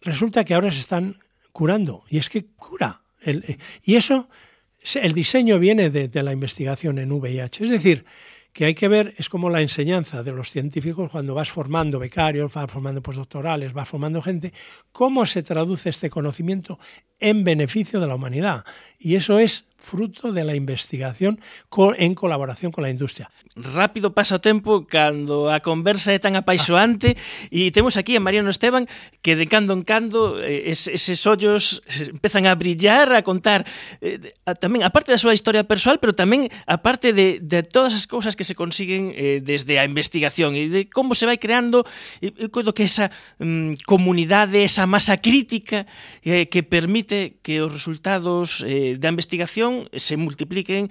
resulta 0.03 0.45
que 0.45 0.53
ahora 0.53 0.70
se 0.70 0.80
están 0.80 1.16
curando. 1.51 2.05
Y 2.11 2.18
es 2.18 2.28
que 2.28 2.45
cura. 2.45 3.01
El- 3.22 3.57
y 3.82 3.97
eso, 3.97 4.28
el 5.01 5.14
diseño 5.14 5.59
viene 5.59 5.89
de, 5.89 6.09
de 6.09 6.22
la 6.22 6.32
investigación 6.32 6.99
en 6.99 7.11
VIH. 7.11 7.64
Es 7.64 7.70
decir, 7.70 8.05
que 8.53 8.66
hay 8.66 8.74
que 8.74 8.89
ver, 8.89 9.14
es 9.16 9.30
como 9.30 9.49
la 9.49 9.62
enseñanza 9.62 10.22
de 10.22 10.32
los 10.32 10.51
científicos 10.51 11.11
cuando 11.11 11.34
vas 11.34 11.51
formando 11.51 11.99
becarios, 11.99 12.53
vas 12.53 12.70
formando 12.70 13.01
postdoctorales, 13.01 13.72
vas 13.72 13.89
formando 13.89 14.20
gente, 14.20 14.53
cómo 14.93 15.24
se 15.24 15.43
traduce 15.43 15.89
este 15.89 16.11
conocimiento 16.11 16.78
en 17.18 17.45
beneficio 17.45 17.99
de 17.99 18.07
la 18.09 18.14
humanidad. 18.14 18.64
Y 18.99 19.14
eso 19.14 19.39
es 19.39 19.64
fruto 19.79 20.33
de 20.33 20.45
la 20.45 20.55
investigación 20.55 21.41
en 21.97 22.14
colaboración 22.14 22.72
con 22.72 22.83
la 22.83 22.91
industria. 22.91 23.31
Rápido 23.55 24.12
pasa 24.12 24.37
o 24.37 24.45
tempo 24.45 24.87
cando 24.87 25.51
a 25.51 25.62
conversa 25.62 26.12
é 26.14 26.18
tan 26.18 26.35
apaixoante 26.35 27.14
ah. 27.14 27.49
e 27.51 27.70
temos 27.70 27.97
aquí 27.97 28.14
a 28.14 28.22
Mariano 28.22 28.51
Esteban 28.51 28.87
que 29.22 29.39
de 29.39 29.47
cando 29.47 29.72
en 29.74 29.83
cando 29.87 30.39
eh, 30.43 30.70
es, 30.70 30.87
eses 30.91 31.22
ollos 31.26 31.83
empezan 31.87 32.47
a 32.47 32.55
brillar, 32.55 33.14
a 33.14 33.22
contar 33.22 33.64
eh, 34.03 34.35
a, 34.47 34.55
tamén 34.55 34.83
a 34.83 34.91
parte 34.91 35.14
da 35.14 35.18
súa 35.18 35.35
historia 35.35 35.66
persoal, 35.66 36.03
pero 36.03 36.14
tamén 36.14 36.51
a 36.66 36.83
parte 36.83 37.14
de, 37.14 37.39
de 37.39 37.62
todas 37.62 37.95
as 37.95 38.07
cousas 38.07 38.35
que 38.35 38.47
se 38.47 38.59
consiguen 38.59 39.14
eh, 39.14 39.39
desde 39.43 39.79
a 39.79 39.87
investigación 39.87 40.59
e 40.59 40.70
de 40.70 40.81
como 40.91 41.14
se 41.14 41.26
vai 41.26 41.39
creando 41.39 41.87
e, 42.18 42.35
e 42.35 42.47
coido 42.51 42.74
que 42.74 42.87
esa 42.87 43.11
mm, 43.39 43.87
comunidade, 43.87 44.62
esa 44.62 44.87
masa 44.87 45.18
crítica 45.22 45.87
eh, 46.22 46.47
que 46.51 46.62
permite 46.62 47.39
que 47.43 47.62
os 47.62 47.70
resultados 47.70 48.62
eh, 48.66 48.99
da 48.99 49.11
investigación 49.11 49.68
se 49.97 50.16
multipliquen 50.16 50.89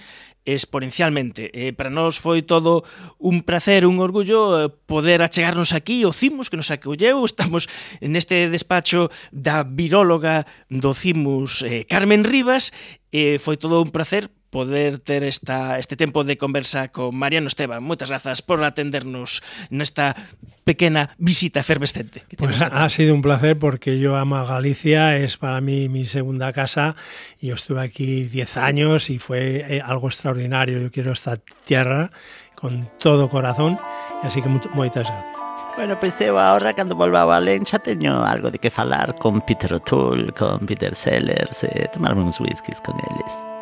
exponencialmente. 0.48 1.52
Eh, 1.52 1.76
para 1.76 1.92
nós 1.92 2.16
foi 2.16 2.42
todo 2.42 2.88
un 3.20 3.44
placer, 3.44 3.84
un 3.84 4.00
orgullo 4.00 4.56
eh, 4.56 4.72
poder 4.88 5.20
achegarnos 5.20 5.76
aquí 5.76 6.08
o 6.08 6.16
CIMUS 6.16 6.48
que 6.48 6.56
nos 6.56 6.72
acolleu. 6.72 7.20
Estamos 7.28 7.68
neste 8.00 8.48
despacho 8.48 9.12
da 9.36 9.68
viróloga 9.68 10.48
do 10.72 10.96
CIMUS 10.96 11.68
eh, 11.68 11.84
Carmen 11.84 12.24
Rivas. 12.24 12.72
Eh, 13.12 13.38
foi 13.44 13.60
todo 13.60 13.84
un 13.84 13.92
placer 13.92 14.32
poder 14.58 14.98
ter 14.98 15.24
esta, 15.24 15.78
este 15.78 15.96
tempo 15.96 16.24
de 16.24 16.36
conversa 16.36 16.88
con 16.88 17.14
Mariano 17.14 17.46
Esteban. 17.46 17.86
Moitas 17.86 18.10
grazas 18.10 18.42
por 18.42 18.58
atendernos 18.66 19.46
nesta 19.70 20.18
pequena 20.66 21.14
visita 21.22 21.62
efervescente. 21.62 22.26
que 22.26 22.42
Pues 22.42 22.58
ha 22.58 22.90
sido 22.90 23.14
un 23.14 23.22
placer 23.22 23.54
porque 23.62 24.02
yo 24.02 24.18
amo 24.18 24.42
a 24.42 24.50
Galicia, 24.50 25.14
es 25.16 25.38
para 25.38 25.62
mí 25.62 25.90
mi 25.94 26.10
segunda 26.10 26.50
casa. 26.54 26.98
Yo 27.38 27.54
estuve 27.54 27.86
aquí 27.86 28.24
10 28.24 28.58
años 28.58 29.12
y 29.12 29.20
fue 29.20 29.62
eh, 29.70 29.80
algo 29.86 30.08
extraordinario. 30.08 30.82
Yo 30.82 30.90
quiero 30.90 31.12
esta 31.12 31.38
tierra 31.38 32.10
con 32.56 32.90
todo 32.98 33.30
corazón, 33.30 33.78
así 34.24 34.42
que 34.42 34.50
moitas 34.50 35.06
gracias. 35.06 35.38
Bueno, 35.78 35.94
pois 36.02 36.18
eu 36.26 36.34
agora 36.42 36.74
cando 36.74 36.98
volva 36.98 37.22
a 37.22 37.30
Valencia 37.30 37.78
teño 37.78 38.26
algo 38.26 38.50
de 38.50 38.58
que 38.58 38.74
falar 38.74 39.14
con 39.22 39.46
Peter 39.46 39.70
O'Toole, 39.78 40.34
con 40.34 40.66
Peter 40.66 40.98
Sellers, 40.98 41.62
e 41.70 41.86
tomarme 41.94 42.26
uns 42.26 42.42
whiskies 42.42 42.82
con 42.82 42.98
eles. 42.98 43.57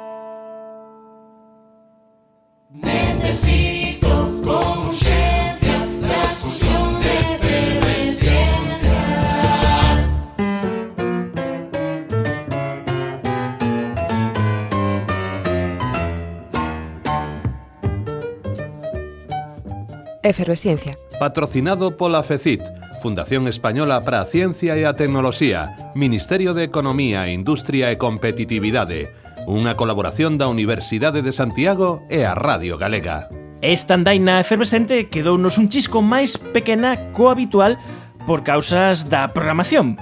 Efervesciencia. 20.25 20.97
Patrocinado 21.19 21.97
pola 21.97 22.23
FECIT, 22.23 22.61
Fundación 22.99 23.47
Española 23.47 24.01
para 24.01 24.21
a 24.21 24.25
Ciencia 24.25 24.73
e 24.73 24.81
a 24.81 24.97
Tecnoloxía, 24.97 25.93
Ministerio 25.93 26.57
de 26.57 26.65
Economía, 26.65 27.29
Industria 27.29 27.93
e 27.93 28.01
Competitividade, 28.01 29.13
Unha 29.45 29.77
colaboración 29.77 30.41
da 30.41 30.49
Universidade 30.49 31.21
de 31.21 31.29
Santiago 31.29 32.01
e 32.09 32.25
a 32.25 32.33
Radio 32.33 32.81
Galega. 32.81 33.29
Esta 33.61 33.93
andaina 33.93 34.41
efervescente 34.41 35.05
quedounos 35.13 35.61
un 35.61 35.69
chisco 35.69 36.01
máis 36.01 36.41
pequena 36.41 37.13
co 37.13 37.29
habitual 37.29 37.77
por 38.25 38.41
causas 38.41 39.05
da 39.05 39.29
programación. 39.37 40.01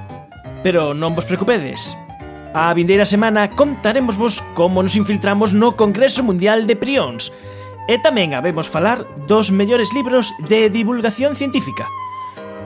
Pero 0.63 0.95
non 0.95 1.11
vos 1.11 1.27
preocupedes. 1.27 1.91
A 2.55 2.71
vindeira 2.71 3.03
semana 3.03 3.51
contaremos 3.51 4.15
vos 4.15 4.39
como 4.55 4.79
nos 4.79 4.95
infiltramos 4.95 5.51
no 5.51 5.75
Congreso 5.75 6.23
Mundial 6.23 6.63
de 6.63 6.79
Prións 6.79 7.35
e 7.91 7.99
tamén 7.99 8.31
habemos 8.31 8.71
falar 8.71 9.03
dos 9.27 9.51
mellores 9.51 9.91
libros 9.91 10.31
de 10.47 10.71
divulgación 10.71 11.35
científica. 11.35 11.83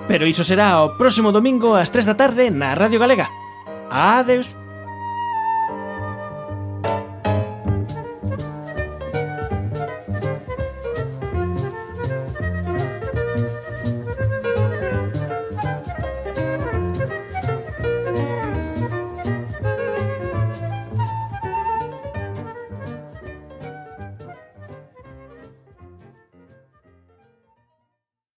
Pero 0.05 0.29
iso 0.29 0.45
será 0.45 0.85
o 0.85 0.93
próximo 0.93 1.33
domingo 1.33 1.73
ás 1.73 1.89
3 1.89 2.05
da 2.05 2.13
tarde 2.13 2.53
na 2.53 2.77
Radio 2.77 3.01
Galega. 3.01 3.33
Adeus. 3.89 4.66